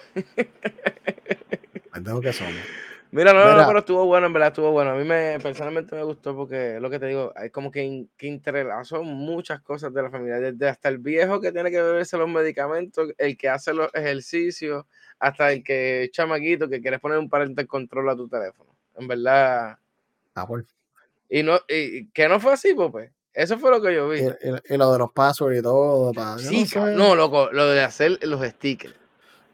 Tengo 2.04 2.22
que 2.22 2.34
somos. 2.34 2.54
Mira, 3.12 3.32
no, 3.32 3.56
no, 3.56 3.66
pero 3.66 3.80
estuvo 3.80 4.06
bueno, 4.06 4.28
en 4.28 4.34
verdad 4.34 4.50
estuvo 4.50 4.72
bueno. 4.72 4.92
A 4.92 4.96
mí 4.96 5.06
me, 5.06 5.40
personalmente 5.40 5.96
me 5.96 6.04
gustó 6.04 6.36
porque 6.36 6.80
lo 6.82 6.90
que 6.90 7.00
te 7.00 7.06
digo, 7.06 7.32
hay 7.34 7.50
como 7.50 7.72
que, 7.72 8.08
que 8.18 8.28
interlazó 8.28 9.04
muchas 9.04 9.62
cosas 9.62 9.94
de 9.94 10.04
la 10.04 10.10
familia, 10.10 10.42
desde 10.42 10.68
hasta 10.68 10.90
el 10.90 10.98
viejo 10.98 11.40
que 11.40 11.54
tiene 11.54 11.72
que 11.72 11.82
beberse 11.82 12.18
los 12.18 12.28
medicamentos, 12.28 13.14
el 13.18 13.38
que 13.38 13.48
hace 13.48 13.74
los 13.74 13.90
ejercicios, 13.94 14.86
hasta 15.18 15.54
el 15.54 15.64
que 15.64 16.10
chamaquito 16.12 16.68
que 16.68 16.82
quieres 16.82 17.00
poner 17.00 17.18
un 17.18 17.30
parental 17.30 17.66
control 17.68 18.10
a 18.10 18.18
tu 18.18 18.28
teléfono. 18.28 18.76
En 18.98 19.08
verdad. 19.08 19.78
Ah, 20.36 20.48
Y 21.30 21.42
no, 21.42 21.60
y 21.70 22.08
que 22.08 22.28
no 22.28 22.42
fue 22.42 22.52
así, 22.52 22.74
pues. 22.74 23.12
Eso 23.36 23.60
fue 23.60 23.70
lo 23.70 23.82
que 23.82 23.94
yo 23.94 24.08
vi. 24.08 24.20
Y, 24.22 24.78
lo 24.78 24.94
de 24.94 24.98
los 24.98 25.12
passwords 25.12 25.60
y 25.60 25.62
todo. 25.62 26.14
Para, 26.14 26.38
sí, 26.40 26.66
no, 26.74 26.88
no, 26.88 27.16
loco, 27.16 27.50
lo 27.52 27.68
de 27.68 27.84
hacer 27.84 28.18
los 28.26 28.42
stickers. 28.48 28.96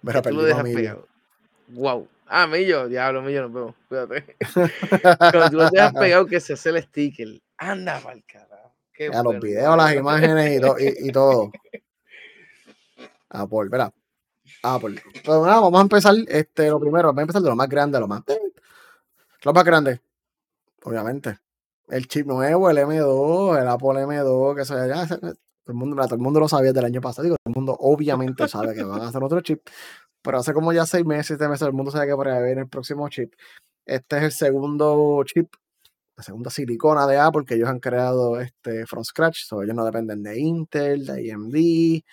Mira, 0.03 0.21
tú 0.21 0.29
lo 0.29 0.43
dejas 0.43 0.63
pegado. 0.63 1.07
Wow. 1.69 2.07
Ah, 2.27 2.45
Millo, 2.45 2.87
diablo, 2.87 3.23
Millo, 3.23 3.41
nos 3.41 3.53
vemos. 3.53 3.75
Cuídate. 3.89 4.37
Cuando 5.17 5.49
tú 5.49 5.57
lo 5.57 5.69
dejas 5.69 5.93
pegado, 5.93 6.27
que 6.27 6.39
se 6.39 6.53
hace 6.53 6.69
el 6.69 6.83
sticker. 6.83 7.41
Anda, 7.57 7.99
pa'l 7.99 8.23
carajo. 8.25 8.71
A 9.13 9.23
los 9.23 9.39
videos, 9.39 9.75
las 9.75 9.95
imágenes 9.95 10.61
y, 10.61 11.05
y, 11.05 11.09
y 11.09 11.11
todo. 11.11 11.51
Apple, 13.29 13.69
¿verdad? 13.69 13.91
Apple. 14.61 15.01
Pero 15.23 15.43
nada, 15.43 15.59
vamos 15.59 15.79
a 15.79 15.81
empezar. 15.81 16.13
Este, 16.27 16.69
lo 16.69 16.79
primero, 16.79 17.07
vamos 17.07 17.19
a 17.19 17.21
empezar 17.23 17.41
de 17.41 17.49
lo 17.49 17.55
más 17.55 17.67
grande, 17.67 17.99
lo 17.99 18.07
más. 18.07 18.21
Lo 19.43 19.53
más 19.53 19.63
grande. 19.63 20.01
Obviamente 20.83 21.39
el 21.91 22.07
chip 22.07 22.25
nuevo, 22.25 22.69
el 22.69 22.77
M2, 22.77 23.61
el 23.61 23.67
Apple 23.67 24.05
M2, 24.05 24.55
que 24.55 24.65
sea 24.65 24.87
ya, 24.87 25.07
todo 25.07 25.35
el 25.67 25.73
mundo, 25.73 26.01
el 26.01 26.17
mundo 26.17 26.39
lo 26.39 26.47
sabía 26.47 26.71
del 26.71 26.85
año 26.85 27.01
pasado, 27.01 27.23
digo, 27.23 27.35
todo 27.43 27.51
el 27.51 27.55
mundo 27.55 27.77
obviamente 27.79 28.47
sabe 28.47 28.73
que 28.73 28.83
van 28.83 29.01
a 29.01 29.09
hacer 29.09 29.23
otro 29.23 29.41
chip, 29.41 29.61
pero 30.21 30.39
hace 30.39 30.53
como 30.53 30.71
ya 30.71 30.85
seis 30.85 31.05
meses, 31.05 31.27
siete 31.27 31.47
meses, 31.49 31.67
el 31.67 31.73
mundo 31.73 31.91
sabe 31.91 32.07
que 32.07 32.29
ahí 32.29 32.43
viene 32.43 32.61
el 32.61 32.69
próximo 32.69 33.09
chip. 33.09 33.33
Este 33.85 34.17
es 34.17 34.23
el 34.23 34.31
segundo 34.31 35.21
chip, 35.25 35.53
la 36.15 36.23
segunda 36.23 36.49
silicona 36.49 37.07
de 37.07 37.17
Apple 37.17 37.43
que 37.45 37.55
ellos 37.55 37.67
han 37.69 37.79
creado 37.79 38.39
este, 38.39 38.85
from 38.85 39.03
scratch, 39.03 39.43
so 39.45 39.61
ellos 39.61 39.75
no 39.75 39.85
dependen 39.85 40.23
de 40.23 40.39
Intel, 40.39 41.05
de 41.05 41.31
AMD, 41.33 42.03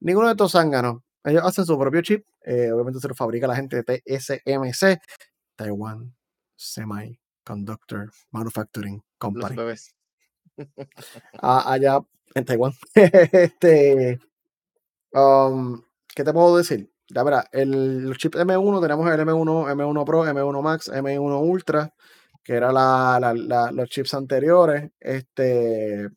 ninguno 0.00 0.26
de 0.26 0.32
estos 0.32 0.52
zánganos. 0.52 1.02
Ellos 1.24 1.44
hacen 1.44 1.64
su 1.64 1.78
propio 1.78 2.02
chip, 2.02 2.26
eh, 2.44 2.72
obviamente 2.72 2.98
se 2.98 3.08
lo 3.08 3.14
fabrica 3.14 3.46
la 3.46 3.54
gente 3.54 3.82
de 3.82 4.02
TSMC, 4.04 5.00
Taiwan 5.56 6.12
Semiconductor 7.42 8.10
Manufacturing 8.30 9.02
Company. 9.18 9.56
Ah, 11.40 11.72
allá 11.72 12.00
en 12.34 12.44
Taiwán. 12.44 12.72
este, 12.94 14.18
um, 15.12 15.82
¿Qué 16.14 16.24
te 16.24 16.32
puedo 16.32 16.56
decir? 16.56 16.90
Ya 17.08 17.22
verá, 17.22 17.46
el, 17.52 18.04
los 18.04 18.18
chips 18.18 18.38
M1 18.38 18.80
tenemos 18.80 19.10
el 19.10 19.20
M1, 19.20 19.70
M1 19.74 20.04
Pro, 20.04 20.24
M1 20.24 20.62
Max, 20.62 20.90
M1 20.90 21.40
Ultra, 21.42 21.92
que 22.42 22.54
eran 22.54 22.74
la, 22.74 23.32
la, 23.34 23.72
los 23.72 23.88
chips 23.88 24.14
anteriores. 24.14 24.90
Este, 25.00 26.08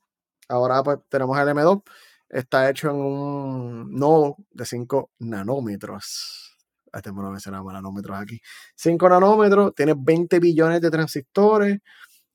ahora 0.49 0.83
pues 0.83 0.99
tenemos 1.09 1.37
el 1.39 1.47
M2. 1.49 1.83
Está 2.29 2.69
hecho 2.69 2.89
en 2.89 2.97
un 2.97 3.91
nodo 3.93 4.37
de 4.51 4.65
5 4.65 5.11
nanómetros. 5.19 6.54
Este 6.95 7.11
me 7.11 7.21
lo 7.21 7.31
mencionamos 7.31 7.73
nanómetros 7.73 8.17
aquí. 8.19 8.39
5 8.75 9.09
nanómetros, 9.09 9.73
tiene 9.75 9.93
20 9.97 10.39
billones 10.39 10.81
de 10.81 10.91
transistores. 10.91 11.79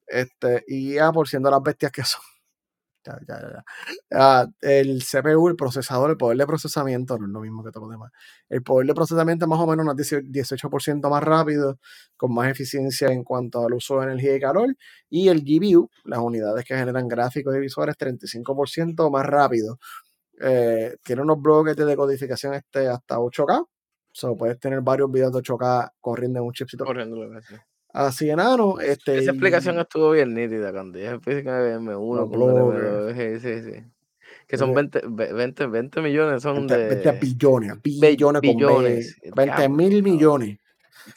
Este, 0.07 0.65
y 0.69 0.95
ya 0.95 1.13
por 1.13 1.29
siendo 1.29 1.51
las 1.51 1.63
bestias 1.63 1.93
que 1.93 2.05
son. 2.05 2.23
Ya, 3.07 3.19
ya, 3.27 3.41
ya. 3.41 3.65
Ah, 4.13 4.47
el 4.61 5.03
CPU, 5.03 5.49
el 5.49 5.57
procesador, 5.57 6.11
el 6.11 6.17
poder 6.19 6.37
de 6.37 6.47
procesamiento, 6.47 7.17
no 7.19 7.25
es 7.27 7.33
lo 7.33 7.41
mismo 7.41 7.65
que 7.65 7.71
todo 7.71 7.87
lo 7.87 7.91
demás. 7.93 8.13
El 8.51 8.63
poder 8.63 8.87
de 8.87 8.95
procesamiento 8.95 9.47
es 9.47 9.49
más 9.49 9.59
o 9.59 9.67
menos 9.67 9.85
unos 9.85 9.97
18% 9.97 11.09
más 11.09 11.23
rápido, 11.23 11.79
con 12.17 12.35
más 12.35 12.51
eficiencia 12.51 13.09
en 13.09 13.25
cuanto 13.25 13.65
al 13.65 13.73
uso 13.73 13.99
de 14.01 14.05
energía 14.05 14.37
y 14.37 14.41
calor. 14.41 14.77
Y 15.09 15.29
el 15.29 15.41
GPU, 15.43 15.89
las 16.05 16.19
unidades 16.21 16.65
que 16.67 16.77
generan 16.77 17.09
gráficos 17.09 17.57
y 17.57 17.61
visuales, 17.61 17.97
35% 17.97 19.11
más 19.11 19.25
rápido. 19.25 19.79
Eh, 20.41 20.97
tiene 21.05 21.23
unos 21.23 21.41
bloques 21.41 21.77
de 21.77 21.85
decodificación 21.87 22.55
este 22.55 22.89
hasta 22.89 23.19
8K. 23.19 23.65
O 24.11 24.15
sea, 24.15 24.31
puedes 24.35 24.59
tener 24.59 24.81
varios 24.81 25.11
videos 25.11 25.33
de 25.33 25.39
8K 25.39 25.93
corriendo 26.01 26.41
en 26.41 26.47
un 26.47 26.53
chipcito. 26.53 26.85
Corriendo, 26.85 27.17
así 27.93 28.29
enano. 28.29 28.81
Este, 28.81 29.19
Esa 29.19 29.31
explicación 29.31 29.79
estuvo 29.79 30.11
bien 30.11 30.35
nítida 30.35 30.73
cuando 30.73 30.99
ya 30.99 31.13
explica 31.13 31.79
M1 31.79 32.31
con 32.31 32.41
M2. 32.41 33.41
Sí, 33.41 33.41
sí, 33.41 33.63
sí. 33.63 33.85
Que 34.47 34.59
son 34.59 34.75
20, 34.75 35.03
20, 35.07 35.67
20 35.67 36.01
millones, 36.01 36.43
son 36.43 36.67
20, 36.67 36.77
de... 36.77 36.89
20 36.89 37.13
billones, 37.21 37.83
billones, 37.83 38.41
billones 38.43 39.17
20 39.35 39.69
mil 39.69 40.03
millones. 40.03 40.59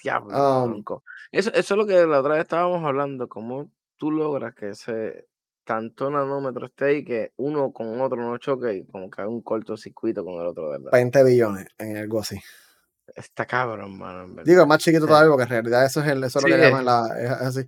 Diablo, 0.04 0.64
um, 0.64 0.84
eso, 1.32 1.52
eso 1.54 1.74
es 1.74 1.78
lo 1.78 1.86
que 1.86 2.06
la 2.06 2.20
otra 2.20 2.36
vez 2.36 2.44
estábamos 2.44 2.84
hablando, 2.86 3.28
cómo 3.28 3.70
tú 3.98 4.12
logras 4.12 4.54
que 4.56 4.70
ese 4.70 5.28
tanto 5.64 6.10
nanómetro 6.10 6.68
esté 6.68 6.86
ahí 6.86 7.06
que 7.06 7.32
uno 7.38 7.72
con 7.72 8.00
otro 8.02 8.18
no 8.18 8.38
choque 8.38 8.76
y 8.76 8.86
como 8.86 9.10
que 9.10 9.22
haga 9.22 9.30
un 9.30 9.42
cortocircuito 9.42 10.24
con 10.24 10.36
el 10.36 10.48
otro, 10.48 10.70
¿verdad? 10.70 10.92
20 10.92 11.24
billones 11.24 11.68
en 11.78 11.98
algo 11.98 12.20
así. 12.20 12.38
Está 13.16 13.46
cabrón, 13.46 13.98
mano. 13.98 14.44
Digo, 14.44 14.62
es 14.62 14.68
más 14.68 14.80
chiquito 14.80 15.06
todavía 15.06 15.30
porque 15.30 15.44
en 15.44 15.50
realidad 15.50 15.86
eso 15.86 16.02
es, 16.02 16.08
el, 16.08 16.24
eso 16.24 16.40
lo 16.42 16.48
que 16.48 16.58
llaman 16.58 16.86
la. 16.86 17.08
Es 17.20 17.30
así. 17.32 17.68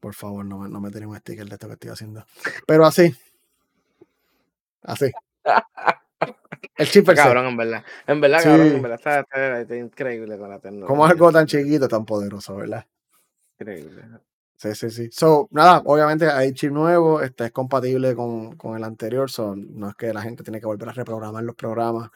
Por 0.00 0.14
favor, 0.14 0.44
no, 0.44 0.66
no 0.68 0.80
me 0.80 0.90
tienen 0.90 1.08
un 1.08 1.16
sticker 1.16 1.46
de 1.48 1.54
esto 1.54 1.66
que 1.68 1.74
estoy 1.74 1.90
haciendo. 1.90 2.24
Pero 2.66 2.84
así. 2.84 3.14
Así. 4.82 5.10
El 6.76 6.88
chip 6.88 7.08
cabrón, 7.14 7.46
en 7.46 7.56
verdad. 7.56 7.84
En 8.06 8.20
verdad, 8.20 8.38
Sí. 8.40 8.44
cabrón, 8.48 8.66
en 8.68 8.82
verdad 8.82 8.98
está, 8.98 9.20
está- 9.20 9.60
está 9.60 9.76
increíble 9.76 10.36
con 10.38 10.50
la 10.50 10.58
tecnología. 10.58 10.86
¿Cómo 10.88 11.06
es 11.06 11.12
algo 11.12 11.32
tan 11.32 11.46
chiquito, 11.46 11.88
tan 11.88 12.04
poderoso, 12.04 12.56
verdad? 12.56 12.86
Increíble. 13.58 14.02
Sí, 14.56 14.74
sí, 14.74 14.90
sí. 14.90 15.08
So, 15.12 15.48
nada, 15.50 15.82
obviamente 15.84 16.26
hay 16.30 16.52
chip 16.52 16.72
nuevo, 16.72 17.20
este 17.20 17.46
es 17.46 17.52
compatible 17.52 18.14
con, 18.14 18.56
con 18.56 18.76
el 18.76 18.84
anterior, 18.84 19.30
so, 19.30 19.54
no 19.56 19.90
es 19.90 19.96
que 19.96 20.12
la 20.12 20.22
gente 20.22 20.42
tiene 20.42 20.60
que 20.60 20.66
volver 20.66 20.88
a 20.88 20.92
reprogramar 20.92 21.44
los 21.44 21.54
programas 21.56 22.10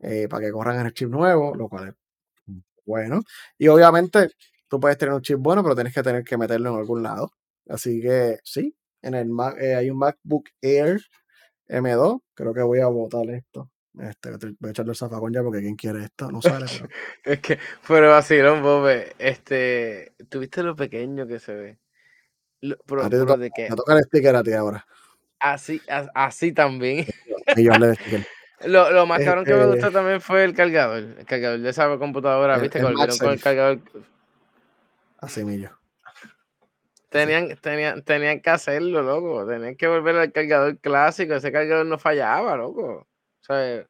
eh, 0.00 0.28
para 0.28 0.46
que 0.46 0.52
corran 0.52 0.80
en 0.80 0.86
el 0.86 0.92
chip 0.94 1.08
nuevo, 1.08 1.54
lo 1.54 1.68
cual 1.68 1.88
es 1.88 1.94
bueno. 2.84 3.22
Y 3.58 3.68
obviamente 3.68 4.30
tú 4.68 4.78
puedes 4.80 4.96
tener 4.98 5.14
un 5.14 5.22
chip 5.22 5.38
bueno, 5.38 5.62
pero 5.62 5.74
tienes 5.74 5.94
que 5.94 6.02
tener 6.02 6.24
que 6.24 6.36
meterlo 6.36 6.70
en 6.70 6.76
algún 6.76 7.02
lado. 7.02 7.32
Así 7.68 8.00
que 8.00 8.38
sí, 8.44 8.74
en 9.02 9.14
el 9.14 9.28
Mac, 9.28 9.56
eh, 9.60 9.74
hay 9.74 9.90
un 9.90 9.98
MacBook 9.98 10.48
Air 10.62 11.00
M2, 11.68 12.20
creo 12.34 12.54
que 12.54 12.62
voy 12.62 12.80
a 12.80 12.86
botar 12.86 13.28
esto. 13.30 13.70
Este, 14.00 14.30
voy 14.60 14.68
a 14.68 14.70
echarle 14.70 14.92
el 14.92 14.96
zafacón 14.96 15.32
ya 15.32 15.42
porque 15.42 15.60
quien 15.60 15.74
quiere 15.74 16.04
esto 16.04 16.30
no 16.30 16.40
sale, 16.40 16.66
pero 16.70 16.88
Es 17.24 17.40
que, 17.40 17.58
pero 17.86 18.10
vacilón, 18.10 18.62
Bobe, 18.62 19.12
este, 19.18 20.12
¿tuviste 20.28 20.62
lo 20.62 20.76
pequeño 20.76 21.26
que 21.26 21.40
se 21.40 21.54
ve? 21.54 21.78
Lo- 22.60 22.76
pero, 22.86 23.02
a 23.02 23.04
ti 23.04 23.10
te, 23.10 23.16
pero 23.18 23.26
to- 23.34 23.38
de 23.38 23.50
que 23.50 23.68
toca 23.68 23.94
el 23.94 24.04
sticker 24.04 24.36
a 24.36 24.42
ti 24.42 24.52
ahora. 24.52 24.86
así, 25.40 25.82
así 26.14 26.52
también. 26.52 27.06
Millón 27.56 27.80
de 27.80 27.94
stickers. 27.96 28.26
Lo, 28.64 28.90
lo 28.90 29.06
más 29.06 29.22
cabrón 29.24 29.44
que 29.44 29.52
me 29.54 29.60
Este- 29.60 29.72
gustó 29.76 29.92
también 29.92 30.20
fue 30.20 30.44
el 30.44 30.54
cargador. 30.54 30.98
El 31.18 31.24
cargador 31.26 31.60
de 31.60 31.70
esa 31.70 31.96
computadora, 31.98 32.56
El- 32.56 32.62
¿viste? 32.62 32.78
el 32.78 32.84
con 33.18 33.30
el 33.30 33.40
cargador. 33.40 33.78
Así 35.18 35.44
millo. 35.44 35.70
Tenían, 37.08 37.56
tenían, 37.56 38.02
tenían 38.02 38.40
que 38.40 38.50
hacerlo, 38.50 39.02
loco. 39.02 39.46
Tenían 39.46 39.76
que 39.76 39.86
volver 39.86 40.16
al 40.16 40.32
cargador 40.32 40.78
clásico. 40.78 41.34
Ese 41.34 41.50
cargador 41.52 41.86
no 41.86 41.98
fallaba, 41.98 42.56
loco. 42.56 43.06
O 43.40 43.44
sea, 43.44 43.86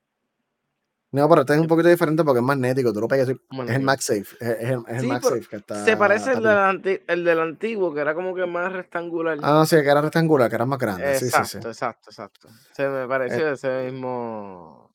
No, 1.11 1.26
pero 1.28 1.40
este 1.40 1.54
es 1.54 1.61
un 1.61 1.66
poquito 1.66 1.88
diferente 1.88 2.22
porque 2.22 2.40
es 2.40 2.44
magnético. 2.44 2.92
Tú 2.92 3.00
lo 3.00 3.09
pegas 3.09 3.28
es 3.30 3.36
el. 3.50 3.82
MagSafe. 3.82 4.20
Es, 4.20 4.40
es 4.40 4.70
el, 4.70 4.82
es 4.88 5.00
Sí, 5.00 5.06
MagSafe 5.06 5.46
que 5.48 5.56
está. 5.56 5.84
se 5.84 5.96
parece 5.96 6.32
el 6.32 6.42
del, 6.42 6.59
anti- 6.59 7.00
el 7.06 7.24
del 7.24 7.40
antiguo, 7.40 7.94
que 7.94 8.00
era 8.00 8.14
como 8.14 8.34
que 8.34 8.44
más 8.44 8.70
rectangular. 8.72 9.38
Ah, 9.42 9.64
sí, 9.66 9.76
que 9.76 9.88
era 9.88 10.02
rectangular, 10.02 10.50
que 10.50 10.56
era 10.56 10.66
más 10.66 10.78
grande. 10.78 11.14
Sí, 11.14 11.20
sí, 11.20 11.26
exacto, 11.26 11.48
sí. 11.48 11.59
Eh 11.59 11.70
exacto, 11.70 12.11
exacto. 12.11 12.48
Se 12.74 12.86
me 12.88 13.06
pareció 13.09 13.52
ese 13.52 13.90
mismo. 13.90 14.90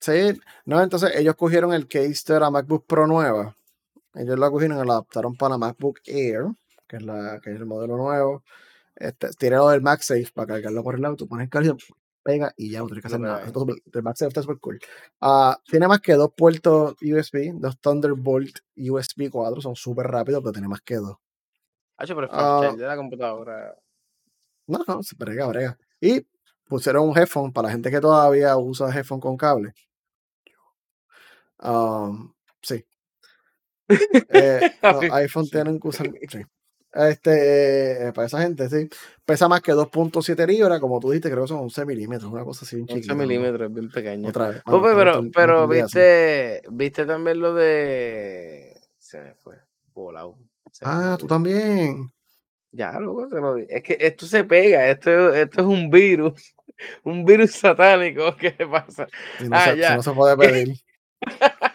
Sí, 0.00 0.40
no, 0.64 0.80
entonces 0.82 1.10
ellos 1.16 1.34
cogieron 1.34 1.72
el 1.74 1.86
case 1.86 2.32
de 2.32 2.40
la 2.40 2.50
MacBook 2.50 2.86
Pro 2.86 3.06
nueva. 3.06 3.54
Ellos 4.14 4.38
la 4.38 4.50
cogieron 4.50 4.82
y 4.82 4.86
la 4.86 4.94
adaptaron 4.94 5.36
para 5.36 5.50
la 5.50 5.58
MacBook 5.58 5.98
Air, 6.06 6.46
que 6.86 6.96
es, 6.96 7.02
la, 7.02 7.40
que 7.42 7.50
es 7.50 7.56
el 7.56 7.66
modelo 7.66 7.96
nuevo. 7.96 8.42
Este, 8.96 9.50
lo 9.50 9.68
del 9.68 9.82
MagSafe 9.82 10.28
para 10.34 10.54
cargarlo 10.54 10.82
por 10.82 10.94
el 10.94 11.02
lado. 11.02 11.16
Tú 11.16 11.28
pones 11.28 11.44
el 11.44 11.50
cargador, 11.50 11.76
pega 12.28 12.52
y 12.58 12.70
ya 12.70 12.80
no 12.80 12.86
tienes 12.86 13.02
que 13.02 13.06
hacer 13.08 13.20
nada. 13.20 13.42
es 13.42 13.52
súper- 13.52 13.82
el 13.92 14.02
MagSafe 14.02 14.28
está 14.28 14.42
súper 14.42 14.58
cool. 14.58 14.78
Ah, 15.20 15.58
tiene 15.66 15.88
más 15.88 16.00
que 16.00 16.12
dos 16.12 16.30
puertos 16.36 16.94
USB, 17.00 17.52
dos 17.54 17.78
Thunderbolt 17.80 18.58
USB 18.76 19.30
4. 19.30 19.62
Son 19.62 19.74
súper 19.74 20.06
rápidos, 20.06 20.42
pero 20.42 20.52
tiene 20.52 20.68
más 20.68 20.82
que 20.82 20.96
dos. 20.96 21.16
Hacho, 21.96 22.14
pero 22.14 22.26
el 22.26 22.32
Ah. 22.34 22.74
de 22.76 22.84
la 22.86 22.96
computadora. 22.96 23.74
No, 24.66 24.80
no, 24.86 25.02
se 25.02 25.16
brega, 25.16 25.46
brega. 25.46 25.78
Y 26.00 26.26
pusieron 26.68 27.08
un 27.08 27.16
headphone 27.16 27.50
para 27.52 27.68
la 27.68 27.72
gente 27.72 27.90
que 27.90 28.00
todavía 28.00 28.54
usa 28.58 28.94
headphone 28.94 29.20
con 29.20 29.36
cable. 29.38 29.72
Um, 31.60 32.32
sí. 32.62 32.84
Eh, 34.30 34.70
los 34.82 35.02
iPhone 35.12 35.48
tienen 35.48 35.80
que 35.80 35.88
usar. 35.88 36.10
Sí. 36.28 36.42
Este, 36.92 38.08
eh, 38.08 38.12
para 38.12 38.26
esa 38.26 38.40
gente, 38.40 38.68
sí. 38.68 38.88
Pesa 39.24 39.46
más 39.46 39.60
que 39.60 39.72
2.7 39.72 40.46
libras, 40.46 40.80
como 40.80 40.98
tú 41.00 41.10
dijiste, 41.10 41.30
creo 41.30 41.42
que 41.42 41.48
son 41.48 41.58
11 41.60 41.84
milímetros, 41.84 42.32
una 42.32 42.44
cosa 42.44 42.64
así 42.64 42.76
bien 42.76 42.84
11 42.88 42.94
chiquita. 42.94 43.14
loco. 43.14 43.26
milímetros, 43.26 43.72
bien 43.74 43.90
pequeño. 43.90 44.28
Otra 44.28 44.48
vez. 44.48 44.62
Bueno, 44.64 44.82
pero, 44.96 45.22
pero 45.34 45.68
viste, 45.68 46.62
viste 46.70 47.04
también 47.04 47.40
lo 47.40 47.52
de. 47.54 48.80
Se 48.98 49.20
me 49.20 49.34
fue. 49.34 49.56
Volado. 49.92 50.38
Se 50.72 50.84
Ah, 50.86 51.10
fue. 51.10 51.18
tú 51.18 51.26
también. 51.26 52.10
Ya, 52.72 52.92
loco, 53.00 53.28
te 53.28 53.36
lo 53.36 53.56
Es 53.56 53.82
que 53.82 53.96
esto 54.00 54.26
se 54.26 54.44
pega, 54.44 54.88
esto, 54.88 55.32
esto 55.34 55.60
es 55.62 55.66
un 55.66 55.90
virus, 55.90 56.54
un 57.04 57.24
virus 57.24 57.52
satánico. 57.52 58.34
¿Qué 58.36 58.52
pasa? 58.70 59.06
Si 59.38 59.48
no, 59.48 59.56
Ah, 59.56 59.64
se, 59.74 59.82
si 59.82 59.94
no 59.94 60.02
se 60.02 60.12
puede 60.12 60.36
pedir. 60.36 60.76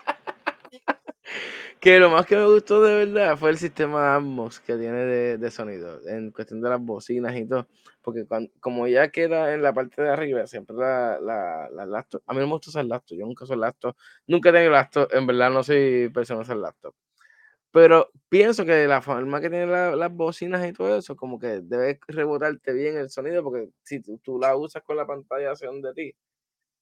Que 1.84 1.99
lo 1.99 2.09
más 2.09 2.25
que 2.25 2.38
me 2.38 2.45
gustó 2.45 2.81
de 2.81 3.05
verdad 3.05 3.38
fue 3.38 3.49
el 3.49 3.57
sistema 3.57 4.15
Atmos 4.15 4.61
que 4.61 4.77
tiene 4.77 4.99
de, 5.05 5.38
de 5.38 5.51
sonido, 5.51 5.99
en 6.07 6.31
cuestión 6.31 6.61
de 6.61 6.69
las 6.69 6.79
bocinas 6.81 7.36
y 7.36 7.45
todo. 7.45 7.67
Porque 8.01 8.25
cuan- 8.25 8.49
como 8.61 8.88
ya 8.88 9.09
queda 9.09 9.53
en 9.53 9.61
la 9.61 9.73
parte 9.73 10.01
de 10.01 10.09
arriba, 10.09 10.47
siempre 10.47 10.75
la, 10.77 11.19
la, 11.19 11.69
la 11.71 11.86
laptop. 11.86 12.21
A 12.25 12.34
mí 12.34 12.39
no 12.39 12.45
me 12.47 12.53
gusta 12.53 12.69
usar 12.69 12.86
laptop, 12.86 13.17
yo 13.17 13.25
nunca 13.25 13.43
uso 13.43 13.55
laptop, 13.57 13.95
nunca 14.27 14.49
he 14.49 14.53
tenido 14.53 14.71
laptop, 14.71 15.09
en 15.13 15.27
verdad 15.27 15.51
no 15.51 15.61
soy 15.63 16.09
persona 16.13 16.39
de 16.39 16.43
usar 16.43 16.57
laptop. 16.57 16.95
Pero 17.71 18.09
pienso 18.29 18.65
que 18.65 18.88
la 18.88 19.01
forma 19.01 19.41
que 19.41 19.49
tienen 19.49 19.71
la- 19.71 19.95
las 19.95 20.13
bocinas 20.13 20.67
y 20.67 20.73
todo 20.73 20.97
eso, 20.97 21.15
como 21.17 21.39
que 21.39 21.61
debe 21.61 21.99
rebotarte 22.07 22.73
bien 22.73 22.97
el 22.97 23.09
sonido, 23.11 23.43
porque 23.43 23.69
si 23.84 24.01
tú, 24.01 24.19
tú 24.23 24.39
la 24.39 24.55
usas 24.57 24.84
con 24.84 24.97
la 24.97 25.07
pantalla 25.07 25.51
hacia 25.53 25.67
donde 25.69 25.93
ti, 25.93 26.15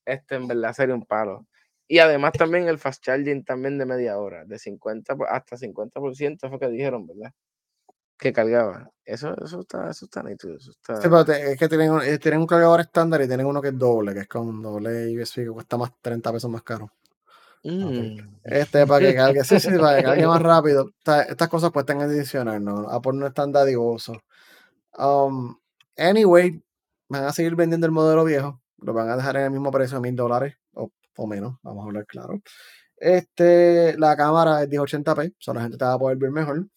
este 0.05 0.35
en 0.35 0.47
verdad 0.47 0.73
sería 0.73 0.95
un 0.95 1.05
palo. 1.05 1.47
Y 1.93 1.99
además 1.99 2.31
también 2.31 2.69
el 2.69 2.79
fast 2.79 3.03
charging 3.03 3.43
también 3.43 3.77
de 3.77 3.85
media 3.85 4.17
hora, 4.17 4.45
de 4.45 4.57
50 4.57 5.13
por- 5.13 5.27
hasta 5.27 5.57
50% 5.57 6.47
fue 6.47 6.57
que 6.57 6.69
dijeron, 6.69 7.05
¿verdad? 7.05 7.33
Que 8.17 8.31
cargaba. 8.31 8.89
Eso, 9.03 9.35
eso 9.43 9.59
está, 9.59 9.89
eso 9.89 10.05
está 10.05 10.23
nítido, 10.23 10.55
eso 10.55 10.71
está... 10.71 10.95
Sí, 11.01 11.09
pero 11.09 11.25
te- 11.25 11.51
es 11.51 11.59
que 11.59 11.67
tienen, 11.67 11.91
un- 11.91 12.01
eh, 12.01 12.17
tienen 12.17 12.39
un 12.39 12.47
cargador 12.47 12.79
estándar 12.79 13.21
y 13.21 13.27
tienen 13.27 13.45
uno 13.45 13.61
que 13.61 13.67
es 13.67 13.77
doble, 13.77 14.13
que 14.13 14.21
es 14.21 14.27
con 14.29 14.61
doble 14.61 15.19
USB, 15.21 15.43
que 15.43 15.49
cuesta 15.51 15.75
más 15.75 15.91
30 16.01 16.31
pesos 16.31 16.49
más 16.49 16.63
caro. 16.63 16.89
Mm. 17.65 18.37
Este, 18.45 18.87
para 18.87 19.05
que 19.05 19.13
cargue, 19.13 19.43
sí, 19.43 19.59
sí, 19.59 19.77
para 19.77 19.97
que 19.97 20.03
cargue 20.03 20.27
más 20.27 20.41
rápido. 20.41 20.91
Esta- 20.97 21.23
estas 21.23 21.49
cosas 21.49 21.71
pues 21.73 21.83
están 21.83 21.99
adicionales, 21.99 22.61
¿no? 22.61 22.87
Apple 22.89 23.13
no 23.15 23.27
es 23.27 23.33
tan 23.33 23.51
dadivoso. 23.51 24.13
Um, 24.97 25.57
anyway, 25.97 26.63
van 27.09 27.25
a 27.25 27.33
seguir 27.33 27.57
vendiendo 27.57 27.85
el 27.85 27.91
modelo 27.91 28.23
viejo. 28.23 28.61
Lo 28.77 28.93
van 28.93 29.09
a 29.09 29.17
dejar 29.17 29.35
en 29.35 29.43
el 29.43 29.51
mismo 29.51 29.71
precio 29.71 29.97
de 29.97 30.01
mil 30.03 30.15
dólares 30.15 30.55
o, 31.21 31.25
o 31.25 31.27
menos, 31.27 31.57
vamos 31.63 31.83
a 31.83 31.87
hablar 31.87 32.05
claro. 32.05 32.41
Este, 32.97 33.97
la 33.97 34.15
cámara 34.15 34.61
es 34.63 34.69
1080p, 34.69 35.35
so 35.39 35.53
la 35.53 35.61
gente 35.61 35.77
te 35.77 35.85
va 35.85 35.93
a 35.93 35.99
poder 35.99 36.17
ver 36.17 36.31
mejor. 36.31 36.67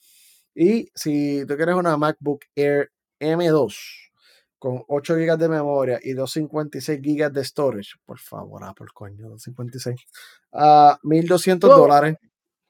Y 0.55 0.89
si 0.95 1.45
tú 1.47 1.57
quieres 1.57 1.75
una 1.75 1.97
MacBook 1.97 2.45
Air 2.55 2.91
M2 3.21 3.77
con 4.59 4.83
8 4.89 5.15
GB 5.17 5.37
de 5.37 5.49
memoria 5.49 5.99
y 6.03 6.15
256 6.15 7.01
GB 7.03 7.31
de 7.33 7.45
storage, 7.45 7.91
por 8.07 8.19
favor, 8.19 8.65
Apple, 8.65 8.87
coño, 8.95 9.29
256. 9.29 10.01
A 10.53 10.99
1200 11.03 11.71
Oh. 11.71 11.77
dólares. 11.77 12.17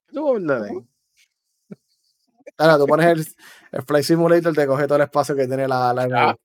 Estuvo 0.08 0.34
verdad 0.34 0.64
ahí. 0.64 0.76
Ahora, 2.56 2.78
tú 2.78 2.86
pones 2.86 3.06
el, 3.06 3.26
el 3.72 3.82
Flight 3.82 4.04
Simulator, 4.04 4.54
te 4.54 4.66
coge 4.66 4.86
todo 4.86 4.96
el 4.96 5.02
espacio 5.04 5.34
que 5.34 5.46
tiene 5.46 5.66
la, 5.68 5.92
la 5.92 6.02
Ah, 6.02 6.36
M2. 6.36 6.38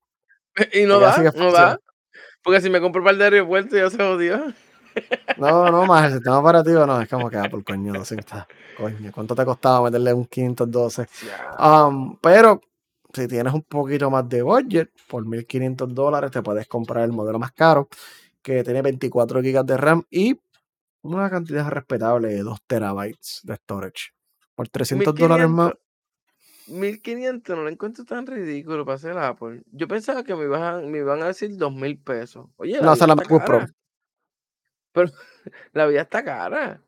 Y 0.74 0.84
no 0.84 0.98
da, 1.00 1.16
no 1.36 1.52
da. 1.52 1.80
Porque 2.42 2.60
si 2.60 2.70
me 2.70 2.80
compro 2.80 3.00
un 3.00 3.06
par 3.06 3.16
de 3.16 3.24
aeropuertos 3.24 3.78
ya 3.78 3.88
se 3.90 3.96
jodió. 3.98 4.52
No, 5.36 5.70
no, 5.70 5.86
más 5.86 6.06
el 6.06 6.12
sistema 6.14 6.38
operativo 6.38 6.86
no, 6.86 7.00
es 7.00 7.08
como 7.08 7.30
que 7.30 7.38
Apple, 7.38 7.62
coño, 7.64 7.92
200. 7.92 8.44
Coño, 8.76 9.10
¿cuánto 9.12 9.34
te 9.34 9.44
costaba 9.44 9.84
meterle 9.84 10.12
un 10.12 10.26
512? 10.26 11.06
Ya. 11.26 11.86
Um, 11.86 12.16
pero 12.20 12.60
si 13.12 13.26
tienes 13.26 13.52
un 13.52 13.62
poquito 13.62 14.10
más 14.10 14.28
de 14.28 14.42
budget, 14.42 14.90
por 15.08 15.26
1500 15.26 15.94
dólares 15.94 16.30
te 16.30 16.42
puedes 16.42 16.66
comprar 16.68 17.04
el 17.04 17.12
modelo 17.12 17.38
más 17.38 17.52
caro, 17.52 17.88
que 18.42 18.62
tiene 18.64 18.82
24 18.82 19.40
GB 19.40 19.64
de 19.64 19.76
RAM 19.76 20.02
y 20.10 20.38
una 21.02 21.30
cantidad 21.30 21.68
respetable 21.68 22.28
de 22.28 22.42
2 22.42 22.58
terabytes 22.66 23.40
de 23.44 23.56
storage. 23.56 24.12
Por 24.54 24.68
300 24.68 25.14
dólares 25.14 25.48
más. 25.48 25.72
1500 26.66 27.56
no 27.56 27.64
lo 27.64 27.68
encuentro 27.68 28.04
tan 28.04 28.26
ridículo 28.26 28.84
para 28.84 28.96
hacer 28.96 29.18
Apple. 29.18 29.62
Yo 29.72 29.88
pensaba 29.88 30.22
que 30.22 30.36
me 30.36 30.44
iban 30.44 30.62
a, 30.62 30.80
me 30.80 30.98
iban 30.98 31.22
a 31.22 31.26
decir 31.26 31.56
2000 31.56 31.98
pesos. 31.98 32.46
Oye, 32.56 32.80
No, 32.80 32.92
es 32.92 32.98
vida 32.98 33.06
la 33.08 33.16
MacBook 33.16 33.44
Pro. 33.44 33.66
Pero 34.92 35.10
la 35.72 35.86
vida 35.86 36.02
está 36.02 36.24
cara. 36.24 36.82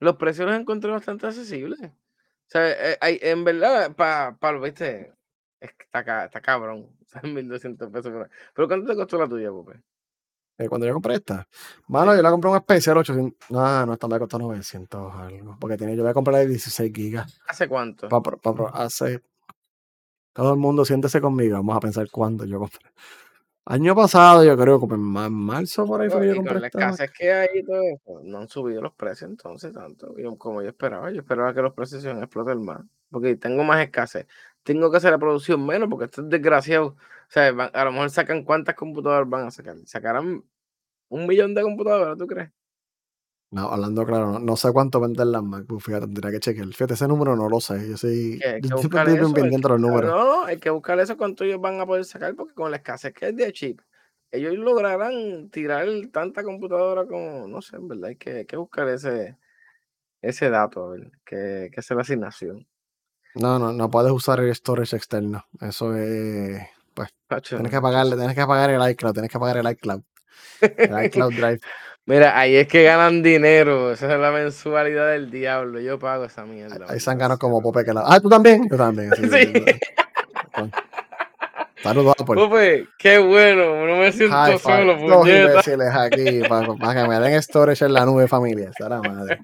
Los 0.00 0.16
precios 0.16 0.46
los 0.48 0.58
encontré 0.58 0.90
bastante 0.90 1.26
accesibles. 1.26 1.80
O 1.80 2.50
sea, 2.50 2.70
eh, 2.92 2.98
hay- 3.00 3.18
en 3.22 3.44
verdad, 3.44 3.94
para 3.94 4.36
pa, 4.36 4.52
lo 4.52 4.60
viste, 4.60 5.12
es 5.60 5.72
que 5.72 5.84
está, 5.84 6.04
ca- 6.04 6.24
está 6.26 6.40
cabrón. 6.40 6.88
O 7.04 7.06
sea, 7.08 7.22
1200 7.22 7.90
pesos. 7.90 8.12
por 8.12 8.22
ahí. 8.22 8.28
Pero 8.54 8.68
¿cuánto 8.68 8.86
te 8.90 8.96
costó 8.96 9.18
la 9.18 9.28
tuya, 9.28 9.50
Pope? 9.50 9.80
Eh, 10.58 10.68
cuando 10.68 10.86
yo 10.86 10.92
compré 10.92 11.14
esta. 11.14 11.46
Mano, 11.86 12.14
yo 12.16 12.20
la 12.22 12.30
compré 12.30 12.50
un 12.50 12.56
especial 12.56 12.96
800. 12.98 13.50
No, 13.50 13.86
no, 13.86 13.92
esta 13.92 14.08
me 14.08 14.18
costó 14.18 14.38
900 14.38 15.14
algo. 15.14 15.56
Porque 15.60 15.76
tenía, 15.76 15.94
yo 15.94 16.02
voy 16.02 16.10
a 16.10 16.14
comprar 16.14 16.36
de 16.38 16.48
16 16.48 16.92
gigas. 16.94 17.40
¿Hace 17.46 17.68
cuánto? 17.68 18.08
Pa- 18.08 18.20
pa- 18.22 18.36
pa- 18.36 18.70
hace. 18.74 19.22
Todo 20.32 20.52
el 20.54 20.58
mundo 20.58 20.84
siéntese 20.84 21.20
conmigo. 21.20 21.56
Vamos 21.56 21.76
a 21.76 21.80
pensar 21.80 22.08
cuándo 22.10 22.44
yo 22.44 22.58
compré. 22.58 22.90
Año 23.70 23.94
pasado, 23.94 24.42
yo 24.44 24.56
creo, 24.56 24.80
como 24.80 24.94
en 24.94 25.02
ma- 25.02 25.28
marzo 25.28 25.84
por 25.84 26.00
ahí 26.00 26.08
fue 26.08 26.26
yo 26.26 26.36
compré 26.36 26.54
con 26.54 26.60
la 26.62 26.66
esta. 26.68 26.78
escasez 26.78 27.10
que 27.12 27.30
hay 27.30 27.62
todo 27.62 27.82
eso, 27.82 28.20
no 28.24 28.38
han 28.38 28.48
subido 28.48 28.80
los 28.80 28.94
precios 28.94 29.30
entonces 29.30 29.74
tanto 29.74 30.14
como 30.38 30.62
yo 30.62 30.68
esperaba. 30.70 31.10
Yo 31.10 31.20
esperaba 31.20 31.52
que 31.52 31.60
los 31.60 31.74
precios 31.74 32.00
se 32.00 32.08
iban 32.08 32.22
a 32.22 32.24
explotar 32.24 32.56
más. 32.56 32.80
Porque 33.10 33.36
tengo 33.36 33.64
más 33.64 33.82
escasez. 33.82 34.26
tengo 34.62 34.90
que 34.90 34.96
hacer 34.96 35.10
la 35.12 35.18
producción 35.18 35.64
menos 35.66 35.88
porque 35.90 36.06
esto 36.06 36.22
es 36.22 36.28
desgraciado. 36.30 36.86
O 36.88 36.96
sea, 37.28 37.52
van- 37.52 37.70
a 37.74 37.84
lo 37.84 37.92
mejor 37.92 38.08
sacan 38.10 38.42
cuántas 38.42 38.74
computadoras 38.74 39.28
van 39.28 39.46
a 39.48 39.50
sacar. 39.50 39.76
Sacarán 39.84 40.42
un 41.08 41.26
millón 41.26 41.54
de 41.54 41.62
computadoras, 41.62 42.16
¿tú 42.18 42.26
crees? 42.26 42.50
No, 43.50 43.70
hablando 43.70 44.04
claro, 44.04 44.32
no, 44.32 44.38
no 44.40 44.56
sé 44.56 44.72
cuánto 44.72 45.00
venden 45.00 45.32
las 45.32 45.42
MacBook, 45.42 45.80
fíjate, 45.80 46.06
tendría 46.06 46.30
que 46.30 46.40
chequear. 46.40 46.66
Fíjate, 46.68 46.94
ese 46.94 47.08
número 47.08 47.34
no 47.34 47.48
lo 47.48 47.60
sé. 47.60 47.88
Yo 47.88 47.96
soy. 47.96 48.38
Que 48.38 48.60
Yo 48.62 48.76
siempre 48.76 49.00
estoy 49.00 49.16
eso. 49.16 49.32
pendiente 49.32 49.68
de 49.68 49.72
los 49.72 49.80
números. 49.80 50.10
no, 50.10 50.44
hay 50.44 50.58
que 50.58 50.68
buscar 50.68 51.00
eso 51.00 51.16
cuánto 51.16 51.44
ellos 51.44 51.60
van 51.60 51.80
a 51.80 51.86
poder 51.86 52.04
sacar 52.04 52.34
porque 52.34 52.52
con 52.54 52.70
la 52.70 52.76
escasez 52.76 53.14
que 53.14 53.28
es 53.28 53.36
de 53.36 53.50
chip, 53.52 53.80
ellos 54.30 54.54
lograrán 54.54 55.48
tirar 55.48 55.86
tanta 56.12 56.42
computadora 56.42 57.06
como, 57.06 57.48
no 57.48 57.62
sé, 57.62 57.76
en 57.76 57.88
verdad, 57.88 58.10
hay 58.10 58.16
que, 58.16 58.30
hay 58.30 58.44
que 58.44 58.56
buscar 58.58 58.86
ese, 58.88 59.38
ese 60.20 60.50
dato, 60.50 60.84
a 60.84 60.90
ver, 60.90 61.10
que, 61.24 61.70
que 61.72 61.80
es 61.80 61.90
la 61.90 62.02
asignación. 62.02 62.66
No, 63.34 63.58
no, 63.58 63.72
no 63.72 63.90
puedes 63.90 64.12
usar 64.12 64.40
el 64.40 64.54
storage 64.54 64.96
externo. 64.96 65.44
Eso 65.60 65.94
es. 65.96 66.60
Pues 66.92 67.14
Pacho, 67.28 67.56
tienes 67.56 67.72
que 67.72 67.80
pagarle, 67.80 68.16
tienes 68.16 68.34
que 68.34 68.46
pagar 68.46 68.70
el 68.70 68.90
iCloud, 68.90 69.12
tienes 69.12 69.30
que 69.30 69.38
pagar 69.38 69.58
el 69.58 69.70
iCloud. 69.70 70.02
El 70.60 71.04
iCloud 71.06 71.32
Drive. 71.32 71.60
Mira, 72.08 72.38
ahí 72.38 72.56
es 72.56 72.66
que 72.68 72.84
ganan 72.84 73.22
dinero. 73.22 73.92
Esa 73.92 74.12
es 74.14 74.18
la 74.18 74.30
mensualidad 74.30 75.10
del 75.10 75.30
diablo. 75.30 75.78
Yo 75.78 75.98
pago 75.98 76.24
esa 76.24 76.44
mierda. 76.46 76.86
Ahí 76.88 76.98
se 77.00 77.10
han 77.10 77.18
ganado 77.18 77.38
como 77.38 77.60
Pope 77.60 77.84
que 77.84 77.92
la. 77.92 78.02
Ah, 78.06 78.18
tú 78.18 78.30
también. 78.30 78.66
Yo 78.70 78.78
también. 78.78 79.10
sí, 79.14 79.28
Sí. 79.28 79.52
Saludos 81.82 82.14
a. 82.18 82.24
Pope, 82.24 82.86
qué 82.98 83.18
bueno. 83.18 83.86
No 83.86 83.96
me 83.98 84.10
siento 84.10 84.34
five. 84.46 84.58
solo, 84.58 84.98
puñeta. 84.98 85.50
imbéciles 85.50 85.94
aquí 85.94 86.40
para, 86.48 86.94
que 87.02 87.08
me 87.08 87.20
den 87.20 87.42
storage 87.42 87.84
en 87.84 87.92
la 87.92 88.04
nube, 88.06 88.26
familia. 88.26 88.70
Esa 88.70 88.88
la 88.88 89.00
madre. 89.02 89.38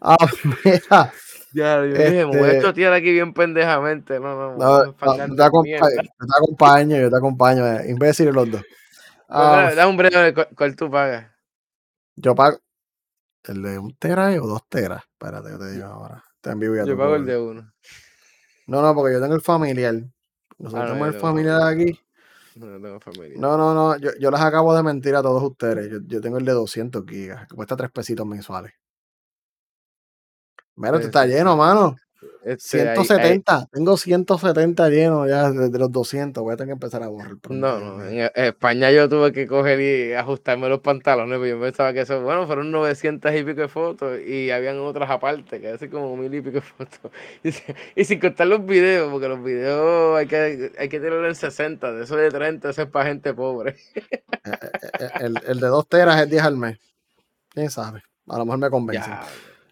Ah, 0.00 0.16
mira. 0.64 1.12
Ya, 1.52 1.76
yo 1.76 1.84
dije, 1.86 2.10
me 2.10 2.24
voy 2.24 2.38
a 2.48 2.52
Este- 2.52 2.62
chotear 2.62 2.92
aquí 2.92 3.12
bien 3.12 3.32
pendejamente. 3.32 4.18
No, 4.20 4.34
no, 4.34 4.56
No, 4.56 4.84
yo, 4.86 4.94
te 4.94 5.28
de 5.28 5.36
yo 5.36 5.44
acompaño, 6.36 6.96
yo 6.96 7.10
te 7.10 7.16
acompaño. 7.16 7.66
eh, 7.66 7.90
Imbéciles 7.90 8.34
los 8.34 8.50
dos. 8.50 8.62
Ah, 9.28 9.70
da- 9.76 9.86
un 9.86 9.96
breve, 9.96 10.34
¿cuál, 10.34 10.48
cuál 10.56 10.76
tú 10.76 10.90
pagas? 10.90 11.26
Yo 12.16 12.34
pago. 12.34 12.58
¿El 13.44 13.62
de 13.62 13.78
un 13.78 13.94
tera 13.96 14.30
o 14.42 14.46
dos 14.46 14.62
teras? 14.68 15.04
Espérate, 15.12 15.50
yo 15.50 15.58
te 15.58 15.70
digo 15.72 15.86
ahora. 15.86 16.24
Te 16.40 16.50
envío 16.50 16.74
ya 16.74 16.84
Yo 16.84 16.96
pago 16.96 17.14
el 17.16 17.24
de 17.26 17.38
uno. 17.38 17.72
No, 18.66 18.82
no, 18.82 18.94
porque 18.94 19.14
yo 19.14 19.20
tengo 19.20 19.34
el 19.34 19.40
familiar. 19.40 19.94
Nosotros 20.58 20.74
Ah, 20.74 20.86
no, 20.86 20.92
tenemos 20.94 21.14
el 21.14 21.20
familiar 21.20 21.60
familiar. 21.60 21.86
aquí. 21.92 22.00
No, 22.56 22.66
no 22.66 22.80
tengo 22.80 23.00
familia. 23.00 23.36
No, 23.38 23.56
no, 23.56 23.74
no. 23.74 23.96
Yo, 23.98 24.10
yo 24.18 24.30
les 24.30 24.40
acabo 24.40 24.74
de 24.74 24.82
mentir 24.82 25.14
a 25.14 25.22
todos 25.22 25.42
ustedes. 25.42 25.90
Yo, 25.90 25.98
yo 26.06 26.20
tengo 26.20 26.38
el 26.38 26.44
de 26.44 26.52
200 26.52 27.04
gigas, 27.06 27.46
que 27.46 27.54
cuesta 27.54 27.76
3 27.76 27.90
pesitos 27.92 28.26
mensuales. 28.26 28.72
Mira, 30.76 30.92
Pues 30.92 31.02
tú 31.02 31.06
está 31.08 31.26
lleno, 31.26 31.52
sí. 31.52 31.58
mano. 31.58 31.96
Este, 32.44 32.80
ahí- 32.80 32.88
ahí- 32.88 32.94
170. 33.04 33.66
Tengo 33.72 33.96
170 33.96 34.88
llenos 34.88 35.28
ya 35.28 35.50
desde 35.50 35.78
los 35.78 35.90
200. 35.92 36.42
Voy 36.42 36.54
a 36.54 36.56
tener 36.56 36.68
que 36.68 36.72
empezar 36.74 37.02
a 37.02 37.08
borrar. 37.08 37.32
No, 37.50 37.78
no, 37.80 38.04
en 38.04 38.20
E- 38.20 38.32
España 38.34 38.90
yo 38.90 39.08
tuve 39.08 39.32
que 39.32 39.46
coger 39.46 39.80
y 39.80 40.12
ajustarme 40.14 40.68
los 40.68 40.80
pantalones, 40.80 41.38
porque 41.38 41.50
yo 41.50 41.60
pensaba 41.60 41.92
que 41.92 42.00
eso, 42.02 42.20
bueno, 42.22 42.46
fueron 42.46 42.70
900 42.70 43.34
y 43.34 43.42
pico 43.44 43.60
de 43.62 43.68
fotos 43.68 44.20
y 44.20 44.50
habían 44.50 44.78
otras 44.78 45.10
aparte, 45.10 45.60
que 45.60 45.68
así 45.70 45.88
como 45.88 46.16
mil 46.16 46.32
y 46.34 46.40
pico 46.40 46.54
de 46.56 46.60
fotos. 46.62 47.10
Y, 47.42 47.52
si- 47.52 47.62
y 47.96 48.04
sin 48.04 48.20
contar 48.20 48.46
los 48.46 48.64
videos, 48.64 49.10
porque 49.10 49.28
los 49.28 49.42
videos 49.42 50.16
hay 50.18 50.26
que, 50.26 50.72
hay 50.78 50.88
que 50.88 51.00
tenerlo 51.00 51.26
en 51.28 51.34
60, 51.34 51.92
de 51.92 52.04
eso 52.04 52.16
de 52.16 52.30
30, 52.30 52.70
eso 52.70 52.82
es 52.82 52.88
para 52.88 53.06
gente 53.10 53.34
pobre. 53.34 53.76
Eh, 53.94 54.02
eh, 54.44 55.08
El, 55.20 55.40
el 55.46 55.60
de 55.60 55.66
2 55.66 55.88
teras 55.88 56.20
es 56.22 56.30
10 56.30 56.42
al 56.44 56.56
mes. 56.56 56.78
¿Quién 57.50 57.70
sabe? 57.70 58.02
A 58.28 58.38
lo 58.38 58.44
mejor 58.44 58.58
me 58.60 58.70
convencen. 58.70 59.12
Ya. 59.12 59.22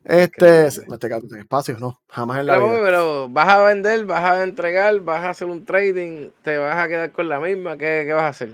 Este, 0.04 0.66
increíble. 0.66 0.86
me 0.88 0.94
estoy 0.94 1.10
quedando 1.10 1.28
sin 1.28 1.38
espacio, 1.38 1.78
no, 1.78 2.00
jamás 2.08 2.40
en 2.40 2.46
la 2.46 2.54
Pero, 2.54 2.68
vida. 2.68 2.80
pero 2.82 3.28
vas 3.30 3.48
a 3.48 3.64
vender, 3.64 4.04
vas 4.04 4.24
a 4.24 4.42
entregar, 4.42 5.00
vas 5.00 5.24
a 5.24 5.30
hacer 5.30 5.48
un 5.48 5.64
trading, 5.64 6.30
te 6.42 6.58
vas 6.58 6.76
a 6.76 6.88
quedar 6.88 7.10
con 7.12 7.28
la 7.28 7.40
misma, 7.40 7.78
¿qué, 7.78 8.04
qué 8.06 8.12
vas 8.12 8.24
a 8.24 8.28
hacer? 8.28 8.52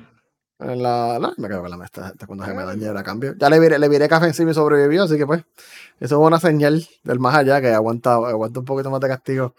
En 0.61 0.83
la, 0.83 1.19
no, 1.21 1.33
me 1.39 1.49
quedo 1.49 1.63
con 1.63 1.71
la 1.77 1.85
esta 1.85 2.13
cuando 2.27 2.45
se 2.45 2.53
me 2.55 2.65
dañe 2.65 2.93
la 2.93 3.03
cambio. 3.03 3.35
Ya 3.37 3.49
le 3.49 3.59
viré, 3.59 3.79
le 3.79 3.89
viré 3.89 4.09
café 4.09 4.27
encima 4.27 4.51
y 4.51 4.55
sobrevivió, 4.55 5.05
así 5.05 5.17
que 5.17 5.27
pues, 5.27 5.43
eso 5.99 6.21
es 6.21 6.27
una 6.27 6.39
señal 6.39 6.87
del 7.03 7.19
más 7.19 7.35
allá 7.35 7.61
que 7.61 7.69
aguanta, 7.73 8.15
aguanta 8.15 8.61
un 8.61 8.67
poquito 8.67 8.91
más 8.91 9.01
de 9.01 9.09
castigo. 9.09 9.55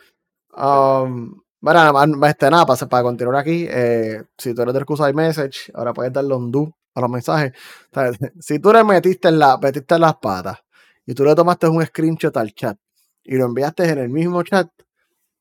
Um, 0.56 1.42
bueno, 1.60 1.80
nada 1.80 1.92
más, 2.08 2.30
este, 2.30 2.50
nada, 2.50 2.66
para, 2.66 2.88
para 2.88 3.04
continuar 3.04 3.36
aquí, 3.36 3.66
eh, 3.70 4.24
si 4.38 4.54
tú 4.54 4.62
eres 4.62 4.74
del 4.74 4.86
Kusai 4.86 5.14
Message, 5.14 5.72
ahora 5.74 5.94
puedes 5.94 6.14
darle 6.14 6.36
un 6.36 6.52
do 6.52 6.72
a 6.94 7.02
los 7.02 7.10
mensajes. 7.10 7.52
O 7.92 7.94
sea, 8.00 8.12
si 8.40 8.60
tú 8.60 8.72
le 8.72 8.84
metiste 8.84 9.28
en, 9.28 9.40
la, 9.40 9.58
metiste 9.58 9.96
en 9.96 10.02
las 10.02 10.16
patas 10.18 10.60
y 11.12 11.14
tú 11.14 11.26
le 11.26 11.36
tomaste 11.36 11.68
un 11.68 11.86
screenshot 11.86 12.36
al 12.38 12.54
chat 12.54 12.78
y 13.22 13.36
lo 13.36 13.46
enviaste 13.46 13.84
en 13.84 13.98
el 13.98 14.08
mismo 14.08 14.44
chat, 14.44 14.70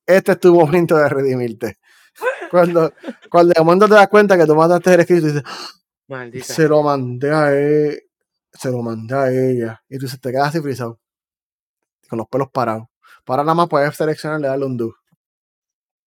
este 0.04 0.32
es 0.32 0.40
tu 0.40 0.52
momento 0.52 0.96
de 0.96 1.08
redimirte. 1.08 1.78
Cuando, 2.50 2.92
cuando 3.30 3.52
de 3.54 3.60
momento 3.62 3.86
te 3.86 3.94
das 3.94 4.08
cuenta 4.08 4.36
que 4.36 4.44
tú 4.44 4.56
mandaste 4.56 4.92
el 4.92 5.00
escrito 5.00 5.28
y 5.28 5.30
dices, 5.30 5.44
Maldita. 6.08 6.44
se 6.44 6.66
lo 6.66 6.82
mandé 6.82 7.30
a 7.30 7.52
él, 7.52 8.02
se 8.52 8.68
lo 8.72 8.82
mandé 8.82 9.14
a 9.14 9.30
ella. 9.30 9.80
Y 9.88 9.96
tú 9.96 10.08
se 10.08 10.18
te 10.18 10.32
quedas 10.32 10.48
así 10.48 10.60
frisado. 10.60 10.98
Con 12.08 12.18
los 12.18 12.26
pelos 12.26 12.48
parados. 12.50 12.88
Para 13.24 13.44
nada 13.44 13.54
más 13.54 13.68
puedes 13.68 13.94
seleccionar 13.94 14.40
y 14.40 14.42
darle 14.42 14.66
un 14.66 14.76
do. 14.76 14.92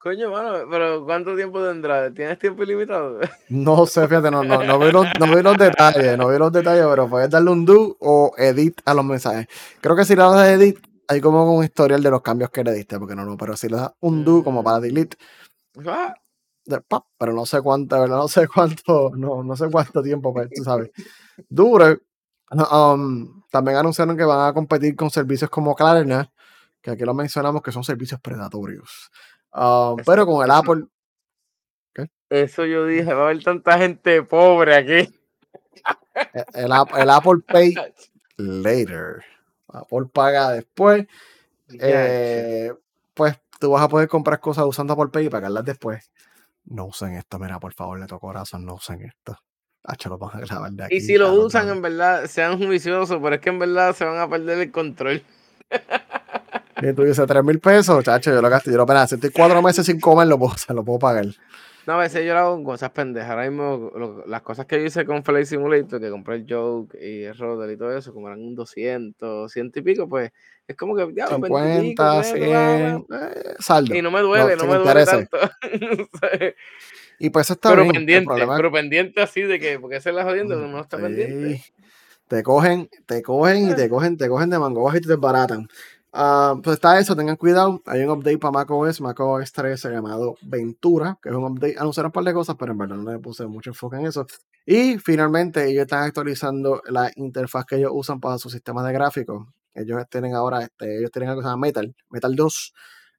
Coño, 0.04 0.30
mano, 0.32 0.68
pero 0.70 1.06
¿cuánto 1.06 1.34
tiempo 1.34 1.66
tendrá? 1.66 2.14
¿Tienes 2.14 2.38
tiempo 2.38 2.64
ilimitado? 2.64 3.22
No 3.48 3.86
sé, 3.86 4.06
fíjate, 4.06 4.30
no, 4.30 4.44
no, 4.44 4.62
no, 4.62 4.78
vi 4.78 4.92
los, 4.92 5.06
no 5.18 5.34
vi 5.34 5.42
los 5.42 5.58
detalles, 5.58 6.18
no 6.18 6.28
vi 6.28 6.38
los 6.38 6.52
detalles, 6.52 6.86
pero 6.90 7.08
puedes 7.08 7.30
darle 7.30 7.52
un 7.52 7.64
do 7.64 7.96
o 8.02 8.34
edit 8.38 8.82
a 8.84 8.94
los 8.94 9.06
mensajes. 9.06 9.48
Creo 9.80 9.96
que 9.96 10.04
si 10.04 10.14
le 10.18 10.24
das 10.24 10.50
edit, 10.50 10.78
hay 11.08 11.22
como 11.22 11.56
un 11.56 11.64
historial 11.64 12.04
de 12.04 12.12
los 12.12 12.22
cambios 12.22 12.50
que 12.50 12.66
le 12.66 12.74
diste, 12.74 13.00
porque 13.00 13.16
no, 13.16 13.24
no, 13.24 13.38
pero 13.38 13.56
si 13.56 13.70
le 13.70 13.78
das 13.78 13.94
un 14.02 14.26
do 14.26 14.44
como 14.44 14.62
para 14.62 14.82
delete, 14.82 15.16
Ah, 15.88 16.14
de- 16.66 16.82
pero 17.18 17.32
no 17.32 17.46
sé 17.46 17.62
cuánto, 17.62 18.00
verdad, 18.02 18.18
no 18.18 18.28
sé 18.28 18.46
cuánto, 18.48 19.12
no, 19.16 19.42
no 19.42 19.56
sé 19.56 19.70
cuánto 19.72 20.02
tiempo, 20.04 20.34
pues, 20.34 20.50
tú 20.54 20.64
sabes, 20.66 20.92
dure. 21.48 22.00
Um, 22.52 23.42
también 23.50 23.78
anunciaron 23.78 24.18
que 24.18 24.26
van 24.26 24.50
a 24.50 24.54
competir 24.54 24.96
con 24.98 25.10
servicios 25.10 25.50
como 25.50 25.74
Klarna, 25.76 26.30
que 26.82 26.92
aquí 26.92 27.04
lo 27.04 27.14
mencionamos 27.14 27.62
que 27.62 27.72
son 27.72 27.84
servicios 27.84 28.20
predatorios. 28.20 29.10
Eso- 29.54 29.98
pero 30.06 30.26
con 30.26 30.44
el 30.44 30.52
Apple, 30.52 30.86
Eso 32.30 32.66
yo 32.66 32.86
dije, 32.88 33.14
va 33.14 33.22
a 33.22 33.26
haber 33.26 33.44
tanta 33.44 33.78
gente 33.78 34.24
pobre 34.24 34.76
aquí. 34.76 35.14
el, 36.34 36.46
el 36.56 36.72
el 36.98 37.10
Apple 37.10 37.42
Pay 37.48 37.76
later. 38.38 39.24
Apple 39.68 40.06
paga 40.12 40.52
después. 40.52 41.06
eh, 41.80 42.72
pues 43.14 43.40
tú 43.60 43.72
vas 43.72 43.84
a 43.84 43.88
poder 43.88 44.08
comprar 44.08 44.40
cosas 44.40 44.66
usando 44.66 44.94
Apple 44.94 45.10
Pay 45.12 45.28
y 45.28 45.30
pagarlas 45.30 45.64
después. 45.66 46.12
No 46.66 46.86
usen 46.86 47.14
esto, 47.16 47.38
mira, 47.38 47.60
por 47.60 47.74
favor, 47.74 48.00
de 48.00 48.08
tu 48.08 48.18
corazón, 48.20 48.66
no 48.66 48.76
usen 48.76 49.02
esto. 49.04 49.38
Hacho, 49.84 50.10
lo 50.10 50.18
van 50.18 50.38
a 50.38 50.40
grabar 50.46 50.72
de 50.72 50.86
aquí. 50.86 50.96
Y 50.96 51.02
si 51.02 51.18
lo 51.18 51.34
usan, 51.34 51.70
en 51.70 51.82
verdad, 51.82 52.26
sean 52.28 52.58
juiciosos, 52.58 53.20
pero 53.22 53.36
es 53.36 53.42
que 53.42 53.50
en 53.50 53.60
verdad 53.60 53.94
se 53.94 54.06
van 54.06 54.18
a 54.18 54.30
perder 54.30 54.60
el 54.60 54.72
control. 54.72 55.22
Y 56.90 56.94
tú 56.94 57.04
dices 57.04 57.26
3 57.28 57.44
mil 57.44 57.60
pesos, 57.60 58.04
chacho, 58.04 58.32
yo 58.34 58.42
lo 58.42 58.50
gasto. 58.50 58.70
Yo 58.72 58.78
lo 58.78 58.84
apenas, 58.84 59.12
estoy 59.12 59.30
cuatro 59.30 59.62
meses 59.62 59.86
sin 59.86 60.00
comer, 60.00 60.28
lo 60.28 60.38
puedo, 60.38 60.56
se 60.58 60.74
lo 60.74 60.84
puedo 60.84 61.00
pagar. 61.00 61.26
No, 61.86 61.94
a 61.94 61.98
veces 61.98 62.26
yo 62.26 62.34
lo 62.34 62.40
hago 62.40 62.56
con 62.56 62.64
cosas 62.64 62.92
pendejas. 62.92 63.32
Ahora 63.32 63.50
mismo, 63.50 63.92
lo- 63.96 64.26
las 64.26 64.42
cosas 64.42 64.66
que 64.66 64.80
yo 64.80 64.86
hice 64.86 65.04
con 65.06 65.22
Flight 65.24 65.46
Simulator, 65.48 66.00
que 66.00 66.10
compré 66.10 66.36
el 66.36 66.46
Joke 66.50 66.98
y 67.02 67.24
el 67.24 67.38
Roder 67.38 67.70
y 67.72 67.78
todo 67.78 67.96
eso, 67.98 68.14
como 68.14 68.28
eran 68.30 68.40
un 68.40 68.56
200, 68.56 69.52
100 69.52 69.72
y 69.76 69.82
pico, 69.82 70.08
pues 70.08 70.32
es 70.66 70.78
como 70.78 70.96
que, 70.96 71.12
ya, 71.14 71.28
20 71.28 71.36
y 71.36 71.42
pico, 71.42 71.58
50, 71.60 72.14
pues, 72.14 72.34
bla, 72.34 73.04
bla, 73.10 73.32
100, 73.34 73.42
eh, 73.44 73.54
saldo. 73.60 73.96
Y 73.96 74.02
no 74.02 74.12
me 74.12 74.22
duele, 74.22 74.56
no, 74.56 74.66
me 74.66 74.78
duele 74.78 75.06
tanto. 75.06 75.38
Y 77.20 77.30
pues 77.30 77.46
eso 77.48 77.54
está 77.54 77.70
pero 77.70 77.84
bien. 77.84 77.94
Pendiente, 77.94 78.34
pero 78.58 78.72
pendiente 78.72 79.22
así 79.22 79.42
de 79.42 79.60
que, 79.60 79.80
porque 79.80 79.98
es 79.98 80.06
la 80.06 80.24
jodienda, 80.24 80.58
uno 80.58 80.68
no 80.68 80.82
está 80.82 80.98
pendiente. 80.98 81.58
Sí. 81.58 81.74
Te 82.28 82.44
cogen, 82.44 82.90
te 83.06 83.22
cogen 83.22 83.70
y 83.70 83.76
te 83.76 83.88
cogen, 83.88 84.18
te 84.18 84.28
cogen 84.28 84.50
de 84.50 84.58
mango 84.60 84.84
bajo 84.84 84.98
y 84.98 85.02
te 85.02 85.10
desbaratan. 85.10 85.68
Ah, 86.16 86.56
pues 86.64 86.76
está 86.76 87.00
eso, 87.00 87.16
tengan 87.16 87.38
cuidado. 87.38 87.82
Hay 87.88 88.02
un 88.04 88.12
update 88.12 88.38
para 88.38 88.52
macOS, 88.52 89.02
macOS 89.02 89.52
13 89.52 89.90
llamado 89.90 90.36
Ventura, 90.44 91.18
que 91.22 91.30
es 91.30 91.36
un 91.36 91.44
update. 91.44 91.76
Anunciaron 91.80 92.10
un 92.10 92.12
par 92.14 92.24
de 92.24 92.34
cosas, 92.34 92.56
pero 92.58 92.72
en 92.72 92.78
verdad 92.78 92.98
no 92.98 93.12
le 93.12 93.18
puse 93.18 93.48
mucho 93.48 93.72
enfoque 93.72 93.98
en 93.98 94.06
eso. 94.06 94.28
Y 94.64 95.00
finalmente 95.00 95.68
ellos 95.68 95.82
están 95.82 96.04
actualizando 96.04 96.84
la 96.88 97.12
interfaz 97.16 97.66
que 97.66 97.78
ellos 97.78 97.92
usan 97.96 98.20
para 98.20 98.38
su 98.38 98.52
sistema 98.52 98.86
de 98.86 98.94
gráficos. 98.94 99.48
Ellos 99.74 100.04
tienen 100.08 100.36
ahora, 100.36 100.62
este, 100.62 101.00
ellos 101.00 101.10
tienen 101.10 101.30
algo 101.30 101.42
que 101.42 101.46
se 101.46 101.50
llama 101.50 101.62
Metal, 101.66 101.96
Metal 102.12 102.36
2. 102.36 102.74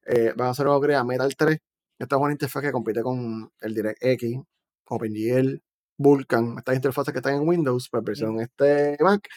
Eh, 0.06 0.32
van 0.36 0.48
a 0.48 0.50
hacer 0.52 0.66
una 0.66 0.76
upgrade 0.76 0.96
a 0.98 1.04
Metal 1.04 1.34
3. 1.36 1.58
Esta 1.98 2.16
es 2.16 2.22
una 2.22 2.32
interfaz 2.32 2.62
que 2.62 2.70
compite 2.70 3.02
con 3.02 3.50
el 3.60 3.74
DirectX, 3.74 4.40
OpenGL, 4.86 5.60
Vulkan, 5.96 6.58
estas 6.58 6.76
interfaces 6.76 7.12
que 7.12 7.18
están 7.18 7.34
en 7.34 7.48
Windows, 7.48 7.88
pues 7.90 8.04
versión 8.04 8.40
este 8.40 8.96
Mac. 9.00 9.28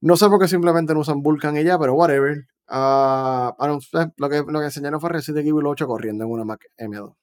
No 0.00 0.16
sé 0.16 0.28
por 0.28 0.40
qué 0.40 0.48
simplemente 0.48 0.94
no 0.94 1.00
usan 1.00 1.22
Vulkan 1.22 1.56
y 1.56 1.64
ya, 1.64 1.78
pero 1.78 1.94
whatever. 1.94 2.46
Eh, 2.70 3.50
lo, 4.16 4.28
que, 4.28 4.44
lo 4.46 4.58
que 4.60 4.64
enseñaron 4.64 5.00
fue 5.00 5.10
Resident 5.10 5.46
Evil 5.46 5.66
8 5.66 5.86
corriendo 5.86 6.24
en 6.24 6.30
una 6.30 6.44
Mac 6.44 6.66
M2. 6.78 7.14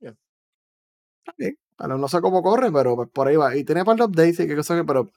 Ya. 0.00 0.10
Está 0.10 1.34
bien. 1.36 1.58
Bueno, 1.78 1.98
no 1.98 2.08
sé 2.08 2.20
cómo 2.20 2.42
corre, 2.42 2.70
pero 2.72 2.96
por 3.08 3.28
ahí 3.28 3.36
va. 3.36 3.56
Y 3.56 3.64
tiene 3.64 3.84
par 3.84 3.96
de 3.96 4.04
updates 4.04 4.40
y 4.40 4.46
qué 4.46 4.56
cosa 4.56 4.76
que, 4.76 4.84
pero 4.84 5.10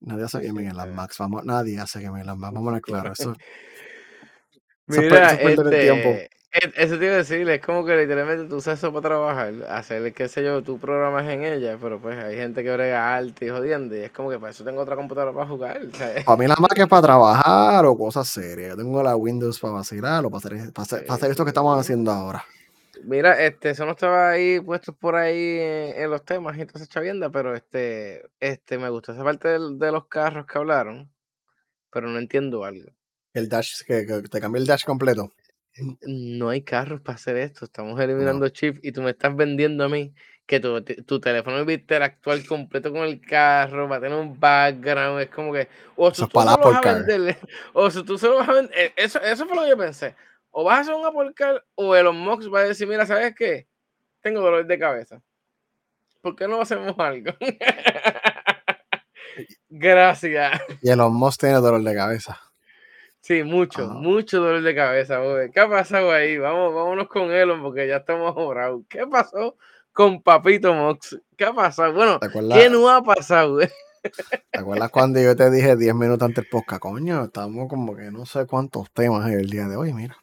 nadie 0.00 0.24
hace 0.24 0.40
gaming 0.40 0.68
en 0.68 0.76
las. 0.76 0.88
Macs. 0.88 1.18
Vamos, 1.18 1.44
nadie 1.44 1.78
hace 1.78 2.00
gaming 2.00 2.20
en 2.20 2.26
las 2.26 2.36
Macs. 2.38 2.54
Vamos 2.54 2.74
a 2.74 2.80
claro. 2.80 3.12
Eso, 3.12 3.32
eso 4.88 5.00
es 5.00 5.10
Mira, 5.10 5.34
eso 5.34 5.62
es 5.62 5.72
el 5.72 5.80
tiempo. 5.80 6.10
Eso 6.76 6.98
te 6.98 7.06
iba 7.06 7.14
a 7.14 7.18
decir, 7.18 7.48
es 7.48 7.60
como 7.60 7.84
que 7.84 7.96
literalmente 7.96 8.48
tú 8.48 8.56
usas 8.56 8.78
eso 8.78 8.92
para 8.92 9.08
trabajar, 9.08 9.52
hacer, 9.70 10.12
qué 10.14 10.28
sé 10.28 10.44
yo, 10.44 10.62
tú 10.62 10.78
programas 10.78 11.28
en 11.28 11.42
ella, 11.44 11.76
pero 11.80 12.00
pues 12.00 12.16
hay 12.16 12.36
gente 12.36 12.62
que 12.62 12.72
brega 12.72 13.16
arte 13.16 13.46
y 13.46 13.48
jodiendo, 13.48 13.96
y 13.96 14.00
es 14.00 14.12
como 14.12 14.30
que 14.30 14.38
para 14.38 14.50
eso 14.52 14.62
tengo 14.64 14.80
otra 14.82 14.94
computadora 14.94 15.32
para 15.32 15.46
jugar, 15.48 15.80
¿sabes? 15.94 16.24
Para 16.24 16.36
mí 16.36 16.46
la 16.46 16.54
Mac 16.60 16.78
es 16.78 16.86
para 16.86 17.02
trabajar 17.02 17.84
o 17.86 17.98
cosas 17.98 18.28
serias. 18.28 18.70
Yo 18.70 18.76
tengo 18.76 19.02
la 19.02 19.16
Windows 19.16 19.58
para 19.58 19.74
vacilar 19.74 20.24
o 20.24 20.30
para 20.30 20.38
hacer, 20.38 20.72
para 20.72 20.84
hacer, 20.84 21.06
para 21.06 21.14
hacer 21.16 21.30
esto 21.32 21.44
que 21.44 21.50
estamos 21.50 21.78
haciendo 21.78 22.12
ahora. 22.12 22.44
Mira, 23.04 23.42
este, 23.44 23.70
eso 23.70 23.84
no 23.84 23.92
estaba 23.92 24.30
ahí 24.30 24.60
puesto 24.60 24.92
por 24.94 25.16
ahí 25.16 25.58
en, 25.58 26.02
en 26.02 26.10
los 26.10 26.24
temas 26.24 26.56
y 26.56 26.60
entonces 26.62 26.88
chavienda, 26.88 27.30
pero 27.30 27.54
este, 27.54 28.22
este, 28.38 28.78
me 28.78 28.88
gustó 28.90 29.12
esa 29.12 29.24
parte 29.24 29.48
del- 29.48 29.78
de, 29.78 29.90
los 29.90 30.06
carros 30.06 30.46
que 30.46 30.58
hablaron, 30.58 31.10
pero 31.90 32.08
no 32.08 32.18
entiendo 32.18 32.64
algo. 32.64 32.90
El 33.32 33.48
dash, 33.48 33.82
que, 33.84 34.06
que 34.06 34.22
te 34.22 34.40
cambié 34.40 34.60
el 34.60 34.66
dash 34.66 34.84
completo. 34.84 35.32
No 36.02 36.50
hay 36.50 36.62
carros 36.62 37.00
para 37.00 37.16
hacer 37.16 37.36
esto, 37.36 37.64
estamos 37.64 37.98
eliminando 38.00 38.48
chips 38.48 38.78
y 38.82 38.92
tú 38.92 39.02
me 39.02 39.10
estás 39.10 39.34
vendiendo 39.34 39.84
a 39.84 39.88
mí 39.88 40.14
que 40.46 40.60
tu, 40.60 40.82
tu 40.82 41.20
teléfono 41.20 41.64
va 41.64 41.70
a 41.70 41.74
interactuar 41.74 42.44
completo 42.46 42.92
con 42.92 43.02
el 43.02 43.20
carro, 43.20 43.88
va 43.88 43.96
a 43.96 44.00
tener 44.00 44.18
un 44.18 44.38
background, 44.38 45.22
es 45.22 45.30
como 45.30 45.52
que, 45.52 45.68
o 45.96 46.12
si 46.12 46.22
tú 46.22 46.28
para 46.28 46.52
se 46.52 46.58
lo 46.58 46.64
vas 46.64 46.74
a 46.74 46.78
Apple 46.78 46.80
Car. 46.82 47.06
vender, 47.06 47.38
o 47.72 47.90
si 47.90 48.04
tú 48.04 48.18
se 48.18 48.28
lo 48.28 48.36
vas 48.36 48.48
a 48.48 48.52
vender, 48.52 48.92
eso, 48.96 49.20
eso 49.20 49.46
fue 49.46 49.56
lo 49.56 49.62
que 49.62 49.70
yo 49.70 49.78
pensé, 49.78 50.14
o 50.50 50.64
vas 50.64 50.78
a 50.78 50.80
hacer 50.82 50.94
un 50.94 51.06
Apple 51.06 51.32
Car, 51.34 51.64
o 51.74 51.96
Elon 51.96 52.16
Musk 52.16 52.52
va 52.52 52.60
a 52.60 52.64
decir, 52.64 52.86
mira, 52.86 53.06
¿sabes 53.06 53.34
qué? 53.34 53.66
Tengo 54.20 54.40
dolor 54.40 54.66
de 54.66 54.78
cabeza, 54.78 55.22
¿por 56.20 56.36
qué 56.36 56.46
no 56.46 56.60
hacemos 56.60 56.94
algo? 56.98 57.32
Gracias. 59.68 60.60
Y 60.82 60.90
Elon 60.90 61.14
Musk 61.14 61.40
tiene 61.40 61.56
dolor 61.56 61.82
de 61.82 61.94
cabeza. 61.94 62.38
Sí, 63.24 63.42
mucho, 63.42 63.84
Ah. 63.90 63.94
mucho 63.94 64.38
dolor 64.42 64.60
de 64.60 64.74
cabeza, 64.74 65.16
güey. 65.18 65.50
¿Qué 65.50 65.58
ha 65.58 65.66
pasado 65.66 66.12
ahí? 66.12 66.36
Vamos, 66.36 66.74
vámonos 66.74 67.08
con 67.08 67.30
Elon 67.32 67.62
porque 67.62 67.88
ya 67.88 67.96
estamos 67.96 68.34
jorados. 68.34 68.82
¿Qué 68.86 69.06
pasó 69.06 69.56
con 69.94 70.20
Papito 70.22 70.74
Mox? 70.74 71.18
¿Qué 71.34 71.46
ha 71.46 71.54
pasado? 71.54 71.94
Bueno, 71.94 72.18
¿Te 72.18 72.26
acuerdas, 72.26 72.58
¿qué 72.58 72.68
no 72.68 72.86
ha 72.90 73.02
pasado, 73.02 73.54
güey? 73.54 73.68
¿Te 74.50 74.58
acuerdas 74.58 74.90
cuando 74.90 75.22
yo 75.22 75.34
te 75.34 75.50
dije 75.50 75.74
10 75.74 75.94
minutos 75.94 76.26
antes 76.26 76.44
del 76.44 76.50
podcast? 76.50 76.82
Coño, 76.82 77.24
estamos 77.24 77.66
como 77.66 77.96
que 77.96 78.10
no 78.10 78.26
sé 78.26 78.44
cuántos 78.44 78.90
temas 78.90 79.26
en 79.32 79.38
el 79.40 79.48
día 79.48 79.68
de 79.68 79.76
hoy, 79.76 79.94
mira. 79.94 80.18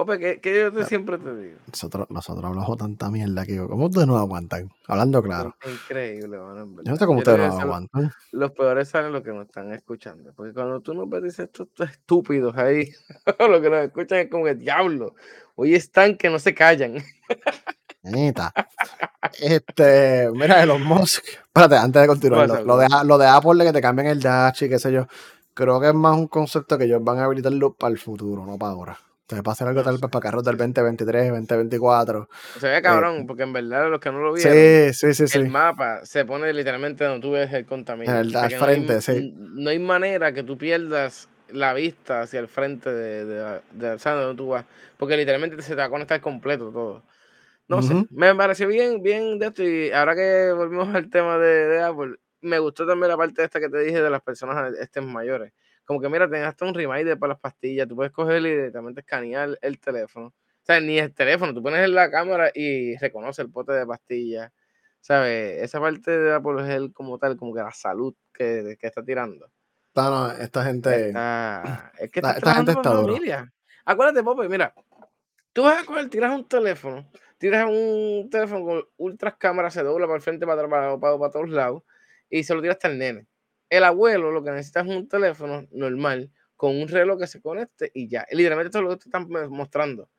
Ope, 0.00 0.18
¿qué, 0.18 0.40
qué 0.40 0.58
yo 0.58 0.72
te 0.72 0.86
siempre 0.86 1.18
te 1.18 1.36
digo? 1.36 1.58
Nosotros, 1.66 2.06
nosotros 2.08 2.42
hablamos 2.46 2.78
tanta 2.78 3.10
mierda 3.10 3.44
que 3.44 3.58
¿cómo 3.58 3.84
ustedes 3.84 4.06
no 4.06 4.16
aguantan? 4.16 4.72
Hablando 4.88 5.22
claro. 5.22 5.54
Es 5.62 5.72
increíble, 5.74 6.38
mano, 6.38 6.62
en. 6.62 6.76
Yo 6.76 6.92
no 6.92 6.96
sé 6.96 7.04
cómo 7.04 7.18
ustedes 7.18 7.52
no 7.52 7.60
aguantan. 7.60 8.10
Los 8.32 8.52
peores 8.52 8.88
salen 8.88 9.12
los 9.12 9.22
que 9.22 9.30
nos 9.30 9.44
están 9.44 9.70
escuchando. 9.74 10.32
Porque 10.34 10.54
cuando 10.54 10.80
tú 10.80 10.94
nos 10.94 11.06
ves, 11.06 11.24
dices 11.24 11.50
estos 11.52 11.68
estúpidos 11.86 12.56
ahí, 12.56 12.90
los 13.40 13.60
que 13.60 13.68
nos 13.68 13.84
escuchan 13.84 14.20
es 14.20 14.30
como 14.30 14.46
que 14.46 14.54
diablo. 14.54 15.14
Hoy 15.54 15.74
están 15.74 16.16
que 16.16 16.30
no 16.30 16.38
se 16.38 16.54
callan. 16.54 16.94
Neta. 18.02 18.54
Este, 19.38 20.30
mira, 20.32 20.62
Elon 20.62 20.82
Musk. 20.82 21.24
Espérate, 21.26 21.76
antes 21.76 22.00
de 22.00 22.08
continuar, 22.08 22.48
lo, 22.48 22.64
lo 22.64 22.78
de, 22.78 22.88
lo 23.04 23.18
de 23.18 23.26
Apple 23.26 23.58
de 23.58 23.66
que 23.66 23.74
te 23.74 23.82
cambien 23.82 24.08
el 24.08 24.22
dash 24.22 24.64
y 24.64 24.70
qué 24.70 24.78
sé 24.78 24.92
yo, 24.92 25.06
creo 25.52 25.78
que 25.78 25.88
es 25.88 25.94
más 25.94 26.16
un 26.16 26.28
concepto 26.28 26.78
que 26.78 26.84
ellos 26.84 27.04
van 27.04 27.18
a 27.18 27.24
habilitarlo 27.24 27.74
para 27.74 27.92
el 27.92 27.98
futuro, 27.98 28.46
no 28.46 28.56
para 28.56 28.72
ahora. 28.72 29.09
Entonces, 29.30 29.42
para 29.44 29.52
hacer 29.52 29.68
algo 29.68 29.82
tal 29.82 29.92
vez 29.98 30.10
para 30.10 30.20
carros 30.22 30.42
del 30.44 30.56
2023, 30.56 31.28
2024. 31.30 32.28
O 32.56 32.60
sea, 32.60 32.82
cabrón, 32.82 33.26
porque 33.26 33.44
en 33.44 33.52
verdad 33.52 33.88
los 33.90 34.00
que 34.00 34.10
no 34.10 34.18
lo 34.20 34.32
vieron, 34.32 34.52
Sí, 34.52 34.92
sí, 34.92 35.14
sí, 35.14 35.28
sí. 35.28 35.38
el 35.38 35.48
mapa 35.48 36.04
se 36.04 36.24
pone 36.24 36.52
literalmente 36.52 37.04
donde 37.04 37.20
tú 37.20 37.32
ves 37.32 37.52
el 37.52 37.64
contaminante. 37.64 38.20
El 38.28 38.36
al 38.36 38.48
que 38.48 38.56
no 38.56 38.64
hay- 38.64 38.74
frente, 38.74 39.00
sí. 39.00 39.34
No 39.36 39.70
hay 39.70 39.78
manera 39.78 40.32
que 40.32 40.42
tú 40.42 40.58
pierdas 40.58 41.28
la 41.52 41.72
vista 41.74 42.22
hacia 42.22 42.40
el 42.40 42.48
frente 42.48 42.92
de, 42.92 43.24
de, 43.24 43.60
de, 43.72 43.98
¿sabes? 43.98 44.24
donde 44.24 44.36
tú 44.36 44.48
vas. 44.48 44.64
Porque 44.96 45.16
literalmente 45.16 45.60
se 45.62 45.70
te 45.70 45.76
va 45.76 45.84
a 45.84 45.90
conectar 45.90 46.20
completo 46.20 46.70
todo. 46.70 47.02
No 47.68 47.82
sé, 47.82 47.94
me 48.10 48.34
pareció 48.34 48.66
bien, 48.66 49.00
bien 49.00 49.38
de 49.38 49.46
esto. 49.46 49.62
Y 49.62 49.92
ahora 49.92 50.16
que 50.16 50.50
volvimos 50.52 50.92
al 50.92 51.08
tema 51.08 51.38
de, 51.38 51.66
de 51.68 51.80
Apple, 51.82 52.16
me 52.40 52.58
gustó 52.58 52.84
también 52.84 53.08
la 53.10 53.16
parte 53.16 53.44
esta 53.44 53.60
que 53.60 53.68
te 53.68 53.78
dije 53.78 54.02
de 54.02 54.10
las 54.10 54.22
personas 54.22 54.74
este, 54.80 55.00
mayores. 55.00 55.52
Como 55.90 56.00
que 56.00 56.08
mira, 56.08 56.30
tenés 56.30 56.46
hasta 56.46 56.64
un 56.66 56.72
reminder 56.72 57.18
para 57.18 57.32
las 57.32 57.40
pastillas. 57.40 57.88
Tú 57.88 57.96
puedes 57.96 58.12
coger 58.12 58.40
y 58.42 58.50
directamente 58.50 59.00
escanear 59.00 59.58
el 59.60 59.80
teléfono. 59.80 60.28
O 60.28 60.62
sea, 60.62 60.78
ni 60.78 61.00
el 61.00 61.12
teléfono, 61.12 61.52
tú 61.52 61.64
pones 61.64 61.84
en 61.84 61.96
la 61.96 62.08
cámara 62.08 62.52
y 62.54 62.96
reconoce 62.98 63.42
el 63.42 63.50
pote 63.50 63.72
de 63.72 63.84
pastillas. 63.84 64.52
¿Sabes? 65.00 65.60
Esa 65.60 65.80
parte 65.80 66.16
de 66.16 66.32
Apple 66.32 66.62
es 66.62 66.68
el 66.68 66.92
como 66.92 67.18
tal, 67.18 67.36
como 67.36 67.52
que 67.52 67.62
la 67.62 67.72
salud 67.72 68.14
que, 68.32 68.76
que 68.78 68.86
está 68.86 69.02
tirando. 69.02 69.50
No, 69.96 70.10
no, 70.10 70.30
esta 70.30 70.62
gente. 70.62 71.08
Está, 71.08 71.90
es 71.98 72.08
que 72.12 72.20
está 72.20 72.34
esta 72.34 72.54
gente 72.54 72.70
está. 72.70 73.50
Acuérdate, 73.84 74.22
Pope, 74.22 74.48
mira, 74.48 74.72
tú 75.52 75.64
vas 75.64 75.82
a 75.82 75.84
coger, 75.84 76.08
tiras 76.08 76.32
un 76.32 76.46
teléfono, 76.46 77.10
tiras 77.36 77.68
un 77.68 78.28
teléfono 78.30 78.64
con 78.64 78.84
ultras 78.96 79.34
cámaras, 79.38 79.74
se 79.74 79.82
dobla 79.82 80.06
para 80.06 80.18
el 80.18 80.22
frente, 80.22 80.46
para 80.46 80.68
para, 80.68 81.00
para, 81.00 81.18
para 81.18 81.32
todos 81.32 81.50
lados, 81.50 81.82
y 82.28 82.44
se 82.44 82.54
lo 82.54 82.60
tiras 82.60 82.76
hasta 82.76 82.86
el 82.86 82.96
nene. 82.96 83.26
El 83.70 83.84
abuelo 83.84 84.32
lo 84.32 84.42
que 84.42 84.50
necesita 84.50 84.80
es 84.80 84.88
un 84.88 85.08
teléfono 85.08 85.66
normal, 85.70 86.30
con 86.56 86.76
un 86.76 86.88
reloj 86.88 87.20
que 87.20 87.26
se 87.26 87.40
conecte 87.40 87.90
y 87.94 88.08
ya. 88.08 88.26
Literalmente 88.30 88.68
esto 88.68 88.78
es 88.80 88.84
lo 88.84 88.90
que 88.90 88.96
te 88.96 89.08
están 89.08 89.28
mostrando. 89.50 90.10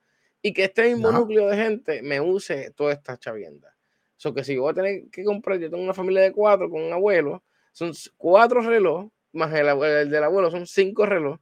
Y 0.42 0.54
que 0.54 0.64
este 0.64 0.90
mismo 0.90 1.10
Ajá. 1.10 1.20
núcleo 1.20 1.48
de 1.48 1.58
gente 1.58 2.02
me 2.02 2.20
use 2.20 2.72
toda 2.72 2.94
esta 2.94 3.18
chavienda. 3.18 3.76
So 4.16 4.34
que 4.34 4.44
si 4.44 4.56
yo 4.56 4.64
voy 4.64 4.72
a 4.72 4.74
tener 4.74 5.10
que 5.12 5.24
comprar, 5.24 5.60
yo 5.60 5.70
tengo 5.70 5.84
una 5.84 5.94
familia 5.94 6.22
de 6.22 6.32
cuatro 6.32 6.70
con 6.70 6.82
un 6.82 6.94
abuelo, 6.94 7.44
son 7.74 7.92
cuatro 8.18 8.62
relojes, 8.62 9.12
más 9.34 9.54
el, 9.54 10.10
del 10.10 10.24
abuelo 10.24 10.50
son 10.50 10.66
cinco 10.66 11.06
relojes, 11.06 11.40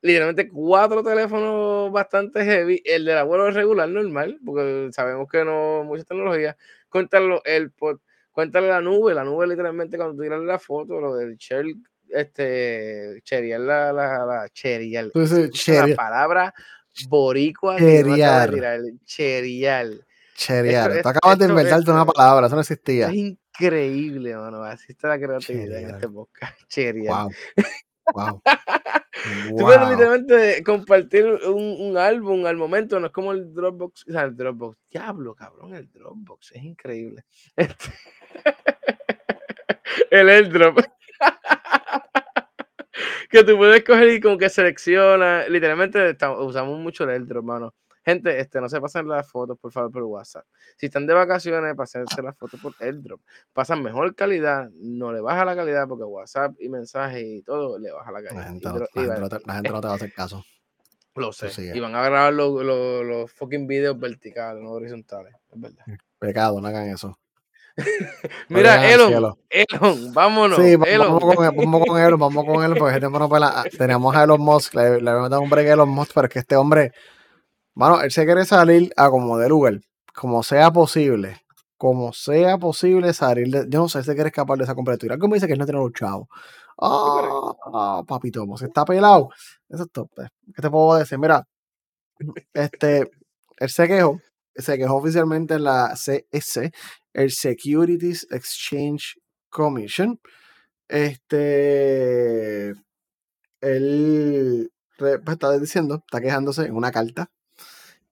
literalmente 0.00 0.48
cuatro 0.48 1.02
teléfonos 1.02 1.90
bastante 1.92 2.44
heavy, 2.44 2.82
el 2.84 3.04
del 3.04 3.18
abuelo 3.18 3.48
es 3.48 3.54
regular, 3.54 3.88
normal, 3.88 4.38
porque 4.44 4.88
sabemos 4.92 5.28
que 5.30 5.44
no 5.44 5.84
mucha 5.84 6.04
tecnología, 6.04 6.56
cuéntalo 6.88 7.42
el 7.44 7.70
cuéntale 8.38 8.68
la 8.68 8.80
nube, 8.80 9.14
la 9.14 9.24
nube 9.24 9.48
literalmente 9.48 9.96
cuando 9.96 10.14
tú 10.14 10.22
tiras 10.22 10.40
la 10.42 10.60
foto, 10.60 11.00
lo 11.00 11.16
del 11.16 11.36
shell, 11.36 11.74
este, 12.08 13.20
cherial, 13.24 13.66
la, 13.66 13.92
la, 13.92 14.24
la 14.24 14.48
cherial, 14.50 15.10
la 15.12 15.50
cherial. 15.50 15.94
palabra 15.96 16.54
boricua 17.08 17.74
que 17.74 18.04
no 18.04 18.14
Cherial. 19.04 20.04
cherial. 20.36 20.90
Esto- 20.92 21.02
Tú 21.02 21.08
acabas 21.08 21.38
de 21.40 21.46
inventarte 21.46 21.90
una 21.90 22.06
palabra, 22.06 22.46
eso 22.46 22.54
no 22.54 22.60
existía. 22.60 23.08
Es 23.08 23.14
increíble, 23.14 24.36
mano. 24.36 24.62
Así 24.62 24.92
está 24.92 25.08
la 25.08 25.18
creatividad 25.18 25.64
en 25.64 25.72
Cherial. 25.72 25.90
este 25.96 26.08
podcast. 26.08 26.60
Cherial. 26.68 27.14
Wow. 27.24 27.32
Wow. 28.14 28.42
Tú 29.48 29.56
puedes 29.56 29.88
literalmente 29.88 30.62
compartir 30.62 31.26
un, 31.26 31.76
un 31.80 31.96
álbum 31.96 32.46
al 32.46 32.56
momento, 32.56 33.00
no 33.00 33.06
es 33.06 33.12
como 33.12 33.32
el 33.32 33.52
Dropbox. 33.52 34.06
O 34.08 34.12
sea, 34.12 34.22
el 34.22 34.36
Dropbox. 34.36 34.78
Diablo, 34.90 35.34
cabrón, 35.34 35.74
el 35.74 35.90
Dropbox. 35.90 36.52
Es 36.52 36.62
increíble. 36.62 37.24
Este- 37.56 37.92
el 40.10 40.28
airdrop. 40.28 40.78
que 43.30 43.44
tú 43.44 43.56
puedes 43.56 43.84
coger 43.84 44.08
y 44.10 44.20
como 44.20 44.38
que 44.38 44.48
selecciona. 44.48 45.46
Literalmente 45.48 46.16
usamos 46.40 46.78
mucho 46.78 47.04
el 47.04 47.10
airdrop, 47.10 47.44
mano. 47.44 47.74
Gente, 48.08 48.40
este, 48.40 48.58
no 48.58 48.70
se 48.70 48.80
pasen 48.80 49.06
las 49.06 49.30
fotos, 49.30 49.58
por 49.58 49.70
favor, 49.70 49.92
por 49.92 50.02
WhatsApp. 50.04 50.46
Si 50.78 50.86
están 50.86 51.06
de 51.06 51.12
vacaciones, 51.12 51.74
pásense 51.76 52.22
las 52.22 52.34
fotos 52.38 52.58
por 52.58 52.72
airdrop. 52.80 53.20
Pasan 53.52 53.82
mejor 53.82 54.14
calidad, 54.14 54.70
no 54.80 55.12
le 55.12 55.20
baja 55.20 55.44
la 55.44 55.54
calidad 55.54 55.86
porque 55.86 56.04
WhatsApp 56.04 56.54
y 56.58 56.70
mensajes 56.70 57.22
y 57.22 57.42
todo 57.42 57.78
le 57.78 57.92
baja 57.92 58.10
la 58.10 58.22
La 58.22 58.28
calidad. 58.30 58.48
gente, 58.48 58.66
no, 58.66 58.78
la 58.78 58.86
gente 58.94 59.20
no 59.20 59.28
te, 59.28 59.38
la 59.44 59.54
gente 59.56 59.68
no 59.68 59.80
te 59.82 59.86
va 59.88 59.92
a 59.92 59.96
hacer 59.96 60.12
caso. 60.14 60.42
lo 61.16 61.32
sé. 61.34 61.50
Y 61.76 61.80
van 61.80 61.94
a 61.94 62.02
grabar 62.02 62.32
los, 62.32 62.64
los, 62.64 63.04
los 63.04 63.30
fucking 63.30 63.66
videos 63.66 64.00
verticales, 64.00 64.62
no 64.62 64.70
horizontales. 64.70 65.34
Es 65.52 65.60
verdad. 65.60 65.84
Pecado, 66.18 66.62
no 66.62 66.66
hagan 66.66 66.88
eso. 66.88 67.18
Mira, 68.48 68.90
Elon. 68.90 69.36
Elon, 69.50 70.14
vámonos. 70.14 70.56
sí, 70.56 70.78
Elon. 70.86 71.12
vamos 71.12 71.36
con, 71.36 71.56
vamos 71.56 71.86
con 71.86 72.00
él, 72.00 72.16
vamos 72.16 72.44
con 72.46 72.64
él, 72.64 72.74
porque. 72.78 73.00
Teníamos 73.76 74.16
a 74.16 74.24
Elon 74.24 74.40
Musk, 74.40 74.72
le, 74.76 75.02
le 75.02 75.10
habíamos 75.10 75.28
dado 75.28 75.42
un 75.42 75.50
break 75.50 75.68
a 75.68 75.72
Elon 75.74 75.90
Musk, 75.90 76.12
pero 76.14 76.26
es 76.26 76.32
que 76.32 76.38
este 76.38 76.56
hombre, 76.56 76.92
mano, 77.78 78.00
él 78.02 78.10
se 78.10 78.24
quiere 78.24 78.44
salir 78.44 78.92
a 78.96 79.08
como 79.10 79.38
de 79.38 79.48
lugar, 79.48 79.80
como 80.14 80.42
sea 80.42 80.72
posible, 80.72 81.40
como 81.76 82.12
sea 82.12 82.58
posible 82.58 83.12
salir 83.14 83.48
de, 83.50 83.66
yo 83.68 83.80
no 83.80 83.88
sé, 83.88 84.02
se 84.02 84.14
quiere 84.14 84.28
escapar 84.28 84.58
de 84.58 84.64
esa 84.64 84.74
completura. 84.74 85.14
Algo 85.14 85.28
me 85.28 85.36
dice 85.36 85.46
que 85.46 85.52
él 85.54 85.58
no 85.60 85.64
tiene 85.66 85.80
los 85.80 85.92
chavos. 85.92 86.28
Ah, 86.80 87.52
ah, 87.72 88.02
papito, 88.06 88.46
pues 88.46 88.62
está 88.62 88.84
pelado. 88.84 89.30
Eso 89.68 89.84
es 89.84 89.90
top. 89.92 90.10
eh. 90.18 90.28
¿Qué 90.54 90.62
te 90.62 90.70
puedo 90.70 90.96
decir? 90.98 91.18
Mira, 91.18 91.46
este, 92.54 93.10
él 93.58 93.70
se 93.70 93.88
quejó, 93.88 94.20
se 94.56 94.78
quejó 94.78 94.96
oficialmente 94.96 95.54
en 95.54 95.64
la 95.64 95.94
CS, 95.96 96.70
el 97.12 97.30
Securities 97.30 98.26
Exchange 98.30 99.18
Commission. 99.50 100.20
Este, 100.88 102.70
él 103.60 104.70
pues, 104.98 105.20
está 105.28 105.58
diciendo, 105.58 105.96
está 105.96 106.20
quejándose 106.20 106.66
en 106.66 106.74
una 106.76 106.90
carta 106.92 107.30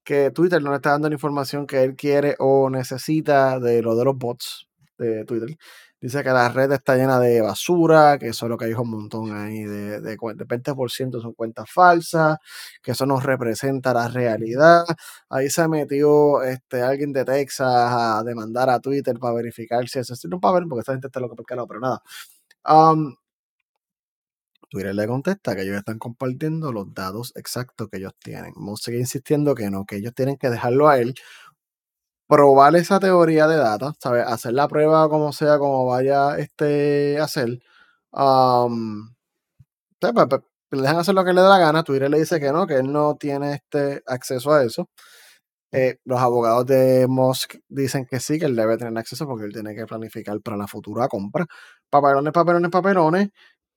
que 0.07 0.31
Twitter 0.31 0.63
no 0.63 0.71
le 0.71 0.77
está 0.77 0.91
dando 0.93 1.09
la 1.09 1.17
información 1.17 1.67
que 1.67 1.83
él 1.83 1.97
quiere 1.97 2.37
o 2.39 2.71
necesita 2.71 3.59
de 3.59 3.83
lo 3.83 3.97
de 3.97 4.05
los 4.05 4.17
bots 4.17 4.69
de 4.99 5.25
Twitter. 5.25 5.57
Dice 6.01 6.23
que 6.23 6.31
la 6.31 6.49
red 6.51 6.71
está 6.73 6.95
llena 6.95 7.19
de 7.19 7.41
basura, 7.41 8.17
que 8.19 8.29
eso 8.29 8.47
es 8.47 8.51
lo 8.51 8.57
que 8.57 8.67
dijo 8.67 8.83
un 8.83 8.91
montón 8.91 9.37
ahí, 9.37 9.65
de, 9.65 10.01
de, 10.01 10.17
20% 10.17 11.21
son 11.21 11.33
cuentas 11.35 11.69
falsas, 11.71 12.39
que 12.83 12.93
eso 12.93 13.07
no 13.07 13.19
representa 13.19 13.93
la 13.93 14.07
realidad. 14.09 14.85
Ahí 15.29 15.51
se 15.51 15.67
metió 15.69 16.43
este, 16.43 16.83
alguien 16.83 17.13
de 17.13 17.25
Texas 17.25 17.67
a 17.69 18.23
demandar 18.25 18.71
a 18.71 18.79
Twitter 18.81 19.19
para 19.19 19.35
verificar 19.35 19.89
si 19.89 19.99
eso 19.99 20.15
es 20.15 20.25
no 20.27 20.39
para 20.39 20.61
ver, 20.61 20.65
porque 20.69 20.81
esta 20.81 20.93
gente 20.93 21.09
está 21.09 21.19
loca 21.21 21.35
por 21.35 21.47
pero 21.67 21.81
nada. 21.81 22.03
Um, 22.69 23.17
Twitter 24.69 24.95
le 24.95 25.07
contesta 25.07 25.55
que 25.55 25.63
ellos 25.63 25.77
están 25.77 25.99
compartiendo 25.99 26.73
los 26.73 26.93
datos 26.95 27.33
exactos 27.37 27.89
que 27.91 27.99
ellos 27.99 28.13
tienen. 28.19 28.53
Vamos 28.57 28.81
sigue 28.83 28.99
insistiendo 28.99 29.55
que 29.55 29.71
no, 29.71 29.85
que 29.85 29.97
ellos 29.97 30.15
tienen 30.15 30.37
que 30.37 30.51
dejarlo 30.51 30.89
a 30.89 30.99
él 30.99 31.15
probar 32.29 32.75
esa 32.77 33.01
teoría 33.01 33.47
de 33.47 33.57
data, 33.57 33.93
¿sabes? 34.01 34.25
Hacer 34.27 34.53
la 34.55 34.69
prueba 34.69 35.09
como 35.09 35.33
sea, 35.33 35.59
como 35.59 35.87
vaya 35.87 36.37
este, 36.39 37.19
a 37.21 37.25
hacer. 37.25 37.61
Um, 38.13 39.15
pues, 40.01 40.13
pues, 40.29 40.43
le 40.71 40.83
dejan 40.83 40.99
hacer 40.99 41.15
lo 41.15 41.25
que 41.25 41.33
le 41.33 41.43
dé 41.43 41.49
la 41.49 41.59
gana. 41.59 41.83
Twitter 41.85 42.11
le 42.11 42.19
dice 42.19 42.41
que 42.41 42.53
no, 42.53 42.67
que 42.67 42.77
él 42.77 42.93
no 42.93 43.17
tiene 43.17 43.55
este 43.55 44.03
acceso 44.07 44.53
a 44.53 44.65
eso. 44.65 44.89
Eh, 45.73 45.99
los 46.05 46.21
abogados 46.21 46.67
de 46.67 47.07
Musk 47.09 47.57
dicen 47.69 48.07
que 48.07 48.21
sí, 48.21 48.39
que 48.39 48.47
él 48.47 48.57
debe 48.57 48.79
tener 48.79 48.97
acceso 48.99 49.27
porque 49.27 49.45
él 49.47 49.53
tiene 49.53 49.75
que 49.75 49.87
planificar 49.87 50.41
para 50.41 50.57
la 50.57 50.67
futura 50.69 51.09
compra. 51.09 51.47
Papelones, 51.91 52.33
papelones, 52.33 52.71
papelones. 52.71 53.29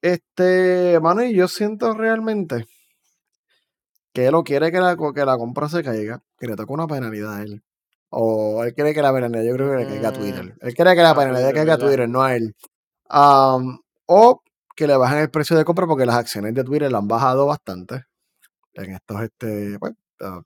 Este, 0.02 1.00
mano, 1.02 1.24
y 1.24 1.36
yo 1.36 1.48
siento 1.48 1.94
realmente 1.94 2.66
que 4.14 4.28
él 4.28 4.36
o 4.36 4.44
quiere 4.44 4.72
que 4.72 4.80
la, 4.80 4.96
que 4.96 5.26
la 5.26 5.38
compra 5.38 5.70
se 5.70 5.84
caiga, 5.84 6.22
que 6.38 6.48
le 6.48 6.56
toque 6.56 6.74
una 6.74 6.88
penalidad 6.88 7.36
a 7.36 7.44
él. 7.44 7.64
O 8.10 8.64
él 8.64 8.74
quiere 8.74 8.94
que 8.94 9.02
la 9.02 9.14
penalidad, 9.14 9.44
yo 9.44 9.54
creo 9.54 9.72
que 9.72 9.78
le 9.78 9.88
caiga 9.88 10.10
a 10.10 10.14
Twitter. 10.14 10.46
Mm. 10.46 10.58
Él 10.62 10.74
quiere 10.74 10.96
que 10.96 11.02
la 11.02 11.16
penalidad 11.16 11.54
caiga 11.54 11.74
a 11.76 11.78
Twitter, 11.78 12.10
no 12.10 12.24
a 12.24 12.36
él. 12.36 12.56
o 14.08 14.42
que 14.76 14.88
le 14.88 14.96
bajen 14.96 15.20
el 15.20 15.30
precio 15.30 15.58
de 15.58 15.66
compra 15.66 15.86
porque 15.86 16.06
las 16.06 16.16
acciones 16.16 16.54
de 16.54 16.64
Twitter 16.64 16.90
la 16.92 17.00
han 17.00 17.08
bajado 17.08 17.46
bastante 17.46 18.06
en 18.74 18.94
estos 18.94 19.22
este, 19.22 19.78
pues, 19.78 19.94
ah, 20.22 20.42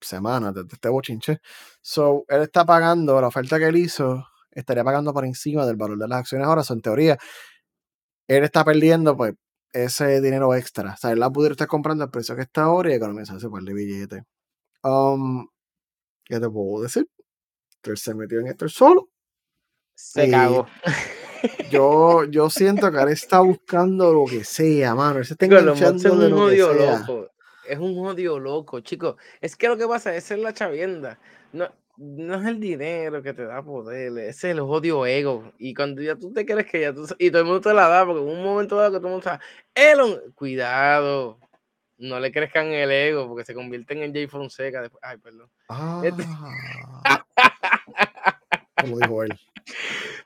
semanas 0.00 0.54
desde 0.54 0.68
este 0.72 0.88
bochinche. 0.88 1.40
So, 1.82 2.24
él 2.28 2.42
está 2.42 2.64
pagando, 2.64 3.20
la 3.20 3.28
oferta 3.28 3.58
que 3.58 3.66
él 3.66 3.76
hizo, 3.76 4.26
estaría 4.50 4.84
pagando 4.84 5.12
por 5.12 5.24
encima 5.24 5.66
del 5.66 5.76
valor 5.76 5.98
de 5.98 6.08
las 6.08 6.20
acciones 6.20 6.46
ahora. 6.46 6.62
So, 6.62 6.74
en 6.74 6.80
teoría, 6.80 7.18
él 8.28 8.44
está 8.44 8.64
perdiendo 8.64 9.16
pues 9.16 9.34
ese 9.72 10.20
dinero 10.20 10.54
extra. 10.54 10.92
O 10.92 10.96
sea, 10.96 11.12
él 11.12 11.20
la 11.20 11.30
pudiera 11.30 11.52
estar 11.52 11.66
comprando 11.66 12.04
al 12.04 12.10
precio 12.10 12.36
que 12.36 12.42
está 12.42 12.64
ahora 12.64 12.90
y 12.90 12.94
economizarse 12.94 13.48
por 13.48 13.60
el 13.60 13.74
billete. 13.74 14.24
Um, 14.82 15.48
¿Qué 16.24 16.40
te 16.40 16.48
puedo 16.48 16.82
decir? 16.82 17.08
Él 17.82 17.96
se 17.98 18.14
metió 18.14 18.40
en 18.40 18.46
esto 18.46 18.68
solo. 18.68 19.10
Se 19.94 20.30
cagó. 20.30 20.66
Yo, 21.70 22.24
yo 22.30 22.50
siento 22.50 22.90
que 22.90 22.98
él 22.98 23.08
está 23.10 23.40
buscando 23.40 24.12
lo 24.12 24.24
que 24.24 24.44
sea, 24.44 24.94
mano. 24.94 25.18
Él 25.18 25.26
se 25.26 25.34
está 25.34 25.46
enganchando 25.46 26.16
de 26.16 26.30
lo 26.30 26.48
que 26.48 26.56
sea. 26.56 26.98
Loco. 26.98 27.30
Es 27.66 27.78
un 27.78 28.06
odio 28.06 28.38
loco, 28.38 28.80
chicos. 28.80 29.16
Es 29.40 29.56
que 29.56 29.68
lo 29.68 29.76
que 29.76 29.86
pasa 29.86 30.14
es 30.14 30.24
ser 30.24 30.38
la 30.38 30.52
chavienda. 30.52 31.18
No, 31.52 31.68
no 31.96 32.34
es 32.34 32.46
el 32.46 32.60
dinero 32.60 33.22
que 33.22 33.32
te 33.32 33.44
da 33.44 33.62
poder, 33.62 34.18
es 34.18 34.42
el 34.44 34.60
odio 34.60 35.06
ego. 35.06 35.52
Y 35.58 35.74
cuando 35.74 36.02
ya 36.02 36.16
tú 36.16 36.32
te 36.32 36.44
crees 36.44 36.66
que 36.66 36.80
ya 36.80 36.92
tú. 36.92 37.06
Y 37.18 37.30
todo 37.30 37.42
el 37.42 37.46
mundo 37.46 37.60
te 37.60 37.74
la 37.74 37.88
da, 37.88 38.04
porque 38.04 38.20
en 38.20 38.28
un 38.28 38.42
momento 38.42 38.76
dado 38.76 38.92
que 38.92 38.98
todo 38.98 39.08
el 39.08 39.12
mundo 39.12 39.30
está. 39.30 39.40
Elon, 39.74 40.20
cuidado. 40.34 41.38
No 41.96 42.18
le 42.18 42.32
crezcan 42.32 42.66
el 42.66 42.90
ego, 42.90 43.28
porque 43.28 43.44
se 43.44 43.54
convierten 43.54 44.02
en 44.02 44.12
Jay 44.12 44.26
Fonseca. 44.26 44.82
Después. 44.82 45.00
Ay, 45.04 45.18
perdón. 45.18 45.48
Este 46.02 46.24
ah. 46.28 47.24
Como 48.80 48.98
dijo 48.98 49.22
él. 49.22 49.38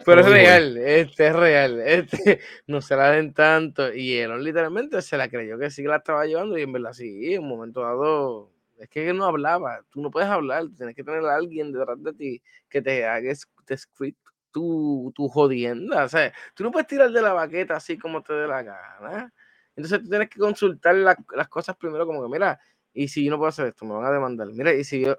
Pero 0.04 0.22
es 0.22 0.26
real, 0.26 0.76
este 0.78 1.26
es 1.26 1.36
real. 1.36 1.80
Este 1.80 2.40
no 2.66 2.80
se 2.80 2.96
la 2.96 3.10
den 3.10 3.34
tanto. 3.34 3.92
Y 3.92 4.16
Elon 4.16 4.42
literalmente 4.42 5.02
se 5.02 5.18
la 5.18 5.28
creyó 5.28 5.58
que 5.58 5.70
sí 5.70 5.82
que 5.82 5.88
la 5.88 5.96
estaba 5.96 6.24
llevando. 6.24 6.56
Y 6.56 6.62
en 6.62 6.72
verdad 6.72 6.94
sí, 6.94 7.34
en 7.34 7.42
un 7.42 7.48
momento 7.50 7.82
dado 7.82 8.50
es 8.78 8.88
que 8.88 9.08
él 9.08 9.16
no 9.16 9.24
hablaba, 9.24 9.82
tú 9.90 10.00
no 10.00 10.10
puedes 10.10 10.28
hablar, 10.28 10.66
tienes 10.76 10.94
que 10.94 11.04
tener 11.04 11.24
a 11.24 11.34
alguien 11.36 11.72
detrás 11.72 12.02
de 12.02 12.12
ti 12.14 12.42
que 12.68 12.82
te 12.82 13.06
haga 13.06 13.32
te 13.64 13.76
script 13.76 14.18
tu, 14.50 15.12
tu 15.14 15.28
jodienda, 15.28 16.04
o 16.04 16.08
sea, 16.08 16.32
tú 16.54 16.64
no 16.64 16.70
puedes 16.70 16.88
tirar 16.88 17.10
de 17.10 17.22
la 17.22 17.32
baqueta 17.32 17.76
así 17.76 17.98
como 17.98 18.22
te 18.22 18.32
dé 18.32 18.46
la 18.46 18.62
gana. 18.62 19.32
Entonces 19.76 20.02
tú 20.02 20.08
tienes 20.08 20.28
que 20.30 20.40
consultar 20.40 20.94
las 20.96 21.48
cosas 21.48 21.76
primero 21.76 22.06
como 22.06 22.22
que, 22.22 22.28
mira, 22.28 22.58
y 22.92 23.08
si 23.08 23.24
yo 23.24 23.30
no 23.30 23.36
puedo 23.38 23.48
hacer 23.50 23.66
esto, 23.66 23.84
me 23.84 23.94
van 23.94 24.06
a 24.06 24.10
demandar. 24.10 24.48
Mira, 24.48 24.72
y 24.72 24.82
si 24.84 25.02
yo, 25.04 25.16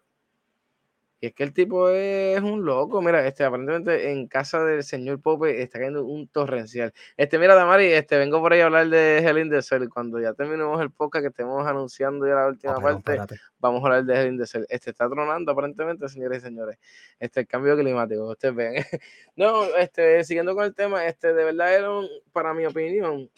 y 1.22 1.28
es 1.28 1.34
que 1.34 1.44
el 1.44 1.54
tipo 1.54 1.90
es 1.90 2.42
un 2.42 2.64
loco. 2.64 3.02
Mira, 3.02 3.28
este, 3.28 3.44
aparentemente 3.44 4.12
en 4.12 4.28
casa 4.28 4.64
del 4.64 4.84
señor 4.84 5.22
Pope 5.22 5.62
está 5.62 5.78
cayendo 5.78 6.06
un 6.06 6.30
torrencial. 6.30 6.94
Este, 7.18 7.38
mira, 7.38 7.56
Damari, 7.56 7.88
este, 7.88 8.18
vengo 8.18 8.40
por 8.40 8.54
ahí 8.54 8.62
a 8.62 8.66
hablar 8.68 8.88
de 8.88 9.18
Helen 9.18 9.50
de 9.50 9.62
Cell. 9.62 9.90
Cuando 9.90 10.22
ya 10.22 10.34
terminemos 10.34 10.82
el 10.82 10.92
podcast 10.92 11.24
que 11.24 11.28
estemos 11.28 11.68
anunciando 11.68 12.26
ya 12.26 12.36
la 12.36 12.48
última 12.48 12.76
parte, 12.80 13.20
vamos 13.60 13.84
a 13.84 13.88
hablar 13.88 14.06
de 14.06 14.14
Helen 14.16 14.38
de 14.38 14.48
Cell. 14.48 14.64
Este 14.70 14.92
está 14.92 15.10
tronando 15.10 15.52
aparentemente, 15.52 16.08
señores 16.08 16.38
y 16.38 16.42
señores. 16.42 16.78
Este, 17.20 17.42
el 17.42 17.48
cambio 17.48 17.76
climático, 17.78 18.26
ustedes 18.30 18.56
ven. 18.56 18.74
no, 19.36 19.66
este, 19.76 20.24
siguiendo 20.24 20.56
con 20.56 20.64
el 20.64 20.74
tema, 20.74 21.06
este, 21.06 21.34
de 21.34 21.44
verdad, 21.44 21.76
Elon, 21.76 22.08
para 22.32 22.54
mi 22.54 22.66
opinión, 22.66 23.30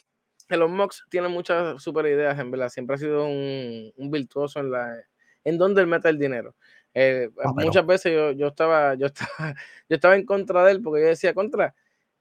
Elon 0.49 0.71
Musk 0.71 1.09
tiene 1.09 1.29
muchas 1.29 1.81
super 1.81 2.05
ideas, 2.05 2.37
en 2.37 2.51
verdad. 2.51 2.69
Siempre 2.69 2.95
ha 2.95 2.99
sido 2.99 3.25
un, 3.25 3.91
un 3.95 4.11
virtuoso 4.11 4.59
en 4.59 4.69
la 4.69 5.03
en 5.43 5.57
donde 5.57 5.81
él 5.81 5.87
mete 5.87 6.09
el 6.09 6.19
dinero. 6.19 6.55
Eh, 6.93 7.29
ah, 7.43 7.53
muchas 7.55 7.85
veces 7.85 8.13
yo, 8.13 8.31
yo, 8.31 8.47
estaba, 8.47 8.95
yo, 8.95 9.07
estaba, 9.07 9.29
yo 9.89 9.95
estaba 9.95 10.15
en 10.15 10.25
contra 10.25 10.65
de 10.65 10.71
él 10.71 10.81
porque 10.81 11.01
yo 11.01 11.07
decía, 11.07 11.33
contra, 11.33 11.73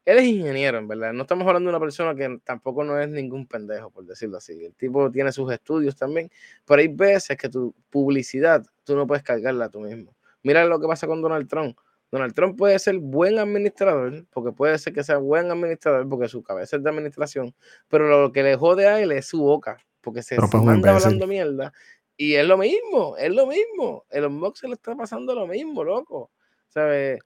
él 0.05 0.19
es 0.19 0.25
ingeniero, 0.25 0.79
en 0.79 0.89
verdad. 0.89 1.13
No 1.13 1.23
estamos 1.23 1.47
hablando 1.47 1.71
de 1.71 1.77
una 1.77 1.85
persona 1.85 2.15
que 2.15 2.41
tampoco 2.45 2.85
no 2.85 2.99
es 2.99 3.09
ningún 3.09 3.47
pendejo, 3.47 3.91
por 3.91 4.05
decirlo 4.05 4.39
así. 4.39 4.65
El 4.65 4.75
tipo 4.75 5.11
tiene 5.11 5.31
sus 5.33 5.53
estudios 5.53 5.97
también, 5.97 6.31
pero 6.65 6.81
hay 6.81 6.89
veces 6.89 7.37
que 7.37 7.49
tu 7.49 7.75
publicidad 7.91 8.65
tú 8.85 8.97
no 8.97 9.07
puedes 9.07 9.23
cargarla 9.23 9.69
tú 9.69 9.81
mismo. 9.81 10.15
Mira 10.43 10.65
lo 10.65 10.81
que 10.81 10.87
pasa 10.87 11.07
con 11.07 11.21
Donald 11.21 11.49
Trump. 11.49 11.79
Donald 12.11 12.35
Trump 12.35 12.59
puede 12.59 12.79
ser 12.81 12.99
buen 12.99 13.39
administrador, 13.39 14.27
porque 14.31 14.51
puede 14.51 14.79
ser 14.79 14.93
que 14.93 15.05
sea 15.05 15.19
buen 15.19 15.49
administrador, 15.51 16.09
porque 16.09 16.29
su 16.29 16.43
cabeza 16.43 16.77
es 16.77 16.83
de 16.83 16.91
administración, 16.91 17.55
pero 17.89 18.09
lo 18.09 18.33
que 18.33 18.43
le 18.43 18.57
jode 18.57 18.89
a 18.89 19.01
él 19.01 19.13
es 19.13 19.27
su 19.27 19.41
boca, 19.41 19.79
porque 20.01 20.23
se, 20.23 20.35
se 20.35 20.41
pues, 20.41 20.63
manda 20.65 20.97
hablando 20.97 21.29
mierda 21.29 21.73
y 22.21 22.37
es 22.37 22.47
lo 22.47 22.59
mismo, 22.59 23.17
es 23.17 23.35
lo 23.35 23.47
mismo. 23.47 24.05
El 24.11 24.27
unboxing 24.27 24.69
le 24.69 24.75
está 24.75 24.95
pasando 24.95 25.35
lo 25.35 25.47
mismo, 25.47 25.83
loco. 25.83 26.31
¿Sabes? 26.69 27.19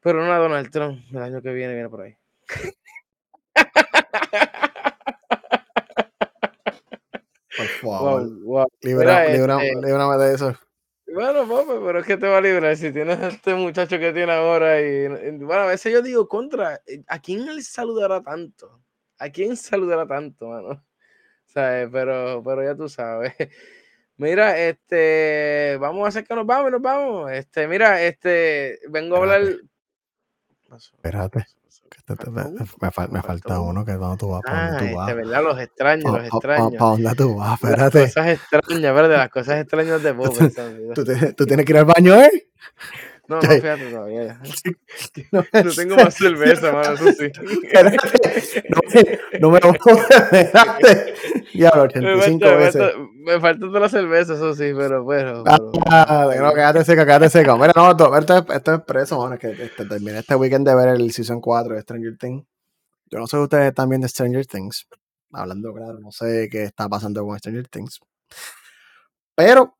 Pero 0.00 0.22
no 0.22 0.30
a 0.30 0.36
Donald 0.36 0.70
Trump. 0.70 1.02
El 1.10 1.22
año 1.22 1.40
que 1.40 1.50
viene 1.54 1.72
viene 1.72 1.88
por 1.88 2.02
ahí. 2.02 2.14
Por 7.56 7.66
favor. 7.80 8.28
Wow, 8.42 8.66
Libra, 8.82 9.28
libra, 9.30 9.64
este 9.64 9.86
de 9.88 10.34
eso. 10.34 10.54
Bueno, 11.06 11.48
papi, 11.48 11.80
pero 11.82 12.00
es 12.00 12.06
que 12.06 12.18
te 12.18 12.28
va 12.28 12.36
a 12.36 12.42
librar 12.42 12.76
si 12.76 12.92
tienes 12.92 13.18
a 13.18 13.28
este 13.28 13.54
muchacho 13.54 13.98
que 13.98 14.12
tiene 14.12 14.32
ahora. 14.32 14.78
Y, 14.78 15.08
bueno, 15.38 15.62
a 15.62 15.66
veces 15.66 15.90
yo 15.90 16.02
digo, 16.02 16.28
contra, 16.28 16.82
¿a 17.08 17.18
quién 17.18 17.48
él 17.48 17.64
saludará 17.64 18.20
tanto? 18.20 18.82
¿A 19.18 19.30
quién 19.30 19.56
saludará 19.56 20.06
tanto, 20.06 20.48
mano? 20.48 20.84
¿Sabes? 21.52 21.88
Pero, 21.92 22.42
pero 22.44 22.62
ya 22.64 22.74
tú 22.74 22.88
sabes. 22.88 23.34
Mira, 24.16 24.58
este, 24.58 25.78
vamos 25.80 26.04
a 26.04 26.08
hacer 26.08 26.24
que 26.24 26.34
nos 26.34 26.46
vamos, 26.46 26.70
nos 26.70 26.82
vamos. 26.82 27.32
Este, 27.32 27.66
mira, 27.66 28.02
este, 28.02 28.78
vengo 28.90 29.16
a 29.16 29.18
hablar. 29.20 29.40
Espérate. 30.76 31.46
Me, 33.10 33.22
falta 33.22 33.60
uno 33.60 33.82
que 33.82 33.94
vamos 33.96 34.18
tú 34.18 34.28
vas, 34.28 34.42
¿para 34.42 34.72
dónde 34.72 34.90
tú 34.90 34.92
ah, 34.92 34.96
vas? 34.96 35.08
Este, 35.08 35.22
¿verdad? 35.22 35.42
Los 35.42 35.60
extraños, 35.60 36.12
los 36.12 36.24
extraños. 36.24 36.72
¿Para 36.72 36.90
dónde 36.90 37.14
tú 37.14 37.36
vas? 37.36 37.62
Espérate. 37.62 38.00
Las 38.00 38.14
cosas 38.14 38.28
extrañas, 38.28 38.94
¿verdad? 38.94 39.16
Las 39.16 39.30
cosas 39.30 39.60
extrañas 39.60 40.02
de. 40.02 40.12
¿Tú, 40.94 41.04
¿Tú, 41.36 41.46
tienes 41.46 41.64
que 41.64 41.72
ir 41.72 41.78
al 41.78 41.84
baño, 41.86 42.20
¿eh? 42.20 42.48
No, 43.30 43.36
no, 43.36 43.42
fíjate 43.48 43.90
todavía. 43.92 44.40
No, 45.30 45.44
no 45.52 45.70
tengo 45.76 45.94
más 45.94 46.14
cerveza, 46.14 46.72
mano, 46.72 46.94
eso 46.94 47.12
sí. 47.12 47.30
no, 49.38 49.50
me, 49.50 49.60
no 49.60 49.70
me 49.70 49.80
Diablo, 51.54 51.82
85 51.84 52.44
me 52.44 52.56
veces. 52.56 52.82
Me 53.14 53.38
falta 53.38 53.66
toda 53.66 53.78
la 53.78 53.88
cerveza, 53.88 54.34
eso 54.34 54.52
sí, 54.52 54.72
pero 54.76 55.04
bueno. 55.04 55.44
Ah, 55.46 56.28
no, 56.36 56.52
quédate 56.52 56.84
seca, 56.84 57.06
quédate 57.06 57.30
seca. 57.30 57.54
Mira, 57.54 57.72
no, 57.76 57.92
esto, 57.92 58.52
esto 58.52 58.74
es 58.74 58.80
preso, 58.80 59.20
mano, 59.20 59.38
que 59.38 59.50
este, 59.50 59.84
terminé 59.84 60.18
este 60.18 60.34
weekend 60.34 60.66
de 60.66 60.74
ver 60.74 60.88
el 60.88 61.12
Season 61.12 61.40
4 61.40 61.76
de 61.76 61.82
Stranger 61.82 62.18
Things. 62.18 62.44
Yo 63.12 63.20
no 63.20 63.28
sé 63.28 63.36
si 63.36 63.42
ustedes 63.44 63.68
están 63.68 63.88
viendo 63.88 64.08
Stranger 64.08 64.44
Things. 64.44 64.88
Hablando 65.32 65.72
claro, 65.72 66.00
no 66.00 66.10
sé 66.10 66.48
qué 66.50 66.64
está 66.64 66.88
pasando 66.88 67.24
con 67.24 67.38
Stranger 67.38 67.68
Things. 67.68 68.00
Pero 69.36 69.76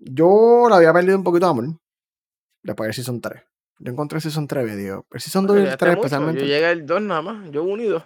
yo 0.00 0.66
la 0.68 0.78
había 0.78 0.92
perdido 0.92 1.16
un 1.16 1.22
poquito 1.22 1.46
de 1.46 1.50
amor 1.50 1.85
después 2.66 2.88
del 2.88 2.94
Season 2.94 3.20
3. 3.20 3.42
Yo 3.78 3.92
encontré 3.92 4.16
el 4.16 4.22
Season 4.22 4.46
3 4.46 4.64
video. 4.76 5.06
El 5.12 5.20
Season 5.20 5.46
2 5.46 5.56
y 5.56 5.60
el 5.60 5.76
3 5.76 5.94
especialmente. 5.96 6.40
Yo 6.40 6.46
llegué 6.46 6.66
al 6.66 6.86
2 6.86 7.02
nada 7.02 7.22
más, 7.22 7.50
yo 7.50 7.62
unido. 7.62 8.02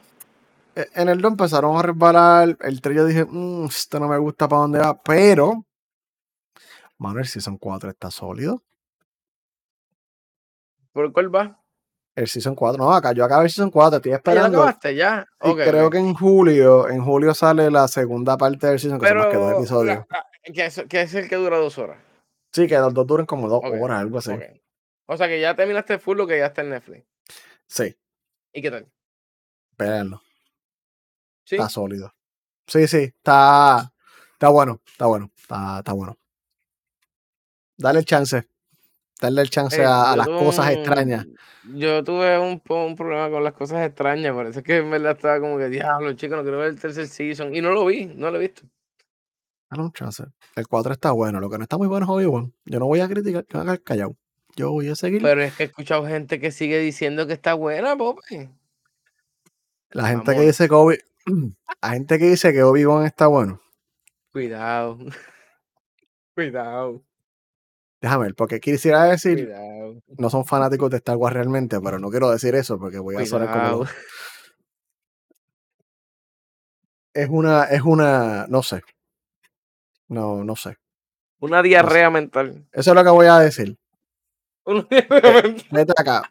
E, 0.74 0.86
en 0.94 1.08
el 1.08 1.20
2 1.20 1.30
empezaron 1.32 1.76
a 1.76 1.82
resbalar. 1.82 2.56
El 2.60 2.80
3 2.80 2.96
yo 2.96 3.04
dije, 3.06 3.24
mmm, 3.24 3.66
esto 3.66 3.98
no 4.00 4.08
me 4.08 4.18
gusta 4.18 4.48
para 4.48 4.62
dónde 4.62 4.78
va. 4.80 5.00
Pero, 5.02 5.64
mano, 6.98 7.20
el 7.20 7.26
Season 7.26 7.56
4 7.58 7.90
está 7.90 8.10
sólido. 8.10 8.62
¿Por 10.92 11.12
cuál 11.12 11.34
va? 11.34 11.56
El 12.16 12.26
Season 12.26 12.54
4. 12.56 12.82
No, 12.84 12.92
acá 12.92 13.12
yo 13.12 13.24
acabé 13.24 13.44
el 13.44 13.50
Season 13.50 13.70
4, 13.70 13.96
estoy 13.98 14.12
Ah, 14.12 14.14
¿Ya 14.14 14.16
lo 14.16 14.18
esperando. 14.18 14.58
acabaste? 14.58 14.94
¿Ya? 14.96 15.26
Y 15.42 15.48
Ok, 15.50 15.56
creo 15.58 15.86
ok. 15.86 15.92
que 15.92 15.98
en 15.98 16.14
julio, 16.14 16.88
en 16.88 17.04
julio 17.04 17.32
sale 17.34 17.70
la 17.70 17.86
segunda 17.88 18.36
parte 18.36 18.66
del 18.66 18.80
Season, 18.80 18.98
que 18.98 19.06
son 19.08 19.16
más 19.18 19.26
que 19.28 19.36
dos 19.36 19.46
Pero, 19.46 19.58
episodios. 19.60 19.98
la- 19.98 20.06
la- 20.10 20.52
que, 20.52 20.66
es, 20.66 20.82
que 20.88 21.02
es 21.02 21.14
el 21.14 21.28
que 21.28 21.36
dura 21.36 21.58
dos 21.58 21.78
horas. 21.78 21.98
Sí, 22.52 22.66
que 22.66 22.76
los 22.78 22.92
dos 22.92 23.06
duran 23.06 23.26
como 23.26 23.48
dos 23.48 23.62
horas, 23.64 24.00
algo 24.00 24.18
así. 24.18 24.32
O 25.06 25.16
sea 25.16 25.28
que 25.28 25.40
ya 25.40 25.54
terminaste 25.54 25.98
full 25.98 26.16
lo 26.16 26.26
que 26.26 26.38
ya 26.38 26.46
está 26.46 26.62
en 26.62 26.70
Netflix. 26.70 27.04
Sí, 27.66 27.96
¿Y 28.52 28.62
qué 28.62 28.70
tal? 28.70 28.86
espérenlo. 29.72 30.22
¿Sí? 31.44 31.56
Está 31.56 31.68
sólido. 31.68 32.12
Sí, 32.66 32.86
sí, 32.86 32.98
está, 33.16 33.92
está 34.32 34.48
bueno, 34.48 34.80
está 34.86 35.06
bueno, 35.06 35.30
está, 35.36 35.78
está 35.78 35.92
bueno. 35.92 36.16
Dale 37.76 38.00
el 38.00 38.04
chance. 38.04 38.46
Dale 39.20 39.40
el 39.42 39.50
chance 39.50 39.80
Eh, 39.80 39.84
a, 39.86 40.16
las 40.16 40.28
cosas 40.28 40.66
un- 40.66 40.72
extrañas. 40.72 41.26
Yo 41.62 42.02
tuve 42.04 42.38
un, 42.38 42.62
un 42.68 42.96
problema 42.96 43.30
con 43.30 43.42
las 43.44 43.52
cosas 43.52 43.86
extrañas. 43.86 44.34
Parece 44.34 44.62
que 44.62 44.78
en 44.78 44.90
verdad 44.90 45.12
estaba 45.12 45.40
como 45.40 45.58
que, 45.58 45.68
diablo, 45.68 46.12
chico, 46.14 46.36
no 46.36 46.42
quiero 46.42 46.58
ver 46.58 46.68
el 46.68 46.80
tercer 46.80 47.06
season. 47.06 47.54
Y 47.54 47.60
no 47.60 47.70
lo 47.70 47.84
vi, 47.86 48.06
no 48.06 48.30
lo 48.30 48.36
he 48.38 48.40
visto. 48.40 48.62
Un 49.78 49.92
chance. 49.92 50.24
El 50.56 50.66
4 50.66 50.92
está 50.92 51.12
bueno. 51.12 51.38
Lo 51.40 51.48
que 51.48 51.58
no 51.58 51.62
está 51.62 51.78
muy 51.78 51.86
bueno 51.86 52.04
es 52.04 52.10
Obi-Wan. 52.10 52.52
Yo 52.64 52.78
no 52.80 52.86
voy 52.86 53.00
a 53.00 53.08
criticar, 53.08 53.46
yo 53.48 53.62
voy 53.62 53.72
a 53.72 53.78
callado. 53.78 54.16
Yo 54.56 54.72
voy 54.72 54.88
a 54.88 54.96
seguir. 54.96 55.22
Pero 55.22 55.42
es 55.42 55.54
que 55.54 55.62
he 55.62 55.66
escuchado 55.66 56.04
gente 56.06 56.40
que 56.40 56.50
sigue 56.50 56.78
diciendo 56.78 57.26
que 57.26 57.34
está 57.34 57.54
buena, 57.54 57.96
Pope. 57.96 58.50
la 59.90 60.08
gente 60.08 60.34
que 60.34 60.40
dice 60.40 60.68
que 60.68 60.74
Obi... 60.74 60.98
La 61.82 61.90
gente 61.90 62.18
que 62.18 62.26
dice 62.26 62.52
que 62.52 62.62
Obi-Wan 62.62 63.06
está 63.06 63.26
bueno. 63.26 63.60
Cuidado. 64.32 64.98
Cuidado. 66.34 67.02
Déjame 68.02 68.24
ver, 68.24 68.34
porque 68.34 68.60
quisiera 68.60 69.04
decir, 69.04 69.46
Cuidado. 69.46 70.02
no 70.18 70.30
son 70.30 70.44
fanáticos 70.44 70.90
de 70.90 70.96
Star 70.98 71.16
Wars 71.16 71.34
realmente, 71.34 71.80
pero 71.80 71.98
no 71.98 72.10
quiero 72.10 72.30
decir 72.30 72.54
eso 72.54 72.78
porque 72.78 72.98
voy 72.98 73.16
a 73.16 73.24
sonar 73.24 73.50
como... 73.52 73.86
Es 77.12 77.28
una, 77.28 77.64
es 77.64 77.82
una, 77.82 78.46
no 78.48 78.62
sé. 78.62 78.82
No, 80.10 80.44
no 80.44 80.56
sé. 80.56 80.76
Una 81.40 81.62
diarrea 81.62 82.10
mental. 82.10 82.66
Eso 82.72 82.90
es 82.90 82.94
lo 82.94 83.02
que 83.02 83.10
voy 83.10 83.26
a 83.26 83.38
decir. 83.38 83.76
Una 84.64 84.86
diarrea 84.90 85.42
mental. 85.42 85.66
Vete 85.70 85.92
acá. 85.96 86.30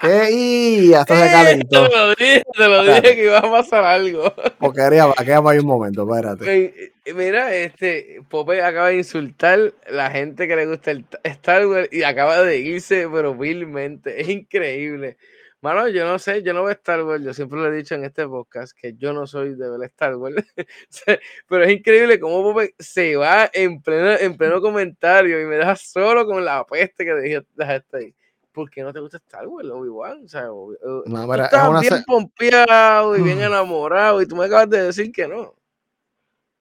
¿Qué? 0.00 0.30
Y 0.32 0.94
hasta 0.94 1.14
se 1.16 1.26
Eh, 1.26 1.30
calentó. 1.30 1.88
Te 1.88 1.96
lo 1.96 2.08
dije, 2.14 2.42
te 2.54 2.68
lo 2.68 2.80
Espérate. 2.80 3.00
dije 3.08 3.16
que 3.16 3.24
iba 3.26 3.38
a 3.38 3.42
pasar 3.50 3.84
algo. 3.84 4.34
Porquería, 4.58 5.06
va, 5.06 5.14
quédame 5.14 5.50
ahí 5.50 5.58
un 5.58 5.66
momento, 5.66 6.02
espérate. 6.02 6.64
Eh, 6.64 6.92
Mira, 7.14 7.54
este 7.54 8.20
Pope 8.28 8.62
acaba 8.62 8.88
de 8.88 8.96
insultar 8.98 9.72
la 9.90 10.10
gente 10.10 10.46
que 10.48 10.54
le 10.56 10.66
gusta 10.66 10.92
el 10.92 11.04
Star 11.24 11.66
Wars 11.66 11.88
y 11.92 12.02
acaba 12.04 12.42
de 12.42 12.58
irse, 12.58 13.08
pero 13.12 13.34
vilmente. 13.34 14.20
Es 14.20 14.28
increíble. 14.28 15.16
Mano, 15.62 15.86
yo 15.88 16.04
no 16.04 16.18
sé, 16.18 16.42
yo 16.42 16.52
no 16.52 16.64
veo 16.64 16.72
Star 16.72 17.04
Wars. 17.04 17.22
Yo 17.22 17.32
siempre 17.32 17.58
lo 17.60 17.68
he 17.72 17.76
dicho 17.76 17.94
en 17.94 18.04
este 18.04 18.26
podcast 18.26 18.76
que 18.76 18.94
yo 18.94 19.12
no 19.12 19.28
soy 19.28 19.54
de 19.54 19.70
ver 19.70 19.82
Star 19.84 20.16
Wars. 20.16 20.34
Pero 21.48 21.64
es 21.64 21.70
increíble 21.72 22.18
cómo 22.18 22.42
Pope 22.42 22.74
se 22.80 23.14
va 23.14 23.48
en 23.52 23.80
pleno, 23.80 24.10
en 24.18 24.36
pleno 24.36 24.60
comentario 24.60 25.40
y 25.40 25.44
me 25.46 25.54
deja 25.56 25.76
solo 25.76 26.26
con 26.26 26.44
la 26.44 26.64
peste 26.66 27.04
que 27.04 27.12
dejé- 27.14 27.46
dejaste 27.54 27.96
ahí. 27.96 28.14
¿Por 28.50 28.68
qué 28.70 28.82
no 28.82 28.92
te 28.92 28.98
gusta 28.98 29.18
Star 29.18 29.46
Wars, 29.46 29.68
Obi-Wan? 29.68 30.24
O 30.24 30.28
sea, 30.28 30.42
eh, 30.42 31.02
No, 31.06 31.22
tú 31.22 31.30
mira, 31.30 31.44
es 31.44 31.44
estabas 31.44 31.68
una, 31.70 31.80
bien 31.80 31.94
se- 31.96 32.02
pompeado 32.04 33.16
y 33.16 33.22
bien 33.22 33.38
Mm. 33.38 33.42
enamorado 33.42 34.20
y 34.20 34.26
tú 34.26 34.34
me 34.36 34.44
acabas 34.46 34.68
de 34.68 34.82
decir 34.82 35.12
que 35.12 35.28
no. 35.28 35.54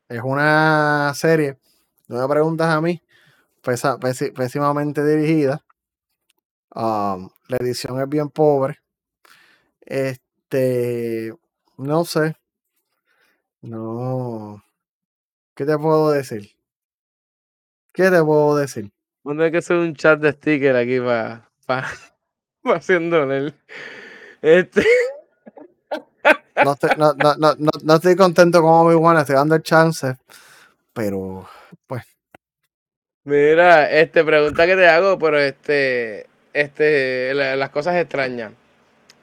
es 0.08 0.22
una 0.22 1.12
serie, 1.16 1.58
no 2.08 2.22
me 2.22 2.28
preguntas 2.34 2.68
a 2.68 2.82
mí, 2.82 3.02
pésimamente 4.36 5.04
dirigida. 5.06 5.64
Um, 6.76 7.30
la 7.48 7.58
edición 7.60 8.00
es 8.00 8.08
bien 8.10 8.30
pobre. 8.30 8.81
Este, 9.92 11.34
no 11.78 12.06
sé. 12.06 12.38
No. 13.62 14.64
¿Qué 15.54 15.66
te 15.66 15.78
puedo 15.78 16.12
decir? 16.12 16.50
¿Qué 17.92 18.10
te 18.10 18.24
puedo 18.24 18.56
decir? 18.56 18.90
Uno 19.24 19.44
hay 19.44 19.52
que 19.52 19.58
hacer 19.58 19.76
un 19.76 19.94
chat 19.94 20.18
de 20.22 20.32
sticker 20.32 20.78
aquí 20.78 20.98
para 21.02 21.50
pa, 21.66 21.92
pa 22.64 22.76
haciendo 22.78 23.24
el 23.34 23.54
este 24.42 24.86
No 26.64 26.72
estoy, 26.72 26.92
no, 26.98 27.14
no, 27.16 27.36
no, 27.36 27.56
no, 27.60 27.72
no 27.84 27.96
estoy 27.96 28.16
contento 28.16 28.62
con 28.62 28.72
Obi-Wan, 28.72 29.18
estoy 29.18 29.36
dando 29.36 29.56
el 29.56 29.62
chance, 29.64 30.16
pero 30.94 31.50
pues 31.86 32.04
mira 33.26 33.92
este 33.92 34.24
pregunta 34.24 34.66
que 34.66 34.76
te 34.78 34.88
hago 34.88 35.20
pero 35.20 35.38
este 35.38 36.28
este 36.54 37.34
la- 37.34 37.58
las 37.58 37.70
cosas 37.72 37.98
extrañas 37.98 38.54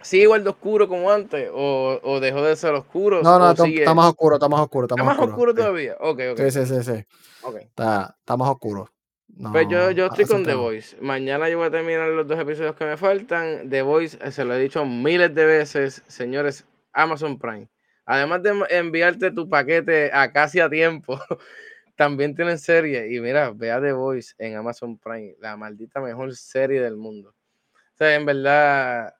sigue 0.09 0.23
igual 0.25 0.43
de 0.43 0.51
oscuro 0.51 0.89
como 0.89 1.11
antes 1.11 1.51
o, 1.53 2.01
o 2.03 2.21
dejó 2.21 2.43
de 2.43 2.57
ser 2.57 2.75
oscuro 2.75 3.23
no, 3.23 3.39
no, 3.39 3.51
está, 3.51 3.65
sigue 3.65 3.81
está 3.81 3.95
más 3.95 4.07
oscuro, 4.07 4.37
está 4.37 4.49
más 4.49 4.61
oscuro, 4.61 4.87
está 4.87 4.95
¿Está 4.95 5.05
más 5.05 5.19
más 5.19 5.29
oscuro 5.29 5.53
sí. 5.53 5.57
todavía 5.59 5.97
ok 6.01 6.21
ok 6.33 6.39
Sí, 6.39 6.51
sí, 6.51 6.67
sí, 6.67 6.83
sí. 6.83 7.05
ok. 7.43 7.57
Está, 7.57 8.17
está 8.19 8.37
más 8.37 8.49
oscuro. 8.49 8.91
No, 9.39 9.53
Pues 9.53 9.69
yo, 9.69 9.91
yo 9.91 10.07
estoy 10.07 10.25
con 10.25 10.45
The. 10.45 10.55
Voice. 10.55 10.97
Mañana 11.01 11.49
yo 11.49 11.59
voy 11.59 11.69
a 11.69 11.71
terminar 11.71 12.09
los 12.09 12.27
dos 12.27 12.39
episodios 12.39 12.75
que 12.75 12.85
me 12.87 12.97
faltan. 12.97 13.69
The 13.69 13.83
Voice, 13.83 14.19
eh, 14.21 14.33
se 14.33 14.45
lo 14.45 14.55
he 14.55 14.59
dicho 14.59 14.85
miles 14.85 15.35
de 15.35 15.45
veces, 15.45 16.03
señores, 16.09 16.67
Amazon 16.93 17.39
Prime. 17.39 17.69
Además 18.05 18.43
de 18.43 18.53
enviarte 18.71 19.31
tu 19.31 19.49
paquete 19.49 20.11
a 20.13 20.33
casi 20.33 20.61
a 20.61 20.71
tiempo, 20.71 21.21
también 21.97 22.35
tienen 22.35 22.59
serie. 22.59 23.15
Y 23.15 23.21
mira, 23.21 23.53
vea 23.53 23.81
The 23.81 23.93
Voice 23.93 24.35
en 24.39 24.57
Amazon 24.57 24.99
Prime, 24.99 25.37
la 25.41 25.57
maldita 25.57 26.01
mejor 26.01 26.35
serie 26.35 26.81
del 26.81 26.97
mundo. 26.97 27.31
O 27.31 27.97
sea, 27.99 28.15
en 28.15 28.25
verdad, 28.25 29.15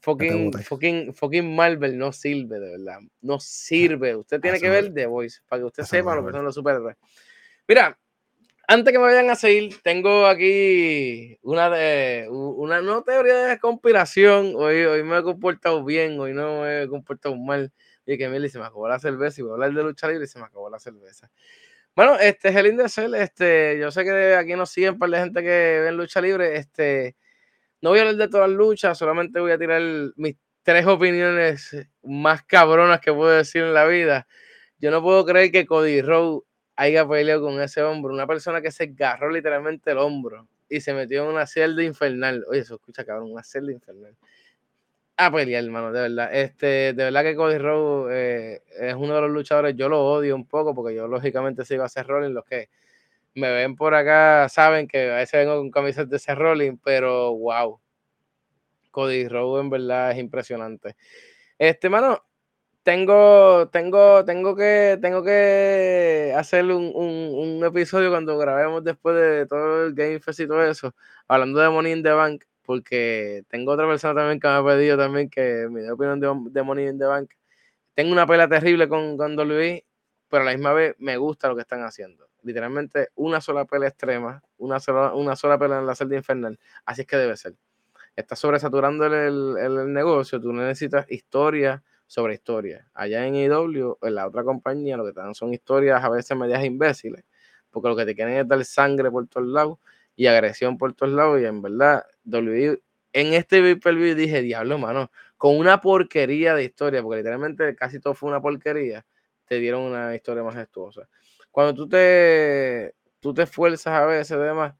fucking, 0.00 0.52
fucking, 0.52 1.14
fucking 1.14 1.54
Marvel 1.54 1.98
no 1.98 2.12
sirve, 2.12 2.58
de 2.58 2.70
verdad. 2.78 3.00
No 3.20 3.38
sirve. 3.40 4.16
Usted 4.16 4.40
tiene 4.40 4.56
Eso 4.56 4.64
que 4.64 4.70
ver 4.70 4.94
The 4.94 5.06
Voice 5.06 5.40
para 5.46 5.60
que 5.60 5.66
usted 5.66 5.82
eso 5.82 5.90
sepa 5.90 6.14
lo 6.14 6.24
que 6.24 6.32
son 6.32 6.44
los 6.44 6.54
superhéroes. 6.54 6.96
Mira, 7.68 7.98
antes 8.66 8.92
que 8.92 8.98
me 8.98 9.04
vayan 9.04 9.28
a 9.28 9.34
seguir, 9.34 9.80
tengo 9.82 10.26
aquí 10.26 11.38
una 11.42 11.68
de 11.68 12.26
una 12.30 12.80
no 12.80 13.02
teoría 13.02 13.46
de 13.46 13.58
conspiración. 13.58 14.54
Hoy, 14.56 14.84
hoy 14.84 15.02
me 15.02 15.18
he 15.18 15.22
comportado 15.22 15.84
bien, 15.84 16.18
hoy 16.18 16.32
no 16.32 16.62
me 16.62 16.82
he 16.82 16.88
comportado 16.88 17.36
mal. 17.36 17.72
Y 18.06 18.18
que 18.18 18.28
Mili 18.28 18.48
se 18.48 18.58
me 18.58 18.64
acabó 18.64 18.88
la 18.88 18.98
cerveza 18.98 19.40
y 19.40 19.44
voy 19.44 19.52
a 19.52 19.54
hablar 19.54 19.74
de 19.74 19.82
lucha 19.82 20.08
libre 20.08 20.24
y 20.24 20.26
se 20.26 20.38
me 20.38 20.46
acabó 20.46 20.70
la 20.70 20.78
cerveza. 20.78 21.30
Bueno, 21.94 22.18
este 22.18 22.48
es 22.48 22.56
el 22.56 22.66
Indecel, 22.68 23.14
este, 23.14 23.78
yo 23.78 23.90
sé 23.90 24.02
que 24.04 24.34
aquí 24.34 24.54
nos 24.54 24.70
siguen 24.70 24.94
un 24.94 24.98
par 24.98 25.10
de 25.10 25.18
gente 25.18 25.42
que 25.42 25.80
ven 25.84 25.96
lucha 25.96 26.20
libre. 26.20 26.56
Este, 26.56 27.16
no 27.82 27.90
voy 27.90 27.98
a 27.98 28.02
hablar 28.02 28.16
de 28.16 28.28
todas 28.28 28.48
las 28.48 28.56
luchas, 28.56 28.96
solamente 28.96 29.40
voy 29.40 29.50
a 29.50 29.58
tirar 29.58 29.82
mis 30.16 30.36
tres 30.62 30.86
opiniones 30.86 31.76
más 32.04 32.44
cabronas 32.44 33.00
que 33.00 33.12
puedo 33.12 33.30
decir 33.30 33.64
en 33.64 33.74
la 33.74 33.84
vida. 33.86 34.26
Yo 34.78 34.90
no 34.90 35.02
puedo 35.02 35.24
creer 35.24 35.50
que 35.50 35.66
Cody 35.66 36.00
Rhodes 36.00 36.42
haya 36.76 37.06
peleado 37.06 37.42
con 37.42 37.60
ese 37.60 37.82
hombro. 37.82 38.14
Una 38.14 38.26
persona 38.26 38.62
que 38.62 38.70
se 38.70 38.84
agarró 38.84 39.30
literalmente 39.30 39.90
el 39.90 39.98
hombro 39.98 40.48
y 40.68 40.80
se 40.80 40.94
metió 40.94 41.24
en 41.24 41.30
una 41.30 41.46
celda 41.46 41.82
infernal. 41.82 42.44
Oye, 42.48 42.60
eso 42.60 42.76
escucha, 42.76 43.04
cabrón, 43.04 43.32
una 43.32 43.42
celda 43.42 43.72
infernal. 43.72 44.16
A 45.16 45.30
pelear, 45.30 45.64
hermano, 45.64 45.92
de 45.92 46.02
verdad. 46.02 46.30
Este, 46.32 46.66
de 46.66 47.04
verdad 47.04 47.22
que 47.22 47.36
Cody 47.36 47.58
Rhodes 47.58 48.12
eh, 48.14 48.62
es 48.78 48.94
uno 48.94 49.14
de 49.16 49.20
los 49.22 49.30
luchadores. 49.30 49.76
Yo 49.76 49.88
lo 49.88 50.04
odio 50.04 50.36
un 50.36 50.46
poco 50.46 50.74
porque 50.74 50.94
yo, 50.94 51.08
lógicamente, 51.08 51.64
sigo 51.64 51.82
a 51.82 51.88
Seth 51.88 52.06
Rollins. 52.06 52.32
Los 52.34 52.44
que 52.44 52.68
me 53.34 53.50
ven 53.52 53.76
por 53.76 53.94
acá 53.94 54.48
saben 54.48 54.88
que 54.88 55.10
a 55.10 55.16
veces 55.16 55.40
vengo 55.46 55.56
con 55.58 55.70
camisas 55.70 56.08
de 56.08 56.18
Seth 56.18 56.38
Rollins, 56.38 56.78
pero 56.84 57.34
wow. 57.36 57.80
Cody 58.90 59.26
Rhodes 59.28 59.64
en 59.64 59.70
verdad 59.70 60.12
es 60.12 60.18
impresionante. 60.18 60.96
Este, 61.58 61.88
mano, 61.88 62.22
tengo, 62.82 63.68
tengo, 63.70 64.24
tengo 64.24 64.56
que, 64.56 64.98
tengo 65.00 65.22
que 65.24 66.34
hacer 66.36 66.64
un, 66.66 66.92
un, 66.94 67.64
episodio 67.64 68.10
cuando 68.10 68.36
grabemos 68.38 68.84
después 68.84 69.16
de 69.16 69.46
todo 69.46 69.86
el 69.86 69.94
Game 69.94 70.20
Fest 70.20 70.40
y 70.40 70.46
todo 70.48 70.64
eso, 70.64 70.94
hablando 71.28 71.60
de 71.60 71.70
Money 71.70 71.92
in 71.92 72.02
the 72.02 72.10
Bank, 72.10 72.44
porque 72.62 73.44
tengo 73.48 73.72
otra 73.72 73.86
persona 73.86 74.14
también 74.14 74.40
que 74.40 74.48
me 74.48 74.54
ha 74.54 74.64
pedido 74.64 74.98
también 74.98 75.30
que 75.30 75.68
me 75.70 75.82
dé 75.82 75.92
opinión 75.92 76.20
de, 76.20 76.28
de 76.50 76.62
Money 76.62 76.88
in 76.88 76.98
the 76.98 77.06
Bank. 77.06 77.30
Tengo 77.94 78.12
una 78.12 78.26
pelea 78.26 78.48
terrible 78.48 78.88
con, 78.88 79.16
con 79.16 79.38
WWE, 79.38 79.84
pero 80.28 80.42
a 80.42 80.46
la 80.46 80.52
misma 80.52 80.72
vez 80.72 80.94
me 80.98 81.16
gusta 81.16 81.48
lo 81.48 81.54
que 81.54 81.62
están 81.62 81.82
haciendo. 81.82 82.31
Literalmente 82.42 83.08
una 83.14 83.40
sola 83.40 83.64
pelea 83.64 83.88
extrema, 83.88 84.42
una 84.58 84.80
sola, 84.80 85.14
una 85.14 85.36
sola 85.36 85.58
pelea 85.58 85.78
en 85.78 85.86
la 85.86 85.94
celda 85.94 86.16
infernal. 86.16 86.58
Así 86.84 87.02
es 87.02 87.06
que 87.06 87.16
debe 87.16 87.36
ser. 87.36 87.54
Está 88.16 88.36
sobresaturando 88.36 89.06
el, 89.06 89.56
el, 89.58 89.92
negocio, 89.92 90.40
tú 90.40 90.52
necesitas 90.52 91.10
historia 91.10 91.82
sobre 92.06 92.34
historia. 92.34 92.86
Allá 92.92 93.26
en 93.26 93.36
IW, 93.36 93.98
en 94.02 94.14
la 94.14 94.26
otra 94.26 94.44
compañía, 94.44 94.96
lo 94.98 95.04
que 95.04 95.12
te 95.12 95.20
dan 95.20 95.34
son 95.34 95.54
historias 95.54 96.04
a 96.04 96.10
veces 96.10 96.36
medias 96.36 96.62
imbéciles, 96.64 97.24
porque 97.70 97.88
lo 97.88 97.96
que 97.96 98.04
te 98.04 98.14
quieren 98.14 98.34
es 98.34 98.46
dar 98.46 98.62
sangre 98.64 99.10
por 99.10 99.26
todos 99.28 99.46
lados 99.46 99.78
y 100.14 100.26
agresión 100.26 100.76
por 100.76 100.92
todos 100.92 101.12
lados. 101.12 101.40
Y 101.40 101.46
en 101.46 101.62
verdad, 101.62 102.04
WWE, 102.24 102.82
en 103.14 103.34
este 103.34 103.60
pay-per-view 103.62 104.14
dije, 104.14 104.42
diablo, 104.42 104.78
mano, 104.78 105.10
con 105.36 105.56
una 105.56 105.80
porquería 105.80 106.54
de 106.54 106.64
historia, 106.64 107.02
porque 107.02 107.18
literalmente 107.18 107.74
casi 107.74 107.98
todo 107.98 108.14
fue 108.14 108.28
una 108.28 108.40
porquería, 108.40 109.04
te 109.46 109.58
dieron 109.58 109.82
una 109.82 110.14
historia 110.14 110.42
majestuosa. 110.42 111.08
Cuando 111.52 111.74
tú 111.74 111.88
te, 111.88 112.94
tú 113.20 113.32
te 113.32 113.42
esfuerzas 113.42 113.94
a 113.94 114.06
veces, 114.06 114.36
demás, 114.38 114.74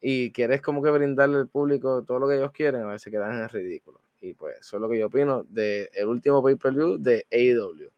y 0.00 0.32
quieres 0.32 0.60
como 0.60 0.82
que 0.82 0.90
brindarle 0.90 1.38
al 1.38 1.48
público 1.48 2.04
todo 2.04 2.18
lo 2.18 2.28
que 2.28 2.34
ellos 2.34 2.52
quieren, 2.52 2.82
a 2.82 2.88
veces 2.88 3.10
quedan 3.10 3.36
en 3.36 3.42
el 3.44 3.48
ridículo. 3.48 4.00
Y 4.20 4.34
pues 4.34 4.58
eso 4.60 4.76
es 4.76 4.82
lo 4.82 4.88
que 4.90 4.98
yo 4.98 5.06
opino 5.06 5.44
del 5.44 5.88
el 5.94 6.06
último 6.06 6.42
pay-per-view 6.42 6.98
de 6.98 7.26
AEW. 7.30 7.90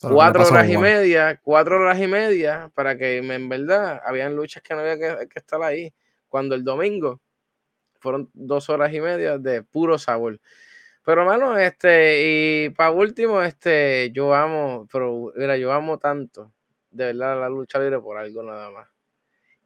Cuatro 0.00 0.46
horas 0.46 0.68
y 0.68 0.76
media, 0.76 1.40
cuatro 1.42 1.76
horas 1.76 2.00
y 2.00 2.06
media, 2.06 2.70
para 2.74 2.96
que 2.98 3.18
en 3.18 3.48
verdad 3.48 4.00
habían 4.04 4.34
luchas 4.34 4.62
que 4.62 4.74
no 4.74 4.80
había 4.80 4.98
que, 4.98 5.28
que 5.28 5.38
estar 5.38 5.62
ahí. 5.62 5.92
Cuando 6.28 6.54
el 6.54 6.64
domingo 6.64 7.20
fueron 8.00 8.30
dos 8.34 8.68
horas 8.70 8.92
y 8.92 9.00
media 9.00 9.38
de 9.38 9.62
puro 9.62 9.98
sabor. 9.98 10.40
Pero 11.04 11.20
hermano, 11.20 11.58
este, 11.58 12.64
y 12.66 12.70
para 12.70 12.90
último, 12.90 13.42
este, 13.42 14.10
yo 14.12 14.34
amo, 14.34 14.88
pero 14.90 15.32
mira, 15.36 15.56
yo 15.58 15.70
amo 15.70 15.98
tanto, 15.98 16.53
de 16.94 17.06
verdad, 17.06 17.40
la 17.40 17.48
lucha 17.48 17.78
libre 17.78 18.00
por 18.00 18.16
algo 18.16 18.42
nada 18.42 18.70
más. 18.70 18.88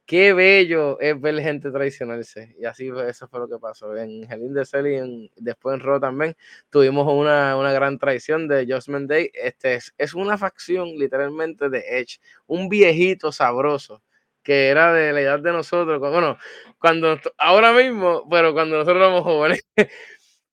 Qué 0.06 0.32
bello 0.32 0.98
es 1.00 1.20
ver 1.20 1.38
gente 1.40 1.70
traicionarse. 1.70 2.56
Y 2.58 2.64
así 2.64 2.90
eso 3.06 3.28
fue 3.28 3.40
lo 3.40 3.48
que 3.48 3.58
pasó. 3.58 3.94
En 3.94 4.24
Hell 4.30 4.54
de 4.54 4.64
Cell 4.64 4.86
y 4.86 5.30
después 5.36 5.74
en 5.74 5.80
Raw 5.80 6.00
también 6.00 6.34
tuvimos 6.70 7.06
una, 7.06 7.56
una 7.58 7.72
gran 7.72 7.98
traición 7.98 8.48
de 8.48 8.64
Judgment 8.66 9.10
Day. 9.10 9.30
Este 9.34 9.74
es, 9.74 9.94
es, 9.98 10.14
una 10.14 10.38
facción 10.38 10.88
literalmente 10.96 11.68
de 11.68 11.84
Edge. 12.00 12.20
Un 12.46 12.70
viejito 12.70 13.32
sabroso 13.32 14.02
que 14.42 14.68
era 14.68 14.94
de 14.94 15.12
la 15.12 15.20
edad 15.20 15.40
de 15.40 15.52
nosotros. 15.52 16.00
Bueno, 16.00 16.38
cuando 16.78 17.20
ahora 17.36 17.74
mismo, 17.74 18.26
pero 18.30 18.54
cuando 18.54 18.78
nosotros 18.78 19.02
éramos 19.02 19.22
jóvenes. 19.24 19.62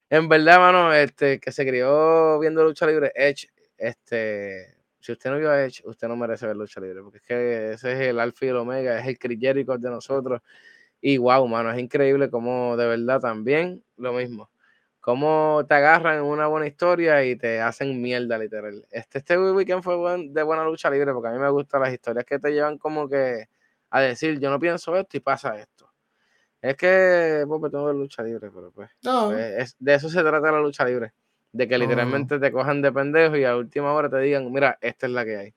en 0.09 0.27
verdad, 0.27 0.59
mano, 0.59 0.93
este, 0.93 1.39
que 1.39 1.51
se 1.53 1.65
crió 1.65 2.39
viendo 2.39 2.63
lucha 2.63 2.87
libre, 2.87 3.11
Edge, 3.15 3.49
este, 3.77 4.74
si 5.05 5.11
usted 5.11 5.29
no 5.29 5.37
vio 5.37 5.51
a 5.51 5.63
Edge, 5.63 5.83
usted 5.85 6.07
no 6.07 6.15
merece 6.15 6.47
ver 6.47 6.55
lucha 6.55 6.81
libre, 6.81 7.03
porque 7.03 7.17
es 7.19 7.23
que 7.23 7.73
ese 7.73 7.93
es 7.93 7.99
el 7.99 8.19
alfa 8.19 8.45
y 8.45 8.49
el 8.49 8.55
omega, 8.55 8.99
es 8.99 9.05
el 9.05 9.19
Chris 9.19 9.39
de 9.39 9.89
nosotros. 9.89 10.41
Y 10.99 11.19
wow, 11.19 11.47
mano, 11.47 11.71
es 11.71 11.77
increíble 11.77 12.31
como 12.31 12.75
de 12.75 12.87
verdad 12.87 13.19
también 13.19 13.83
lo 13.97 14.13
mismo. 14.13 14.49
Cómo 14.99 15.63
te 15.69 15.75
agarran 15.75 16.17
en 16.17 16.23
una 16.23 16.47
buena 16.47 16.65
historia 16.65 17.23
y 17.23 17.35
te 17.35 17.61
hacen 17.61 18.01
mierda, 18.01 18.39
literal. 18.39 18.83
Este, 18.89 19.19
este 19.19 19.37
weekend 19.37 19.83
fue 19.83 19.95
de 20.27 20.41
buena 20.41 20.63
lucha 20.63 20.89
libre, 20.89 21.13
porque 21.13 21.29
a 21.29 21.31
mí 21.33 21.37
me 21.37 21.51
gustan 21.51 21.81
las 21.81 21.93
historias 21.93 22.25
que 22.25 22.39
te 22.39 22.51
llevan 22.51 22.79
como 22.79 23.07
que 23.07 23.45
a 23.91 24.01
decir, 24.01 24.39
yo 24.39 24.49
no 24.49 24.59
pienso 24.59 24.97
esto 24.97 25.17
y 25.17 25.19
pasa 25.19 25.55
esto. 25.59 25.91
Es 26.59 26.75
que, 26.75 27.45
pues, 27.47 27.71
tengo 27.71 27.93
lucha 27.93 28.23
libre, 28.23 28.49
pero 28.49 28.71
pues, 28.71 28.89
pues 29.03 29.75
de 29.77 29.93
eso 29.93 30.09
se 30.09 30.21
trata 30.21 30.51
la 30.51 30.61
lucha 30.61 30.83
libre 30.83 31.13
de 31.55 31.69
que 31.69 31.77
literalmente 31.77 32.37
te 32.37 32.51
cojan 32.51 32.81
de 32.81 32.91
pendejo 32.91 33.37
y 33.37 33.45
a 33.45 33.55
última 33.55 33.93
hora 33.93 34.09
te 34.09 34.19
digan, 34.19 34.51
mira, 34.51 34.77
esta 34.81 35.05
es 35.05 35.11
la 35.13 35.23
que 35.23 35.37
hay. 35.37 35.53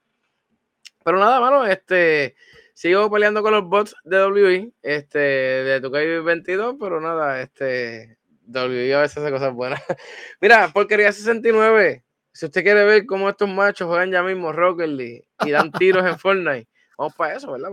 Pero 1.04 1.18
nada, 1.18 1.40
mano, 1.40 1.66
este, 1.66 2.36
sigo 2.72 3.10
peleando 3.10 3.42
con 3.42 3.52
los 3.52 3.64
bots 3.64 3.96
de 4.04 4.24
WI, 4.24 4.72
este, 4.80 5.18
de 5.18 5.80
tu 5.80 5.90
22, 5.90 6.76
pero 6.78 7.00
nada, 7.00 7.40
este, 7.42 8.16
WI 8.46 8.92
a 8.92 9.00
veces 9.00 9.18
hace 9.18 9.30
cosas 9.32 9.52
buenas. 9.52 9.82
mira, 10.40 10.68
porquería 10.68 11.10
69, 11.10 12.04
si 12.30 12.46
usted 12.46 12.62
quiere 12.62 12.84
ver 12.84 13.04
cómo 13.04 13.28
estos 13.28 13.48
machos 13.48 13.88
juegan 13.88 14.12
ya 14.12 14.22
mismo 14.22 14.52
Rocket 14.52 14.90
League 14.90 15.26
y 15.44 15.50
dan 15.50 15.72
tiros 15.72 16.06
en 16.06 16.16
Fortnite, 16.16 16.68
vamos 16.96 17.14
para 17.16 17.34
eso, 17.34 17.50
¿verdad? 17.50 17.70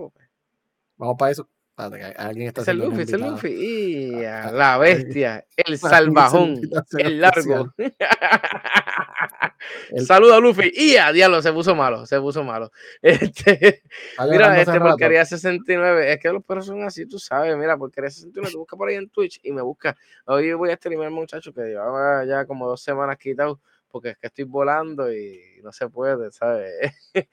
Vamos 0.98 1.16
para 1.16 1.32
eso. 1.32 1.48
Alguien 1.78 2.48
está 2.48 2.62
es 2.62 2.70
el 2.70 2.78
Luffy, 2.78 3.02
es 3.02 3.12
el 3.12 3.22
Luffy. 3.22 3.50
Y 3.50 4.12
la 4.22 4.78
bestia, 4.78 5.46
el 5.58 5.78
salvajón, 5.78 6.62
el 6.98 7.20
largo. 7.20 7.74
Saluda 10.06 10.38
a 10.38 10.40
Luffy. 10.40 10.72
Y 10.74 10.96
a 10.96 11.12
diablo, 11.12 11.42
se 11.42 11.52
puso 11.52 11.76
malo, 11.76 12.06
se 12.06 12.22
puso 12.22 12.44
malo. 12.44 12.72
Este, 13.02 13.82
mira, 14.30 14.62
este 14.62 14.80
porquería 14.80 15.26
69. 15.26 16.14
Es 16.14 16.20
que 16.20 16.32
los 16.32 16.46
perros 16.46 16.68
son 16.68 16.84
así, 16.84 17.08
tú 17.08 17.20
sabes. 17.20 17.58
Mira, 17.58 17.78
porquería 17.78 18.10
69, 18.10 18.52
te 18.52 18.58
busca 18.58 18.78
por 18.78 18.88
ahí 18.88 18.96
en 18.96 19.10
Twitch 19.10 19.42
y 19.44 19.52
me 19.52 19.62
busca. 19.62 19.98
Hoy 20.26 20.54
voy 20.54 20.72
a 20.72 20.78
streamer, 20.78 21.12
muchacho, 21.12 21.54
que 21.54 21.62
llevaba 21.62 22.24
ya 22.26 22.46
como 22.46 22.68
dos 22.68 22.82
semanas 22.82 23.18
quitado 23.18 23.60
porque 23.96 24.10
es 24.10 24.18
que 24.18 24.28
estoy 24.28 24.44
volando 24.44 25.10
y 25.10 25.40
no 25.64 25.72
se 25.72 25.88
puede, 25.88 26.30
¿sabes? 26.30 26.70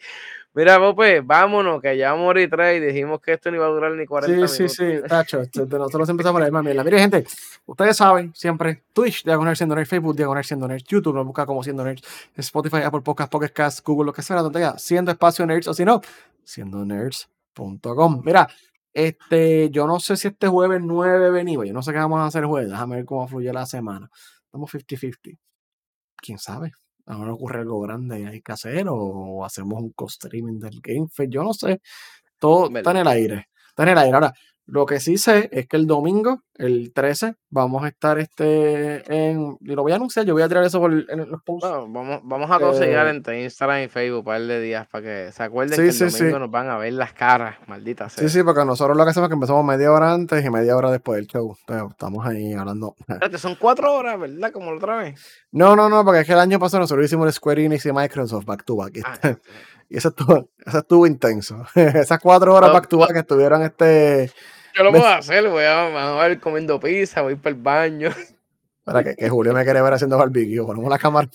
Mira, 0.54 0.94
pues, 0.94 1.26
vámonos, 1.26 1.82
que 1.82 1.96
ya 1.96 2.12
vamos 2.12 2.22
a 2.22 2.26
morir 2.26 2.50
y 2.76 2.78
dijimos 2.78 3.20
que 3.20 3.32
esto 3.32 3.50
no 3.50 3.56
iba 3.56 3.66
a 3.66 3.70
durar 3.70 3.90
ni 3.90 4.06
40 4.06 4.32
minutos. 4.32 4.56
Sí, 4.56 4.68
sí, 4.68 4.76
sí, 4.76 5.08
tacho, 5.08 5.42
nosotros 5.56 6.08
empezamos 6.08 6.36
a 6.36 6.44
la 6.44 6.46
misma 6.46 6.62
mierda. 6.62 6.84
Mire, 6.84 7.00
gente, 7.00 7.24
ustedes 7.66 7.96
saben, 7.96 8.32
siempre, 8.32 8.84
Twitch, 8.92 9.24
Diagonal 9.24 9.56
Siendo 9.56 9.74
Nerd, 9.74 9.88
Facebook, 9.88 10.14
Diagonal 10.14 10.44
Siendo 10.44 10.68
Nerd, 10.68 10.82
YouTube, 10.86 11.16
nos 11.16 11.26
busca 11.26 11.46
como 11.46 11.64
Siendo 11.64 11.82
Nerd, 11.82 11.98
Spotify, 12.36 12.82
Apple 12.84 13.00
Podcasts, 13.00 13.32
Pocket 13.32 13.52
Cast, 13.52 13.84
Google, 13.84 14.06
lo 14.06 14.12
que 14.12 14.22
sea, 14.22 14.36
donde 14.36 14.60
haya, 14.60 14.78
Siendo 14.78 15.10
Espacio 15.10 15.44
Nerds, 15.44 15.66
o 15.66 15.74
si 15.74 15.84
no, 15.84 16.00
siendo 16.44 16.84
nerds.com. 16.84 18.22
Mira, 18.24 18.46
este, 18.94 19.68
yo 19.70 19.88
no 19.88 19.98
sé 19.98 20.16
si 20.16 20.28
este 20.28 20.46
jueves 20.46 20.80
9 20.80 21.32
venimos, 21.32 21.66
yo 21.66 21.72
no 21.72 21.82
sé 21.82 21.90
qué 21.90 21.98
vamos 21.98 22.20
a 22.20 22.26
hacer 22.26 22.42
el 22.42 22.48
jueves, 22.48 22.70
déjame 22.70 22.94
ver 22.94 23.04
cómo 23.04 23.26
fluye 23.26 23.52
la 23.52 23.66
semana. 23.66 24.08
Estamos 24.44 24.72
50-50 24.72 25.38
quién 26.22 26.38
sabe. 26.38 26.72
Ahora 27.06 27.32
ocurre 27.34 27.60
algo 27.60 27.80
grande 27.80 28.20
y 28.20 28.24
hay 28.24 28.40
que 28.40 28.52
hacer, 28.52 28.86
o 28.88 29.44
hacemos 29.44 29.82
un 29.82 29.90
co-streaming 29.90 30.58
del 30.58 30.80
Game 30.80 31.08
Yo 31.28 31.42
no 31.42 31.52
sé. 31.52 31.80
Todo 32.38 32.74
está 32.74 32.92
en 32.92 32.96
el 32.98 33.08
aire. 33.08 33.48
Está 33.68 33.82
en 33.82 33.88
el 33.90 33.98
aire. 33.98 34.14
Ahora, 34.14 34.32
lo 34.66 34.86
que 34.86 35.00
sí 35.00 35.18
sé 35.18 35.48
es 35.52 35.66
que 35.66 35.76
el 35.76 35.86
domingo, 35.86 36.40
el 36.54 36.92
13, 36.92 37.34
vamos 37.50 37.82
a 37.82 37.88
estar 37.88 38.18
este 38.18 39.02
en. 39.12 39.56
Y 39.60 39.74
lo 39.74 39.82
voy 39.82 39.92
a 39.92 39.96
anunciar, 39.96 40.24
yo 40.24 40.34
voy 40.34 40.42
a 40.42 40.48
tirar 40.48 40.64
eso 40.64 40.78
por 40.78 40.92
en 40.92 41.30
los 41.30 41.42
posts. 41.42 41.68
vamos, 41.68 42.20
vamos 42.22 42.50
a 42.50 42.60
conseguir 42.60 42.96
entre 42.98 43.42
Instagram 43.42 43.82
y 43.82 43.88
Facebook 43.88 44.20
un 44.20 44.24
par 44.24 44.40
de 44.40 44.60
días 44.60 44.86
para 44.86 45.04
que 45.04 45.32
se 45.32 45.42
acuerden 45.42 45.76
que 45.76 45.88
el 45.88 46.10
domingo 46.10 46.38
nos 46.38 46.50
van 46.50 46.70
a 46.70 46.78
ver 46.78 46.92
las 46.92 47.12
caras, 47.12 47.56
maldita 47.66 48.08
sea. 48.08 48.22
Sí, 48.22 48.38
sí, 48.38 48.44
porque 48.44 48.64
nosotros 48.64 48.96
lo 48.96 49.04
que 49.04 49.10
hacemos 49.10 49.26
es 49.26 49.30
que 49.30 49.34
empezamos 49.34 49.64
media 49.64 49.90
hora 49.90 50.12
antes 50.12 50.44
y 50.44 50.50
media 50.50 50.76
hora 50.76 50.90
después 50.90 51.16
del 51.16 51.26
show. 51.26 51.56
estamos 51.90 52.24
ahí 52.24 52.52
hablando. 52.52 52.94
son 53.38 53.56
cuatro 53.56 53.92
horas, 53.92 54.18
¿verdad? 54.18 54.52
Como 54.52 54.70
la 54.70 54.76
otra 54.76 54.96
vez. 54.98 55.20
No, 55.50 55.74
no, 55.74 55.88
no, 55.88 56.04
porque 56.04 56.20
es 56.20 56.26
que 56.26 56.32
el 56.32 56.38
año 56.40 56.58
pasado 56.58 56.82
nosotros 56.82 57.04
hicimos 57.04 57.26
el 57.26 57.32
Square 57.32 57.64
Enix 57.64 57.84
y 57.86 57.92
Microsoft 57.92 58.44
back 58.44 58.64
to 58.64 58.76
back. 58.76 59.00
Ah, 59.04 59.36
y 59.92 59.98
eso 59.98 60.08
estuvo, 60.08 60.48
eso 60.64 60.78
estuvo 60.78 61.06
intenso. 61.06 61.66
Esas 61.74 62.18
cuatro 62.18 62.54
horas 62.54 62.72
back 62.72 62.88
to 62.88 62.96
back 62.96 63.12
que 63.12 63.18
estuvieron 63.18 63.62
este 63.62 64.32
yo 64.74 64.84
lo 64.84 64.90
puedo 64.90 65.06
hacer, 65.06 65.46
voy 65.50 65.64
a, 65.64 66.18
a 66.18 66.28
ver 66.28 66.40
comiendo 66.40 66.80
pizza, 66.80 67.20
voy 67.20 67.36
para 67.36 67.54
el 67.54 67.60
baño. 67.60 68.10
Para 68.84 69.04
que, 69.04 69.14
que 69.14 69.28
Julio 69.28 69.52
me 69.52 69.64
quiere 69.64 69.82
ver 69.82 69.92
haciendo 69.92 70.16
barbecue, 70.16 70.64
ponemos 70.64 70.88
la 70.88 70.98
cámara. 70.98 71.28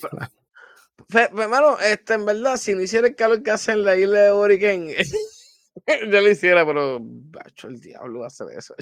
Hermano, 1.10 1.78
este, 1.78 2.14
en 2.14 2.26
verdad, 2.26 2.56
si 2.56 2.74
no 2.74 2.82
hiciera 2.82 3.06
el 3.06 3.14
calor 3.14 3.42
que 3.44 3.52
hace 3.52 3.72
en 3.72 3.84
la 3.84 3.96
isla 3.96 4.22
de 4.22 4.30
Origen, 4.32 4.88
yo 6.10 6.20
lo 6.20 6.30
hiciera, 6.30 6.64
pero 6.66 6.98
bacho, 7.00 7.68
el 7.68 7.80
diablo 7.80 8.24
hace 8.24 8.44
eso, 8.56 8.74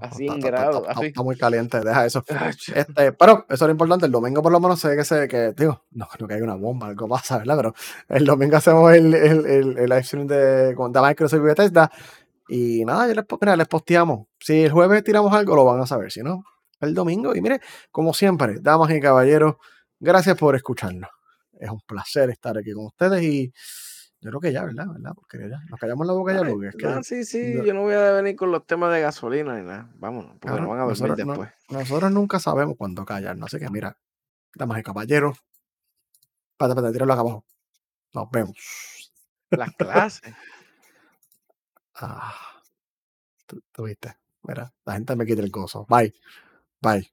así 0.00 0.26
en 0.26 0.40
grado. 0.40 0.86
Está, 0.88 1.22
muy 1.22 1.36
caliente, 1.36 1.80
deja 1.80 2.06
eso. 2.06 2.24
Este, 2.74 3.12
pero 3.12 3.46
eso 3.48 3.54
es 3.54 3.60
lo 3.62 3.70
importante, 3.70 4.06
el 4.06 4.12
domingo 4.12 4.42
por 4.42 4.52
lo 4.52 4.60
menos 4.60 4.80
sé 4.80 4.96
que 4.96 5.04
se, 5.04 5.28
que, 5.28 5.52
digo, 5.56 5.84
no 5.92 6.06
creo 6.06 6.28
que 6.28 6.34
hay 6.34 6.40
una 6.40 6.54
bomba, 6.54 6.86
algo 6.88 7.08
pasa, 7.08 7.38
¿verdad? 7.38 7.56
Pero 7.56 7.74
el 8.08 8.24
domingo 8.24 8.56
hacemos 8.56 8.92
el, 8.92 9.14
el, 9.14 9.46
el, 9.46 9.78
el 9.78 9.88
live 9.88 10.02
stream 10.02 10.26
de, 10.26 10.74
de 10.74 11.00
Microsoft 11.00 11.40
y 11.40 11.42
Bethesda 11.42 11.90
y 12.50 12.84
nada, 12.84 13.06
les, 13.06 13.24
les 13.56 13.68
posteamos. 13.68 14.26
Si 14.40 14.64
el 14.64 14.72
jueves 14.72 15.04
tiramos 15.04 15.32
algo, 15.32 15.54
lo 15.54 15.64
van 15.64 15.80
a 15.80 15.86
saber. 15.86 16.10
Si 16.10 16.20
no, 16.20 16.42
el 16.80 16.94
domingo. 16.94 17.34
Y 17.36 17.40
mire, 17.40 17.60
como 17.92 18.12
siempre, 18.12 18.56
damas 18.60 18.90
y 18.90 19.00
caballeros, 19.00 19.54
gracias 20.00 20.36
por 20.36 20.56
escucharnos. 20.56 21.10
Es 21.60 21.70
un 21.70 21.80
placer 21.80 22.28
estar 22.30 22.58
aquí 22.58 22.72
con 22.72 22.86
ustedes 22.86 23.22
y 23.22 23.52
yo 24.20 24.28
creo 24.30 24.40
que 24.40 24.52
ya, 24.52 24.64
¿verdad? 24.64 24.86
¿verdad? 24.86 25.12
Porque 25.14 25.38
ya 25.48 25.62
nos 25.70 25.80
callamos 25.80 26.06
la 26.06 26.12
boca 26.12 26.34
ya, 26.34 26.42
Luke. 26.42 26.72
sí, 27.02 27.24
sí, 27.24 27.54
yo 27.64 27.72
no 27.72 27.82
voy 27.82 27.94
a 27.94 28.12
venir 28.12 28.36
con 28.36 28.52
los 28.52 28.66
temas 28.66 28.92
de 28.92 29.00
gasolina 29.00 29.56
ni 29.58 29.66
nada. 29.66 29.90
Vámonos, 29.94 30.36
porque 30.38 30.60
nos 30.60 30.68
van 30.68 30.80
a 30.80 30.84
ver 30.84 31.16
después. 31.16 31.50
nosotros 31.70 32.12
nunca 32.12 32.38
sabemos 32.38 32.76
cuándo 32.76 33.04
callarnos. 33.06 33.46
Así 33.46 33.62
que 33.62 33.70
mira, 33.70 33.96
damas 34.54 34.78
y 34.80 34.82
caballeros, 34.82 35.42
para, 36.58 36.74
para, 36.74 36.92
tirarlo 36.92 37.14
acá 37.14 37.20
abajo. 37.22 37.46
Nos 38.12 38.30
vemos. 38.30 39.10
Las 39.50 39.74
clases. 39.74 40.34
Ah, 42.02 42.62
tú, 43.46 43.82
viste. 43.84 44.16
Mira, 44.44 44.72
la 44.86 44.94
gente 44.94 45.14
me 45.16 45.26
quita 45.26 45.42
el 45.42 45.50
gozo. 45.50 45.84
Bye. 45.86 46.14
Bye. 46.80 47.12